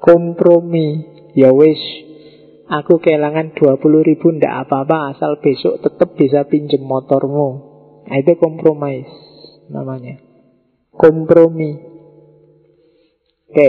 [0.00, 0.88] Kompromi.
[1.36, 1.76] Ya wis
[2.72, 7.48] aku kehilangan 20 ribu ndak apa-apa asal besok tetap bisa pinjem motormu.
[8.08, 9.04] Nah, itu kompromis
[9.68, 10.16] namanya.
[10.96, 11.76] Kompromi.
[13.52, 13.68] Oke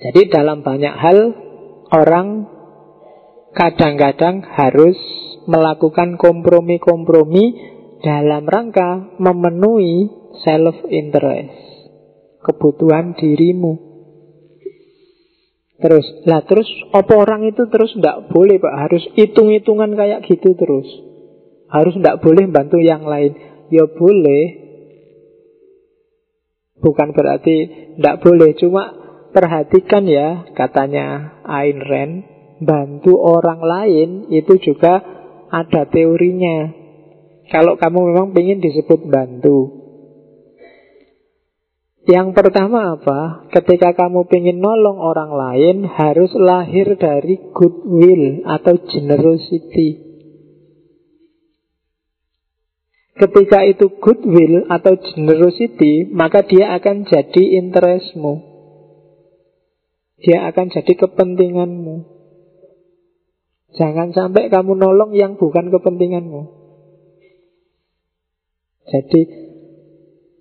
[0.00, 1.18] jadi dalam banyak hal
[1.90, 2.46] orang
[3.54, 4.96] kadang-kadang harus
[5.50, 7.44] melakukan kompromi-kompromi
[8.00, 10.08] dalam rangka memenuhi
[10.40, 11.54] self interest
[12.40, 13.90] kebutuhan dirimu
[15.80, 20.84] Terus, lah terus apa orang itu terus tidak boleh pak harus hitung-hitungan kayak gitu terus.
[21.72, 23.32] Harus tidak boleh bantu yang lain.
[23.72, 24.60] Ya boleh.
[26.84, 27.56] Bukan berarti
[27.96, 28.99] tidak boleh, cuma
[29.30, 32.14] perhatikan ya katanya Ayn Rand,
[32.60, 35.00] bantu orang lain itu juga
[35.50, 36.70] ada teorinya.
[37.50, 39.80] Kalau kamu memang ingin disebut bantu,
[42.10, 43.46] yang pertama apa?
[43.54, 50.10] Ketika kamu ingin nolong orang lain harus lahir dari goodwill atau generosity.
[53.14, 58.49] Ketika itu goodwill atau generosity, maka dia akan jadi interestmu.
[60.20, 61.96] Dia akan jadi kepentinganmu.
[63.70, 66.42] Jangan sampai kamu nolong yang bukan kepentinganmu.
[68.90, 69.22] Jadi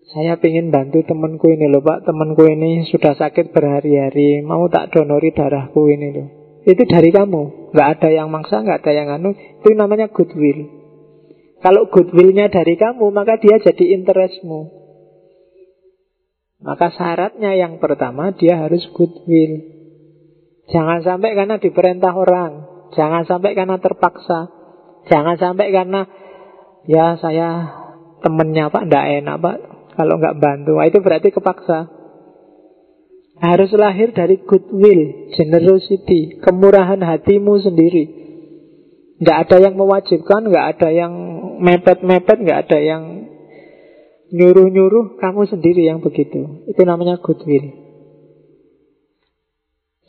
[0.10, 2.04] saya ingin bantu temanku ini loh pak.
[2.04, 6.28] Temanku ini sudah sakit berhari-hari Mau tak donori darahku ini loh.
[6.66, 7.72] Itu dari kamu.
[7.72, 9.38] Nggak ada yang maksa, nggak ada yang anu.
[9.38, 10.66] Itu namanya goodwill.
[11.60, 14.80] Kalau goodwillnya dari kamu Maka dia jadi interestmu
[16.60, 19.64] Maka syaratnya yang pertama Dia harus goodwill
[20.70, 24.52] Jangan sampai karena diperintah orang Jangan sampai karena terpaksa
[25.08, 26.06] Jangan sampai karena
[26.88, 27.80] Ya saya
[28.24, 29.58] temennya pak, ndak enak pak
[30.00, 30.80] kalau nggak bantu.
[30.80, 31.92] Nah, itu berarti kepaksa.
[33.40, 38.04] Harus lahir dari goodwill, generosity, kemurahan hatimu sendiri.
[39.20, 41.14] Nggak ada yang mewajibkan, nggak ada yang
[41.60, 43.04] mepet-mepet, nggak ada yang
[44.30, 46.66] nyuruh-nyuruh, kamu sendiri yang begitu.
[46.70, 47.90] Itu namanya goodwill.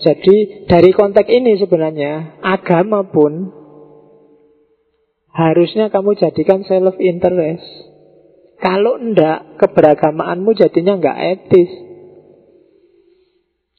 [0.01, 3.53] Jadi dari konteks ini sebenarnya agama pun
[5.29, 7.65] harusnya kamu jadikan self interest.
[8.61, 11.71] Kalau enggak, keberagamaanmu jadinya enggak etis.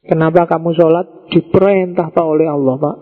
[0.01, 2.97] Kenapa kamu sholat diperintah Pak oleh Allah Pak?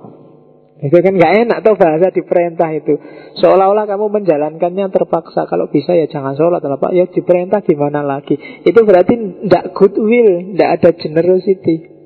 [0.80, 2.95] Itu kan enggak enak tuh bahasa diperintah itu.
[3.43, 5.43] Seolah-olah kamu menjalankannya terpaksa.
[5.43, 6.95] Kalau bisa ya jangan sholat lah Pak.
[6.95, 8.39] Ya diperintah gimana lagi.
[8.64, 11.99] Itu berarti enggak goodwill, enggak ada generosity.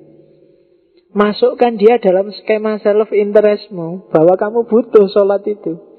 [1.13, 5.93] Masukkan dia dalam skema self interestmu bahwa kamu butuh sholat itu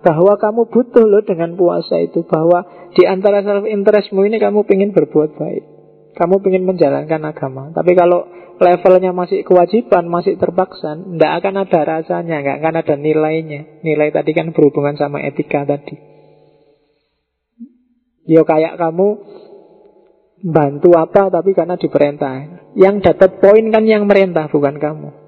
[0.00, 2.64] bahwa kamu butuh loh dengan puasa itu bahwa
[2.96, 5.79] di antara self interestmu ini kamu ingin berbuat baik
[6.16, 8.26] kamu ingin menjalankan agama tapi kalau
[8.60, 14.30] levelnya masih kewajiban masih terpaksa tidak akan ada rasanya nggak akan ada nilainya nilai tadi
[14.36, 15.96] kan berhubungan sama etika tadi
[18.28, 19.08] yo kayak kamu
[20.40, 22.34] bantu apa tapi karena diperintah
[22.76, 25.20] yang dapat poin kan yang merintah bukan kamu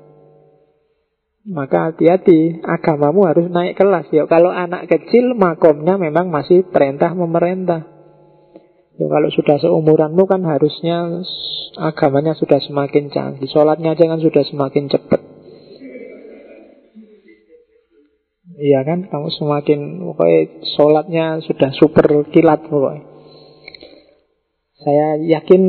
[1.43, 4.07] Maka hati-hati, agamamu harus naik kelas.
[4.15, 7.91] Ya, kalau anak kecil, makomnya memang masih perintah memerintah.
[9.01, 11.24] Ya, kalau sudah seumuranmu kan harusnya
[11.81, 13.48] agamanya sudah semakin canggih.
[13.48, 15.20] Sholatnya aja kan sudah semakin cepat.
[18.62, 19.81] Iya kan, kamu semakin
[20.12, 20.40] pokoknya
[20.77, 23.02] sholatnya sudah super kilat pokoknya.
[24.82, 25.62] Saya yakin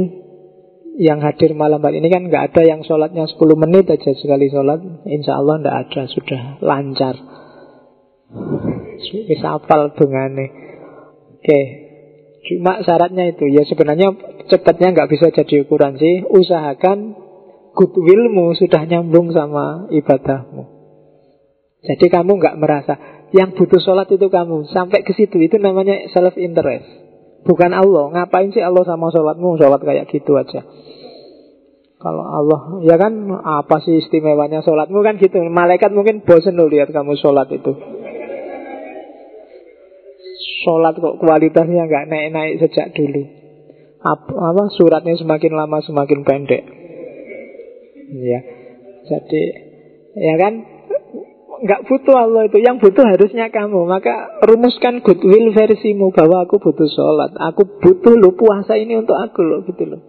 [0.98, 4.84] yang hadir malam hari ini kan nggak ada yang sholatnya 10 menit aja sekali sholat.
[5.10, 7.16] Insya Allah nggak ada, sudah lancar.
[9.04, 10.46] Bisa apal dungane.
[11.40, 11.60] Oke,
[12.44, 14.14] cuma syaratnya itu ya sebenarnya
[14.52, 16.28] cepatnya nggak bisa jadi ukuran sih.
[16.28, 17.16] Usahakan
[17.74, 20.64] goodwillmu sudah nyambung sama ibadahmu.
[21.84, 22.94] Jadi kamu nggak merasa
[23.36, 26.86] yang butuh sholat itu kamu sampai ke situ itu namanya self interest.
[27.44, 28.08] Bukan Allah.
[28.14, 29.60] Ngapain sih Allah sama sholatmu?
[29.60, 30.64] Sholat kayak gitu aja.
[32.00, 35.40] Kalau Allah, ya kan apa sih istimewanya sholatmu kan gitu.
[35.48, 37.72] Malaikat mungkin bosen lihat kamu sholat itu.
[40.64, 43.24] Sholat kok kualitasnya nggak naik-naik sejak dulu.
[44.04, 46.64] Apa, apa suratnya semakin lama semakin pendek.
[48.14, 48.40] Ya,
[49.08, 49.44] jadi
[50.14, 50.54] ya kan
[51.64, 53.88] nggak butuh Allah itu, yang butuh harusnya kamu.
[53.88, 59.40] Maka rumuskan goodwill versimu bahwa aku butuh sholat, aku butuh lo puasa ini untuk aku
[59.40, 60.02] lo gitu loh.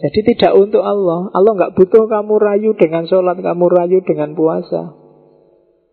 [0.00, 1.28] Jadi tidak untuk Allah.
[1.36, 4.96] Allah nggak butuh kamu rayu dengan sholat, kamu rayu dengan puasa.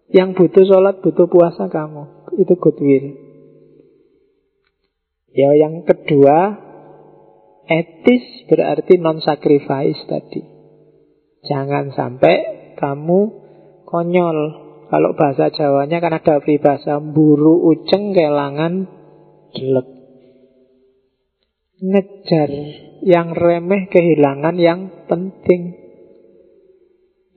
[0.07, 2.16] Yang butuh sholat, butuh puasa kamu.
[2.38, 3.18] Itu goodwill.
[5.34, 6.57] Ya yang kedua,
[7.65, 10.41] etis berarti non-sacrifice tadi.
[11.45, 12.35] Jangan sampai
[12.77, 13.19] kamu
[13.85, 14.39] konyol.
[14.88, 18.88] Kalau bahasa Jawanya kan ada bahasa buru uceng kelangan
[19.51, 19.88] jelek.
[21.77, 22.49] Ngejar
[23.03, 25.76] yang remeh kehilangan yang penting.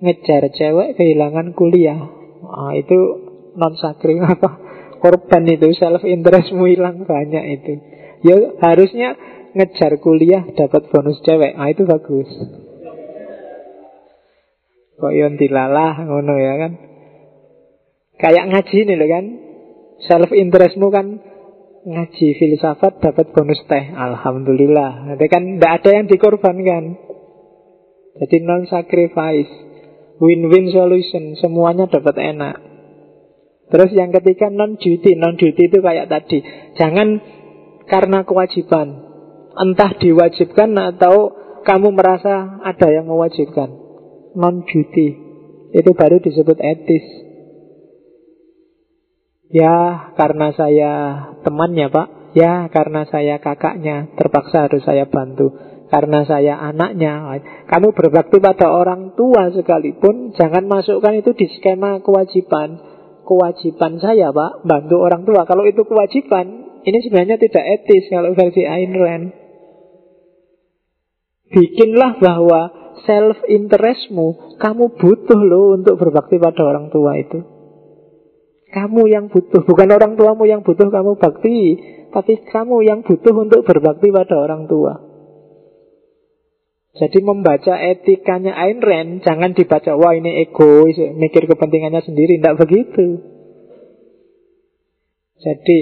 [0.01, 2.01] Ngejar cewek kehilangan kuliah.
[2.49, 2.97] Ah, itu
[3.59, 4.51] non sakri apa?
[5.01, 7.73] Korban itu self interestmu hilang banyak itu.
[8.21, 9.17] Ya harusnya
[9.57, 11.57] ngejar kuliah dapat bonus cewek.
[11.57, 12.29] Ah itu bagus.
[15.01, 16.73] Kok yon dilalah ngono ya kan.
[18.21, 19.25] Kayak ngaji nih loh kan.
[20.05, 21.07] Self interestmu kan
[21.89, 23.85] ngaji filsafat dapat bonus teh.
[23.97, 25.09] Alhamdulillah.
[25.09, 26.85] Nanti kan tidak ada yang dikorbankan.
[28.21, 29.49] Jadi non sacrifice.
[30.21, 31.41] Win-win solution.
[31.41, 32.70] Semuanya dapat enak.
[33.71, 35.15] Terus yang ketiga non duty.
[35.15, 36.43] Non duty itu kayak tadi.
[36.75, 37.23] Jangan
[37.87, 39.09] karena kewajiban.
[39.51, 41.35] Entah diwajibkan atau
[41.67, 43.81] kamu merasa ada yang mewajibkan
[44.35, 45.09] non-duty.
[45.71, 47.07] Itu baru disebut etis.
[49.51, 50.93] Ya, karena saya
[51.43, 52.09] temannya, Pak.
[52.39, 55.51] Ya, karena saya kakaknya, terpaksa harus saya bantu.
[55.91, 57.43] Karena saya anaknya.
[57.67, 62.79] Kamu berbakti pada orang tua sekalipun, jangan masukkan itu di skema kewajiban.
[63.31, 65.47] Kewajiban saya, Pak, bantu orang tua.
[65.47, 69.27] Kalau itu kewajiban, ini sebenarnya tidak etis kalau versi Ayn Rand.
[71.55, 72.61] Bikinlah bahwa
[73.07, 77.39] self interestmu, kamu butuh loh untuk berbakti pada orang tua itu.
[78.71, 81.59] Kamu yang butuh, bukan orang tuamu yang butuh kamu bakti,
[82.11, 85.10] tapi kamu yang butuh untuk berbakti pada orang tua.
[86.91, 93.23] Jadi membaca etikanya Ayn Rand Jangan dibaca, wah ini egois Mikir kepentingannya sendiri, tidak begitu
[95.39, 95.79] Jadi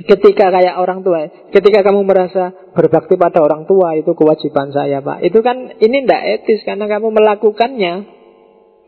[0.00, 5.20] Ketika kayak orang tua, ketika kamu merasa berbakti pada orang tua itu kewajiban saya, Pak.
[5.20, 8.08] Itu kan ini tidak etis karena kamu melakukannya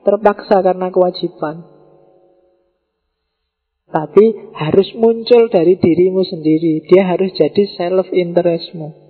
[0.09, 1.69] terpaksa karena kewajiban.
[3.93, 6.89] Tapi harus muncul dari dirimu sendiri.
[6.89, 9.02] Dia harus jadi self interestmu.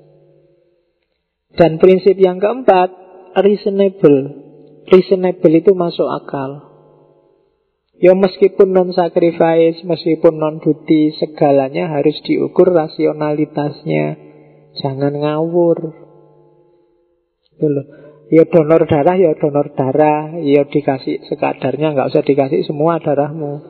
[1.53, 2.89] Dan prinsip yang keempat,
[3.37, 4.19] reasonable.
[4.89, 6.73] Reasonable itu masuk akal.
[8.03, 14.19] Ya meskipun non sacrifice, meskipun non duty, segalanya harus diukur rasionalitasnya.
[14.81, 15.79] Jangan ngawur.
[17.55, 17.87] Itu loh.
[18.33, 20.41] Ya donor darah, ya donor darah.
[20.41, 23.61] Ya dikasih sekadarnya, nggak usah dikasih semua darahmu.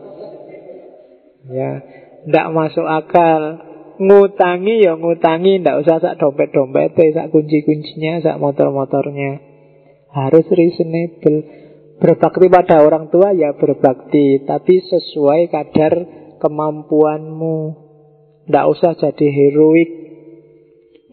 [1.51, 1.83] Ya,
[2.31, 3.72] ndak masuk akal.
[4.03, 9.39] Ngutangi ya ngutangi, ndak usah sak dompet-dompet, sak kunci-kuncinya, sak motor-motornya.
[10.11, 11.63] Harus reasonable.
[12.03, 15.95] Berbakti pada orang tua ya berbakti Tapi sesuai kadar
[16.43, 17.59] kemampuanmu.
[18.51, 19.91] Tidak usah jadi heroik.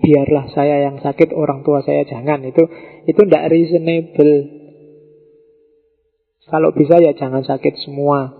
[0.01, 2.41] Biarlah saya yang sakit Orang tua saya jangan.
[2.41, 2.65] Itu
[3.05, 4.33] itu tidak reasonable.
[6.49, 8.38] Kalau bisa ya jangan sakit semua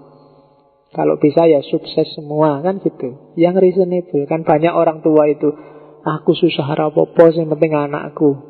[0.89, 5.53] Kalau bisa ya sukses semua Kan gitu Yang reasonable Kan banyak orang tua itu
[6.01, 8.49] Aku susah rapopo Yang penting anakku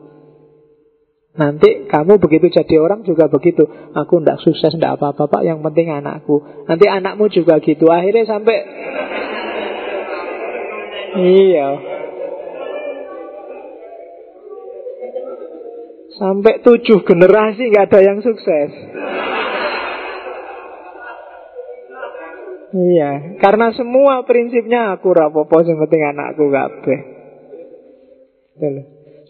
[1.40, 3.64] Nanti kamu begitu jadi orang juga begitu.
[3.96, 5.42] Aku ndak sukses, ndak apa-apa, Pak.
[5.48, 6.44] Yang penting anakku.
[6.68, 7.88] Nanti anakmu juga gitu.
[7.88, 8.58] Akhirnya sampai...
[11.10, 11.70] Iya.
[16.20, 18.99] Sampai tujuh generasi nggak ada yang sukses.
[22.70, 27.00] Iya, karena semua prinsipnya aku rapopo yang penting anakku kabeh.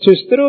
[0.04, 0.46] Justru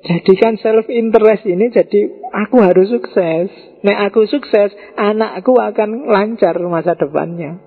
[0.00, 2.00] jadikan self interest ini jadi
[2.32, 3.52] aku harus sukses.
[3.82, 7.60] Nek aku sukses, anakku akan lancar masa depannya.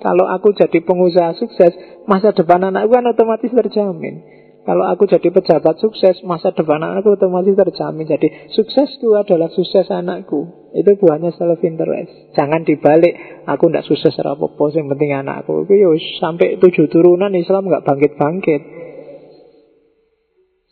[0.00, 1.74] Kalau aku jadi pengusaha sukses,
[2.08, 4.24] masa depan anakku kan otomatis terjamin.
[4.64, 8.08] Kalau aku jadi pejabat sukses, masa depan anakku otomatis terjamin.
[8.08, 10.72] Jadi suksesku adalah sukses anakku.
[10.72, 12.32] Itu buahnya self interest.
[12.32, 13.44] Jangan dibalik.
[13.44, 15.68] Aku tidak sukses rapopo, yang penting anakku.
[15.68, 18.62] Itu ya sampai tujuh turunan Islam nggak bangkit-bangkit.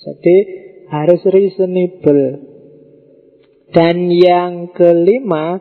[0.01, 0.36] Jadi
[0.89, 2.24] harus reasonable.
[3.77, 5.60] Dan yang kelima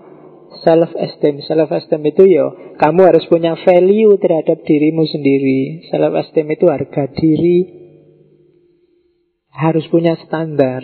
[0.63, 1.43] self esteem.
[1.43, 2.45] Self esteem itu yo, ya,
[2.79, 5.91] kamu harus punya value terhadap dirimu sendiri.
[5.91, 7.80] Self esteem itu harga diri
[9.51, 10.81] harus punya standar.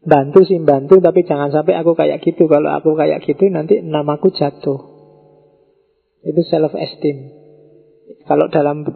[0.00, 2.48] Bantu sih bantu, tapi jangan sampai aku kayak gitu.
[2.48, 4.80] Kalau aku kayak gitu, nanti namaku jatuh.
[6.24, 7.36] Itu self esteem.
[8.24, 8.88] Kalau dalam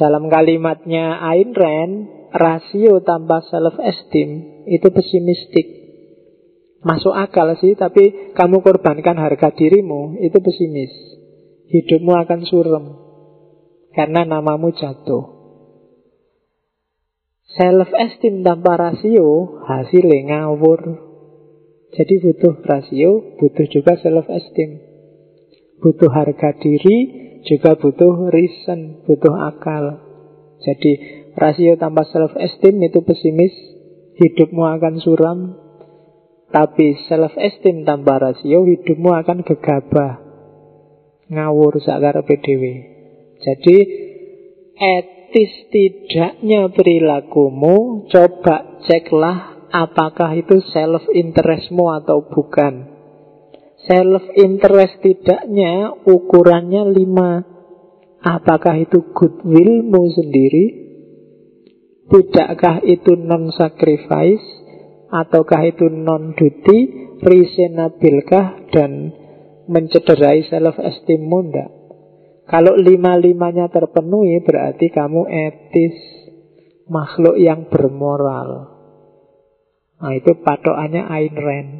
[0.00, 1.94] dalam kalimatnya Ayn Rand,
[2.32, 5.66] rasio tanpa self esteem itu pesimistik.
[6.80, 10.92] Masuk akal sih, tapi kamu korbankan harga dirimu, itu pesimis.
[11.66, 12.84] Hidupmu akan suram
[13.96, 15.35] karena namamu jatuh.
[17.54, 20.82] Self esteem tanpa rasio hasilnya ngawur.
[21.94, 24.82] Jadi butuh rasio, butuh juga self esteem.
[25.78, 26.98] Butuh harga diri,
[27.46, 30.02] juga butuh reason, butuh akal.
[30.58, 30.92] Jadi
[31.38, 33.54] rasio tanpa self esteem itu pesimis,
[34.18, 35.38] hidupmu akan suram.
[36.50, 40.18] Tapi self esteem tanpa rasio, hidupmu akan gegabah.
[41.30, 42.62] Ngawur sakar PDW.
[43.38, 43.76] Jadi
[44.76, 52.94] et etis tidaknya perilakumu, coba ceklah apakah itu self interestmu atau bukan.
[53.90, 57.42] Self interest tidaknya ukurannya lima.
[58.22, 60.66] Apakah itu goodwillmu sendiri?
[62.06, 64.46] Tidakkah itu non-sacrifice?
[65.10, 66.78] Ataukah itu non-duty?
[67.22, 68.70] Reasonable-kah?
[68.74, 69.14] Dan
[69.70, 71.38] mencederai self-esteemmu?
[71.46, 71.75] Tidak.
[72.46, 75.96] Kalau lima-limanya terpenuhi berarti kamu etis
[76.86, 78.70] Makhluk yang bermoral.
[79.98, 81.70] Nah itu patokannya Ayn Rand.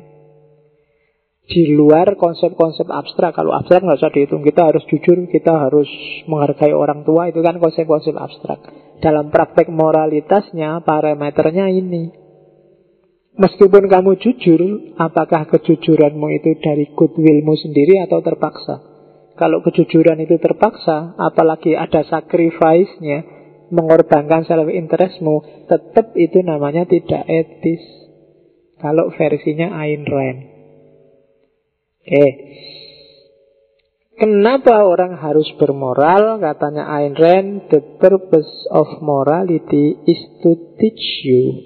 [1.47, 4.43] Di luar konsep-konsep abstrak Kalau abstrak nggak usah dihitung.
[4.43, 5.87] Kita harus jujur, kita harus
[6.27, 8.67] menghargai orang tua Itu kan konsep-konsep abstrak.
[8.99, 12.11] Dalam praktek moralitasnya Parameternya ini.
[13.39, 14.61] Meskipun kamu jujur
[14.99, 18.96] Apakah kejujuranmu itu dari goodwillmu sendiri Atau terpaksa
[19.37, 23.21] kalau kejujuran itu terpaksa, apalagi ada sacrifice-nya,
[23.69, 27.85] mengorbankan self interestmu, tetap itu namanya tidak etis.
[28.81, 30.41] Kalau versinya Ayn Rand.
[32.05, 32.29] Oke.
[34.17, 36.41] Kenapa orang harus bermoral?
[36.41, 41.61] Katanya Ayn Rand, the purpose of morality is to teach you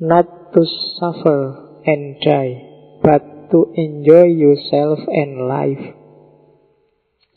[0.00, 0.64] not to
[1.00, 2.60] suffer and die,
[3.00, 5.99] but to enjoy yourself and life.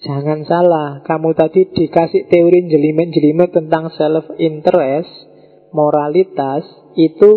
[0.04, 5.08] Jangan salah, kamu tadi dikasih teori jelimet-jelimet tentang self-interest,
[5.72, 6.68] moralitas,
[7.00, 7.32] itu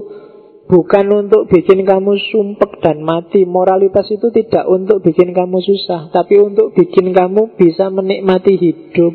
[0.67, 3.47] bukan untuk bikin kamu sumpek dan mati.
[3.47, 9.15] Moralitas itu tidak untuk bikin kamu susah, tapi untuk bikin kamu bisa menikmati hidup.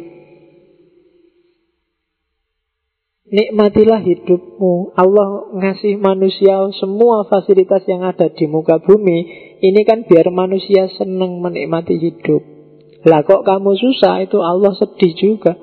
[3.32, 4.96] Nikmatilah hidupmu.
[4.96, 9.20] Allah ngasih manusia semua fasilitas yang ada di muka bumi.
[9.60, 12.51] Ini kan biar manusia senang menikmati hidup.
[13.02, 15.58] Lah kok kamu susah itu Allah sedih juga.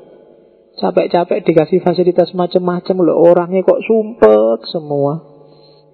[0.79, 5.27] Capek-capek dikasih fasilitas macam-macam loh orangnya kok sumpek semua.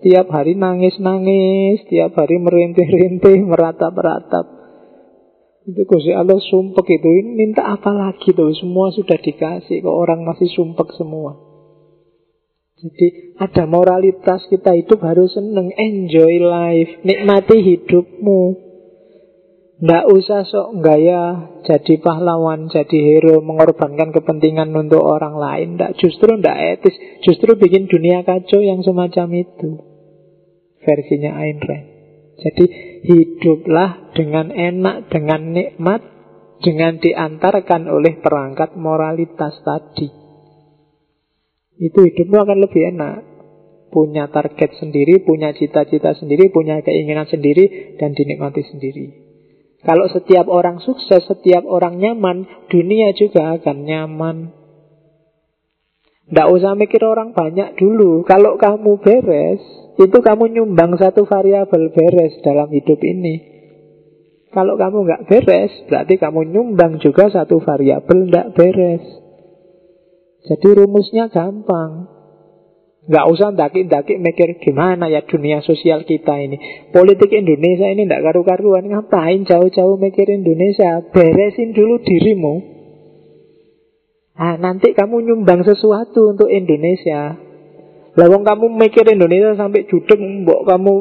[0.04, 4.44] Tiap hari nangis-nangis, tiap hari merintih-rintih, meratap-ratap.
[5.64, 7.08] Itu Gusti Allah sumpek itu.
[7.32, 8.52] Minta apa lagi tuh?
[8.52, 11.40] Semua sudah dikasih, kok orang masih sumpek semua.
[12.84, 18.64] Jadi ada moralitas kita hidup harus seneng, enjoy life, nikmati hidupmu.
[19.74, 25.74] Nggak usah sok gaya jadi pahlawan, jadi hero, mengorbankan kepentingan untuk orang lain.
[25.74, 26.94] Nggak, justru nggak etis.
[27.26, 29.82] Justru bikin dunia kacau yang semacam itu.
[30.84, 31.86] Versinya Ayn Rand.
[32.34, 32.64] Jadi
[33.02, 36.02] hiduplah dengan enak, dengan nikmat,
[36.62, 40.06] dengan diantarkan oleh perangkat moralitas tadi.
[41.82, 43.34] Itu hidupmu akan lebih enak.
[43.94, 49.23] punya target sendiri, punya cita-cita sendiri, punya keinginan sendiri, dan dinikmati sendiri.
[49.85, 54.36] Kalau setiap orang sukses, setiap orang nyaman, dunia juga akan nyaman.
[56.24, 58.24] Tidak usah mikir orang banyak dulu.
[58.24, 59.61] Kalau kamu beres,
[60.01, 63.55] itu kamu nyumbang satu variabel beres dalam hidup ini.
[64.56, 69.05] Kalau kamu nggak beres, berarti kamu nyumbang juga satu variabel nggak beres.
[70.48, 72.14] Jadi rumusnya gampang.
[73.05, 76.89] Nggak usah daki-daki mikir gimana ya dunia sosial kita ini.
[76.89, 78.89] Politik Indonesia ini nggak karu-karuan.
[78.89, 81.05] Ngapain jauh-jauh mikir Indonesia?
[81.12, 82.55] Beresin dulu dirimu.
[84.35, 87.39] Nah, nanti kamu nyumbang sesuatu untuk Indonesia.
[88.18, 90.94] Lawang kamu mikir Indonesia sampai judek, mbok kamu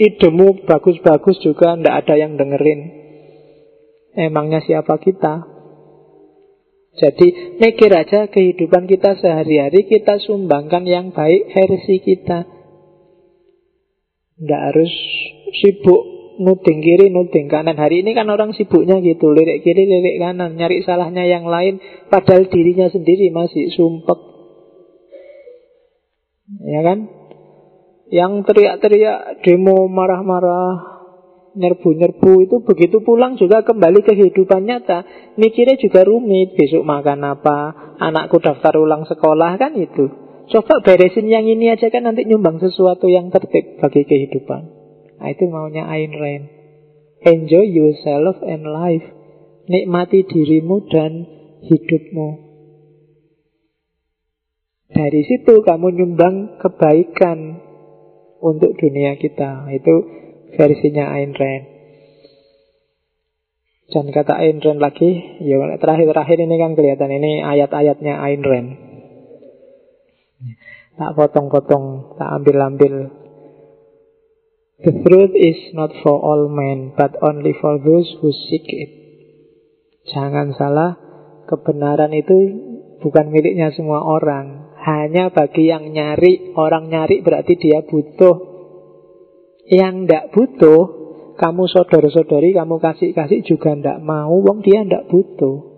[0.00, 2.80] idemu bagus-bagus juga ndak ada yang dengerin.
[4.16, 5.59] Emangnya siapa kita?
[6.90, 12.50] Jadi mikir aja kehidupan kita sehari-hari kita sumbangkan yang baik versi kita.
[14.40, 14.92] Nggak harus
[15.62, 16.02] sibuk
[16.40, 17.76] nuding kiri, nuding kanan.
[17.76, 22.48] Hari ini kan orang sibuknya gitu, lirik kiri, lirik kanan, nyari salahnya yang lain, padahal
[22.48, 24.18] dirinya sendiri masih sumpek.
[26.64, 26.98] Ya kan?
[28.10, 30.99] Yang teriak-teriak, demo marah-marah,
[31.54, 35.06] nyerbu-nyerbu itu begitu pulang juga kembali ke kehidupan nyata.
[35.34, 37.58] Mikirnya juga rumit, besok makan apa,
[37.98, 40.10] anakku daftar ulang sekolah kan itu.
[40.50, 44.62] Coba beresin yang ini aja kan nanti nyumbang sesuatu yang tertib bagi kehidupan.
[45.22, 46.44] Nah, itu maunya Ayn Rand.
[47.22, 49.06] Enjoy yourself and life.
[49.70, 51.28] Nikmati dirimu dan
[51.62, 52.50] hidupmu.
[54.90, 57.62] Dari situ kamu nyumbang kebaikan
[58.42, 59.70] untuk dunia kita.
[59.70, 59.94] Itu
[60.54, 61.64] versinya Ayn Rand.
[63.90, 65.10] Dan kata Ayn Rand lagi,
[65.42, 68.70] ya terakhir-terakhir ini kan kelihatan ini ayat-ayatnya Ayn Rand.
[71.00, 73.20] Tak potong-potong, tak ambil-ambil
[74.80, 78.90] The truth is not for all men, but only for those who seek it.
[80.08, 80.96] Jangan salah,
[81.44, 82.38] kebenaran itu
[83.04, 84.72] bukan miliknya semua orang.
[84.80, 88.49] Hanya bagi yang nyari, orang nyari berarti dia butuh.
[89.68, 90.80] Yang ndak butuh,
[91.36, 95.70] kamu saudara-saudari, kamu kasih-kasih juga ndak mau, wong dia ndak butuh.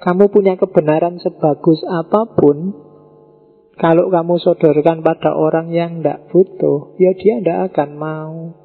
[0.00, 2.72] Kamu punya kebenaran sebagus apa pun,
[3.76, 8.59] kalau kamu sodorkan pada orang yang tidak butuh, ya dia tidak akan mau.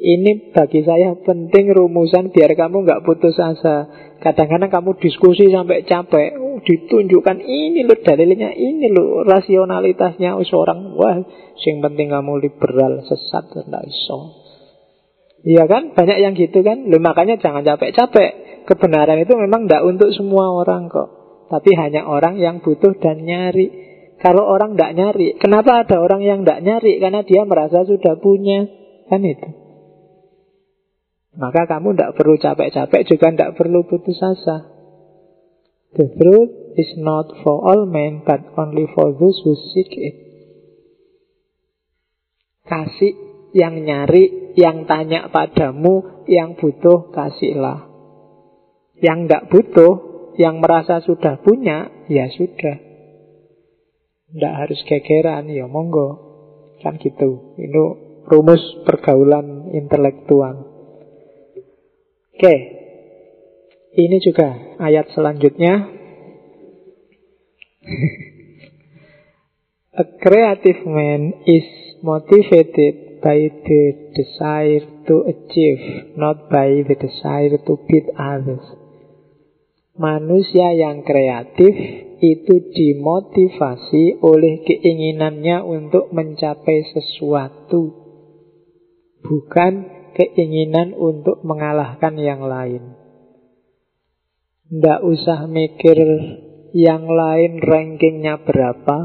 [0.00, 3.84] Ini bagi saya penting rumusan biar kamu nggak putus asa.
[4.24, 10.96] Kadang-kadang kamu diskusi sampai capek, ditunjukkan ini loh dalilnya, ini loh rasionalitasnya seorang.
[10.96, 11.20] Wah,
[11.68, 14.40] yang penting kamu liberal, sesat, tidak iso.
[15.44, 15.92] Iya kan?
[15.92, 16.88] Banyak yang gitu kan?
[16.88, 18.64] Loh, makanya jangan capek-capek.
[18.64, 21.08] Kebenaran itu memang tidak untuk semua orang kok.
[21.52, 23.68] Tapi hanya orang yang butuh dan nyari.
[24.20, 26.96] Kalau orang tidak nyari, kenapa ada orang yang tidak nyari?
[27.04, 28.64] Karena dia merasa sudah punya.
[29.12, 29.59] Kan itu.
[31.30, 34.66] Maka kamu tidak perlu capek-capek juga tidak perlu putus asa.
[35.94, 40.16] The truth is not for all men, but only for those who seek it.
[42.66, 43.14] Kasih
[43.50, 47.90] yang nyari, yang tanya padamu, yang butuh, kasihlah.
[49.02, 49.92] Yang tidak butuh,
[50.38, 52.78] yang merasa sudah punya, ya sudah.
[54.30, 56.30] Tidak harus gegeran, ya monggo.
[56.78, 57.58] Kan gitu.
[57.58, 57.82] Ini
[58.30, 60.69] rumus pergaulan intelektual.
[62.40, 62.56] Oke.
[64.00, 65.92] Ini juga ayat selanjutnya.
[70.00, 71.68] A creative man is
[72.00, 73.82] motivated by the
[74.16, 78.64] desire to achieve, not by the desire to beat others.
[80.00, 81.76] Manusia yang kreatif
[82.24, 88.00] itu dimotivasi oleh keinginannya untuk mencapai sesuatu,
[89.28, 92.94] bukan keinginan untuk mengalahkan yang lain.
[94.70, 95.98] Tidak usah mikir
[96.70, 98.98] yang lain rankingnya berapa,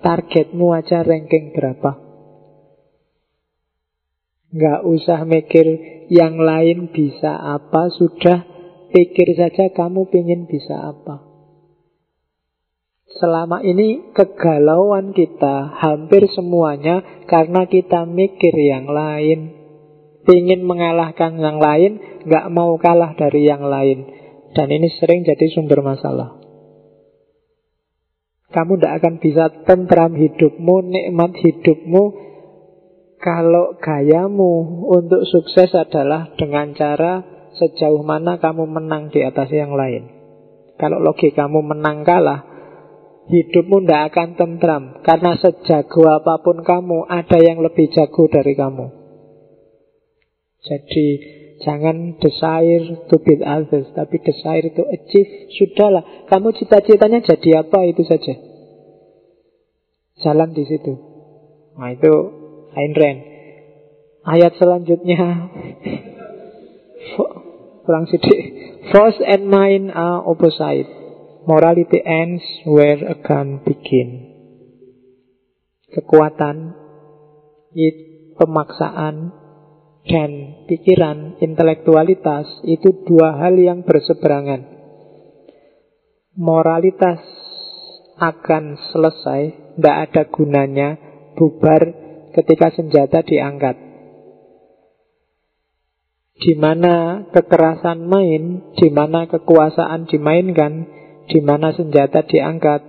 [0.00, 1.98] targetmu aja ranking berapa.
[4.52, 5.66] Nggak usah mikir
[6.12, 8.52] yang lain bisa apa, sudah
[8.92, 11.24] Pikir saja kamu ingin bisa apa.
[13.16, 19.61] Selama ini kegalauan kita hampir semuanya karena kita mikir yang lain.
[20.22, 24.06] Ingin mengalahkan yang lain, nggak mau kalah dari yang lain.
[24.52, 26.38] Dan ini sering jadi sumber masalah.
[28.52, 32.04] Kamu tidak akan bisa tentram hidupmu, nikmat hidupmu
[33.22, 37.24] kalau gayamu untuk sukses adalah dengan cara
[37.56, 40.10] sejauh mana kamu menang di atas yang lain.
[40.76, 42.42] Kalau logikamu menang kalah,
[43.30, 44.82] hidupmu tidak akan tentram.
[45.06, 49.01] Karena sejago apa pun kamu, ada yang lebih jago dari kamu.
[50.62, 51.06] Jadi
[51.66, 55.50] jangan desire to beat others, tapi desire to achieve.
[55.58, 58.34] Sudahlah, kamu cita-citanya jadi apa itu saja.
[60.22, 60.94] Jalan di situ.
[61.74, 62.14] Nah itu
[62.78, 63.20] Ayn Rand.
[64.22, 65.50] Ayat selanjutnya
[67.82, 68.38] kurang sedikit.
[68.94, 70.86] Force and mind are opposite.
[71.42, 74.30] Morality ends where a gun begin.
[75.90, 76.78] Kekuatan,
[78.38, 79.41] pemaksaan,
[80.02, 80.30] dan
[80.66, 84.66] pikiran, intelektualitas itu dua hal yang berseberangan.
[86.34, 87.22] Moralitas
[88.18, 89.40] akan selesai,
[89.78, 90.88] tidak ada gunanya,
[91.38, 91.82] bubar
[92.34, 93.76] ketika senjata diangkat.
[96.42, 100.90] Di mana kekerasan main, di mana kekuasaan dimainkan,
[101.30, 102.82] di mana senjata diangkat,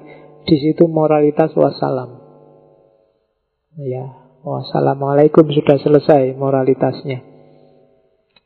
[0.50, 2.18] di situ moralitas wassalam.
[3.78, 7.24] Ya, wassalamualaikum sudah selesai moralitasnya.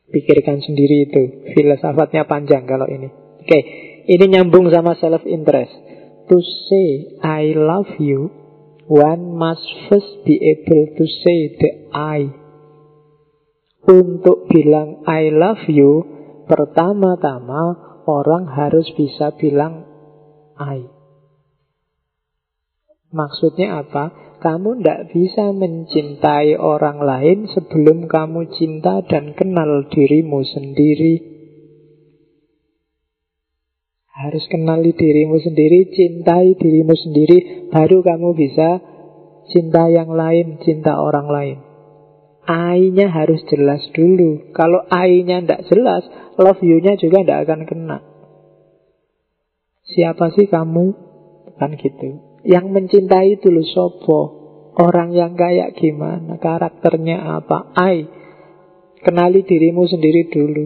[0.08, 1.22] Pikirkan sendiri itu,
[1.52, 3.12] filosofatnya panjang kalau ini.
[3.44, 3.60] Oke,
[4.08, 5.74] ini nyambung sama self interest.
[6.32, 8.32] To say I love you,
[8.88, 12.48] one must first be able to say the I
[13.88, 16.04] untuk bilang I love you,
[16.44, 17.62] pertama-tama
[18.04, 19.88] orang harus bisa bilang
[20.60, 20.84] I.
[23.08, 24.27] Maksudnya apa?
[24.38, 31.14] Kamu tidak bisa mencintai orang lain sebelum kamu cinta dan kenal dirimu sendiri.
[34.14, 37.38] Harus kenali dirimu sendiri, cintai dirimu sendiri,
[37.70, 38.78] baru kamu bisa
[39.50, 41.58] cinta yang lain, cinta orang lain.
[42.48, 44.54] I-nya harus jelas dulu.
[44.54, 46.06] Kalau I-nya tidak jelas,
[46.38, 47.98] love you-nya juga tidak akan kena.
[49.82, 50.94] Siapa sih kamu?
[51.58, 52.27] Kan gitu.
[52.46, 54.20] Yang mencintai dulu sopo.
[54.78, 56.38] Orang yang kayak gimana?
[56.38, 57.74] Karakternya apa?
[57.74, 58.06] I.
[59.02, 60.64] Kenali dirimu sendiri dulu.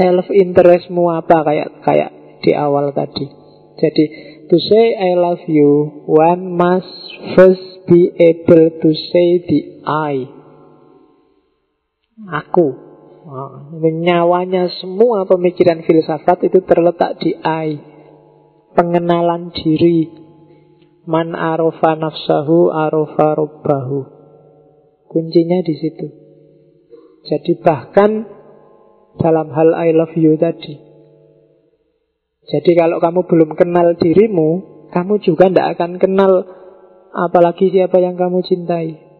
[0.00, 2.10] Self interestmu apa kayak kayak
[2.40, 3.28] di awal tadi.
[3.80, 4.04] Jadi
[4.48, 6.92] to say I love you, one must
[7.36, 10.40] first be able to say the I
[12.28, 12.68] aku.
[13.80, 17.78] Nyawanya semua pemikiran filsafat itu terletak di I.
[18.74, 20.19] Pengenalan diri.
[21.10, 23.98] Man arofa nafsahu arofa robbahu.
[25.10, 26.06] Kuncinya di situ.
[27.26, 28.30] Jadi bahkan
[29.18, 30.78] dalam hal I love you tadi.
[32.46, 34.48] Jadi kalau kamu belum kenal dirimu,
[34.94, 36.32] kamu juga tidak akan kenal
[37.10, 39.10] apalagi siapa yang kamu cintai.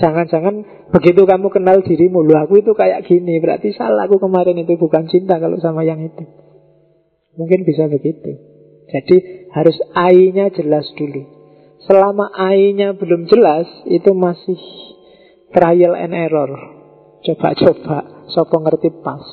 [0.00, 4.76] Jangan-jangan begitu kamu kenal dirimu, lu aku itu kayak gini, berarti salah aku kemarin itu
[4.76, 6.24] bukan cinta kalau sama yang itu.
[7.40, 8.49] Mungkin bisa begitu.
[8.90, 11.22] Jadi harus I-nya jelas dulu.
[11.86, 14.58] Selama I-nya belum jelas, itu masih
[15.54, 16.50] trial and error.
[17.24, 19.24] Coba-coba, sopo ngerti pas.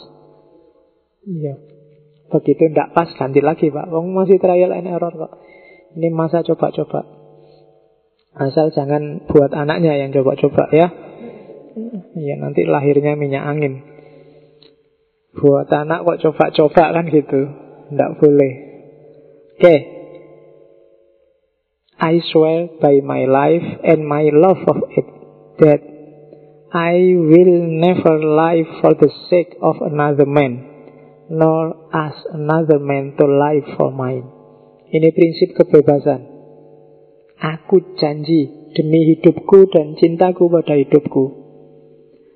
[1.27, 1.55] Iya.
[2.27, 3.87] Begitu ndak pas, ganti lagi Pak.
[3.87, 5.33] Wong masih trial and error kok.
[5.95, 7.07] Ini masa coba-coba.
[8.37, 10.87] Asal jangan buat anaknya yang coba-coba ya.
[12.17, 13.81] Ya nanti lahirnya minyak angin.
[15.37, 17.41] Buat anak kok coba-coba kan gitu.
[17.87, 18.66] Tidak boleh.
[19.57, 19.79] Okay.
[21.97, 25.07] I swear by my life and my love of it
[25.57, 25.81] that
[26.69, 30.61] I will never lie for the sake of another man,
[31.33, 34.29] nor ask another man to lie for mine.
[34.93, 36.21] Ini prinsip kebebasan.
[37.41, 41.25] Aku janji demi hidupku dan cintaku pada hidupku.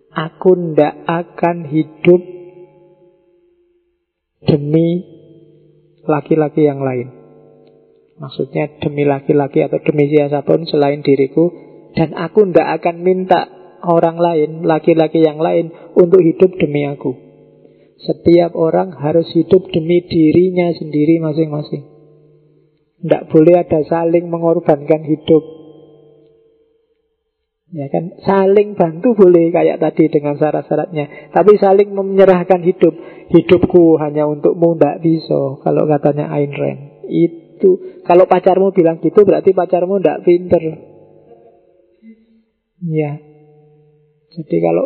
[0.10, 2.22] Aku ndak akan hidup
[4.50, 5.11] demi
[6.12, 7.08] laki-laki yang lain.
[8.20, 11.50] Maksudnya demi laki-laki atau demi siapa pun selain diriku.
[11.96, 13.48] Dan aku ndak akan minta
[13.84, 17.32] orang lain, laki-laki yang lain untuk hidup demi aku.
[18.02, 21.84] Setiap orang harus hidup demi dirinya sendiri masing-masing.
[23.02, 25.61] Tidak boleh ada saling mengorbankan hidup.
[27.72, 31.32] Ya kan, saling bantu boleh kayak tadi dengan syarat-syaratnya.
[31.32, 32.92] Tapi saling menyerahkan hidup.
[33.32, 35.56] Hidupku hanya untukmu tidak bisa.
[35.64, 37.08] Kalau katanya Ayn Rand.
[37.08, 40.64] Itu kalau pacarmu bilang gitu berarti pacarmu tidak pinter.
[42.84, 43.12] Ya.
[44.36, 44.86] Jadi kalau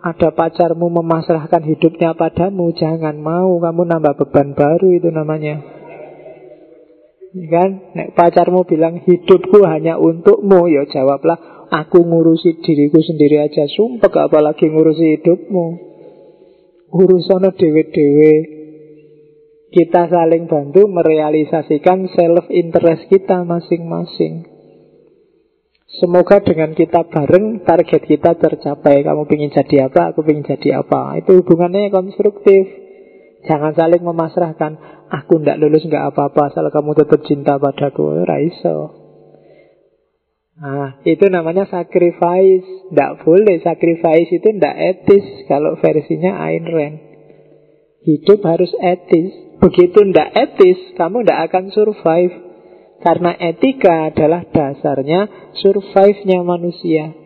[0.00, 5.60] ada pacarmu memasrahkan hidupnya padamu, jangan mau kamu nambah beban baru itu namanya.
[7.30, 7.70] Ya kan?
[7.96, 13.64] Nek pacarmu bilang hidupku hanya untukmu, ya jawablah aku ngurusi diriku sendiri aja.
[13.70, 15.66] Sumpah apalagi ngurusi hidupmu.
[16.90, 18.34] Urusan dewe-dewe.
[19.70, 24.50] Kita saling bantu merealisasikan self-interest kita masing-masing.
[25.90, 29.06] Semoga dengan kita bareng target kita tercapai.
[29.06, 31.22] Kamu ingin jadi apa, aku ingin jadi apa.
[31.22, 32.66] Itu hubungannya konstruktif.
[33.46, 35.06] Jangan saling memasrahkan.
[35.10, 38.26] Aku ndak lulus nggak apa-apa asal kamu tetap cinta padaku.
[38.26, 38.99] Raiso.
[40.60, 42.92] Nah, itu namanya sacrifice.
[42.92, 46.96] Ndak boleh sacrifice itu ndak etis kalau versinya Ayn Rand.
[48.04, 49.56] Hidup harus etis.
[49.56, 52.34] Begitu ndak etis, kamu ndak akan survive.
[53.00, 57.16] Karena etika adalah dasarnya survive-nya manusia.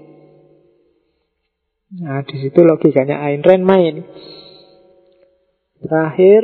[1.94, 3.94] Nah, di situ logikanya Ayn Rand main.
[5.82, 6.42] Terakhir,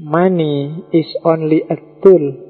[0.00, 2.45] money is only a tool.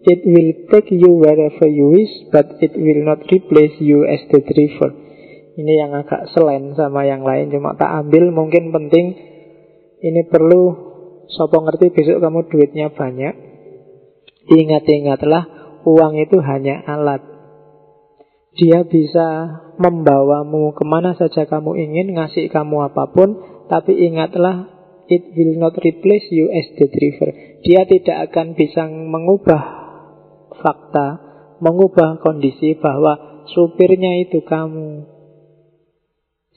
[0.00, 4.40] It will take you wherever you wish, but it will not replace you as the
[4.40, 4.96] driver.
[5.60, 9.30] Ini yang agak selain sama yang lain, cuma tak ambil mungkin penting.
[10.00, 10.90] Ini perlu
[11.30, 13.34] Sopo ngerti besok kamu duitnya banyak
[14.50, 15.44] Ingat-ingatlah
[15.86, 17.22] Uang itu hanya alat
[18.58, 19.28] Dia bisa
[19.78, 23.38] membawamu ke mana saja kamu ingin Ngasih kamu apa pun
[23.70, 24.66] Tapi ingatlah
[25.06, 27.30] It will not replace you as the driver
[27.62, 29.79] Dia tidak akan bisa mengubah
[30.60, 31.08] fakta
[31.58, 35.08] Mengubah kondisi bahwa Supirnya itu kamu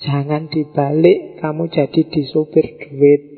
[0.03, 3.34] Jangan dibalik Kamu jadi disupir duit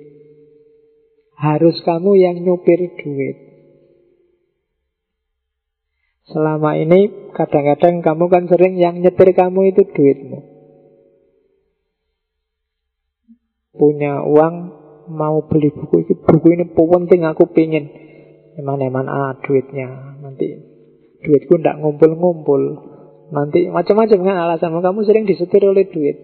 [1.35, 3.37] harus kamu yang nyupir duit.
[6.25, 10.39] Selama ini kadang-kadang kamu kan sering yang nyetir kamu itu duitmu.
[13.75, 14.55] Punya uang
[15.11, 18.04] mau beli buku itu buku ini penting aku pingin.
[18.55, 20.47] Eman-eman ah duitnya nanti
[21.25, 22.61] duitku ndak ngumpul-ngumpul.
[23.33, 26.17] Nanti macam-macam kan alasan kamu sering disetir oleh duit.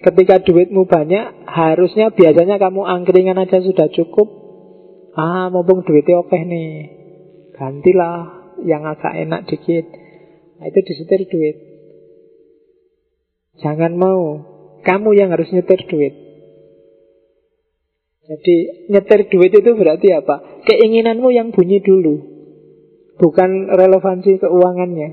[0.00, 4.28] Ketika duitmu banyak, harusnya biasanya kamu angkringan aja sudah cukup.
[5.12, 6.72] Ah, mumpung duitnya oke nih.
[7.52, 8.16] Gantilah
[8.64, 9.84] yang agak enak dikit.
[10.56, 11.56] Nah, itu disetir duit.
[13.60, 14.44] Jangan mau.
[14.80, 16.14] Kamu yang harus nyetir duit.
[18.30, 20.62] Jadi nyetir duit itu berarti apa?
[20.62, 22.14] Keinginanmu yang bunyi dulu.
[23.18, 25.10] Bukan relevansi keuangannya.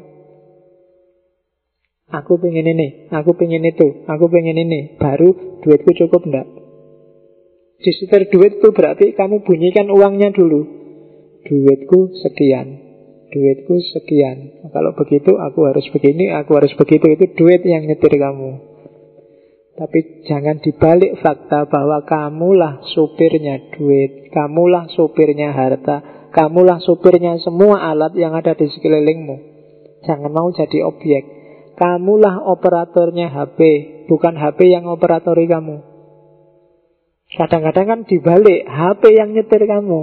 [2.07, 4.95] Aku pengen ini, aku pengen itu, aku pengen ini.
[5.01, 6.47] Baru duitku cukup enggak?
[7.81, 10.61] Di setir duit itu berarti kamu bunyikan uangnya dulu.
[11.43, 12.67] Duitku sekian,
[13.33, 14.69] duitku sekian.
[14.71, 17.11] Kalau begitu aku harus begini, aku harus begitu.
[17.11, 18.66] Itu duit yang nyetir kamu.
[19.77, 28.17] Tapi jangan dibalik fakta bahwa kamulah supirnya duit, kamulah supirnya harta, kamulah supirnya semua alat
[28.17, 29.37] yang ada di sekelilingmu.
[30.01, 31.23] Jangan mau jadi objek.
[31.77, 33.59] Kamulah operatornya HP,
[34.09, 35.77] bukan HP yang operatori kamu.
[37.37, 40.01] Kadang-kadang kan dibalik, HP yang nyetir kamu.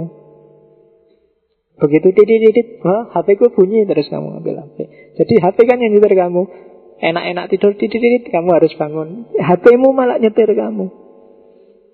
[1.75, 4.77] Begitu titit-titit, HP ku bunyi terus kamu ambil HP.
[5.19, 6.47] Jadi HP kan yang nyetir kamu.
[6.95, 9.27] Enak-enak tidur titit-titit, kamu harus bangun.
[9.35, 10.87] HPmu malah nyetir kamu.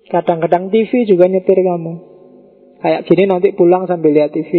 [0.06, 1.94] Kadang-kadang TV juga nyetir kamu.
[2.82, 4.50] Kayak gini nanti pulang sambil lihat TV,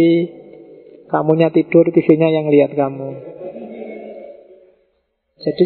[1.08, 3.08] kamunya tidur, TV-nya yang lihat kamu.
[5.44, 5.64] Jadi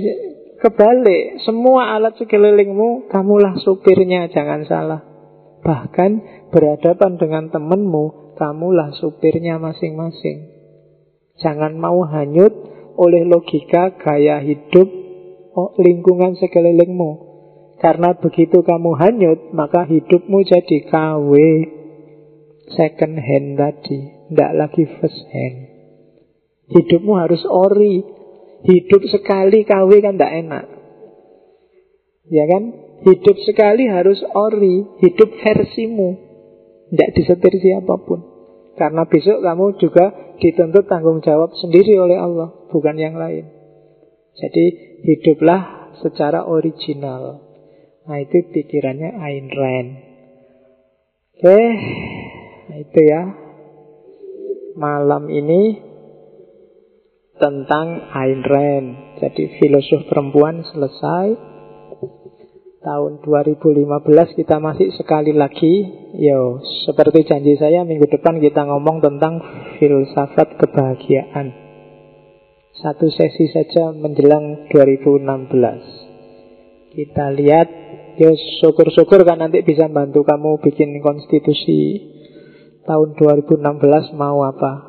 [0.59, 5.01] kebalik, semua alat sekelilingmu, kamulah supirnya, jangan salah.
[5.63, 6.11] Bahkan
[6.51, 10.55] berhadapan dengan temanmu, kamulah supirnya masing-masing.
[11.39, 12.51] Jangan mau hanyut
[12.99, 14.91] oleh logika gaya hidup
[15.55, 17.31] oh, lingkungan sekelilingmu.
[17.79, 21.33] Karena begitu kamu hanyut, maka hidupmu jadi KW.
[22.75, 23.99] Second hand tadi,
[24.35, 25.59] tidak lagi first hand.
[26.75, 28.19] Hidupmu harus ori,
[28.59, 30.67] Hidup sekali KW kan tidak enak.
[32.27, 32.63] Ya kan?
[33.07, 36.19] Hidup sekali harus ori, hidup versimu.
[36.91, 38.38] Tidak disetir siapa pun.
[38.79, 43.51] Karena besok kamu juga dituntut tanggung jawab sendiri oleh Allah, bukan yang lain.
[44.39, 44.65] Jadi
[45.03, 47.43] hiduplah secara original.
[48.07, 49.91] Nah itu pikirannya Ayn Rand.
[51.39, 51.61] Oke,
[52.71, 53.23] nah itu ya.
[54.79, 55.63] Malam ini
[57.43, 58.89] tentang Ayn Rand.
[59.19, 61.58] Jadi filosof perempuan selesai.
[62.79, 65.83] Tahun 2015 kita masih sekali lagi.
[66.15, 69.43] Yo, seperti janji saya minggu depan kita ngomong tentang
[69.83, 71.51] filsafat kebahagiaan.
[72.79, 76.95] Satu sesi saja menjelang 2016.
[76.95, 77.67] Kita lihat,
[78.15, 78.31] yo
[78.63, 81.99] syukur-syukur kan nanti bisa bantu kamu bikin konstitusi
[82.87, 83.59] tahun 2016
[84.15, 84.87] mau apa.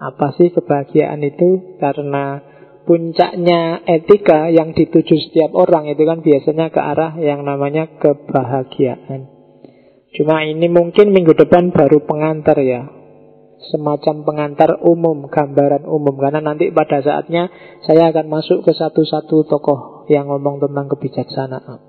[0.00, 1.76] Apa sih kebahagiaan itu?
[1.76, 2.47] Karena
[2.88, 9.28] puncaknya etika yang dituju setiap orang itu kan biasanya ke arah yang namanya kebahagiaan.
[10.16, 12.88] Cuma ini mungkin minggu depan baru pengantar ya.
[13.68, 16.16] Semacam pengantar umum, gambaran umum.
[16.16, 17.52] Karena nanti pada saatnya
[17.84, 21.84] saya akan masuk ke satu-satu tokoh yang ngomong tentang kebijaksanaan.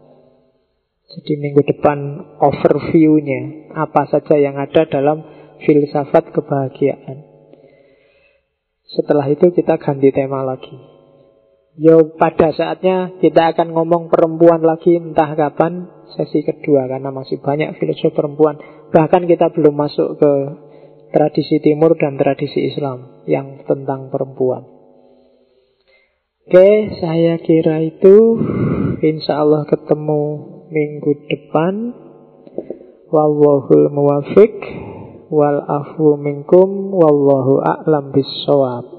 [1.15, 1.97] Jadi minggu depan
[2.43, 5.23] overview-nya apa saja yang ada dalam
[5.63, 7.29] filsafat kebahagiaan.
[8.89, 10.88] Setelah itu kita ganti tema lagi.
[11.79, 17.79] Yo pada saatnya kita akan ngomong perempuan lagi entah kapan sesi kedua karena masih banyak
[17.79, 18.59] filsuf perempuan.
[18.91, 20.31] Bahkan kita belum masuk ke
[21.15, 24.67] tradisi timur dan tradisi Islam yang tentang perempuan.
[26.51, 28.15] Oke, saya kira itu
[28.99, 30.21] insya Allah ketemu
[30.67, 31.95] minggu depan.
[33.07, 34.53] Wallahul muwafiq
[35.31, 38.98] wal afu minkum wallahu a'lam bissawab.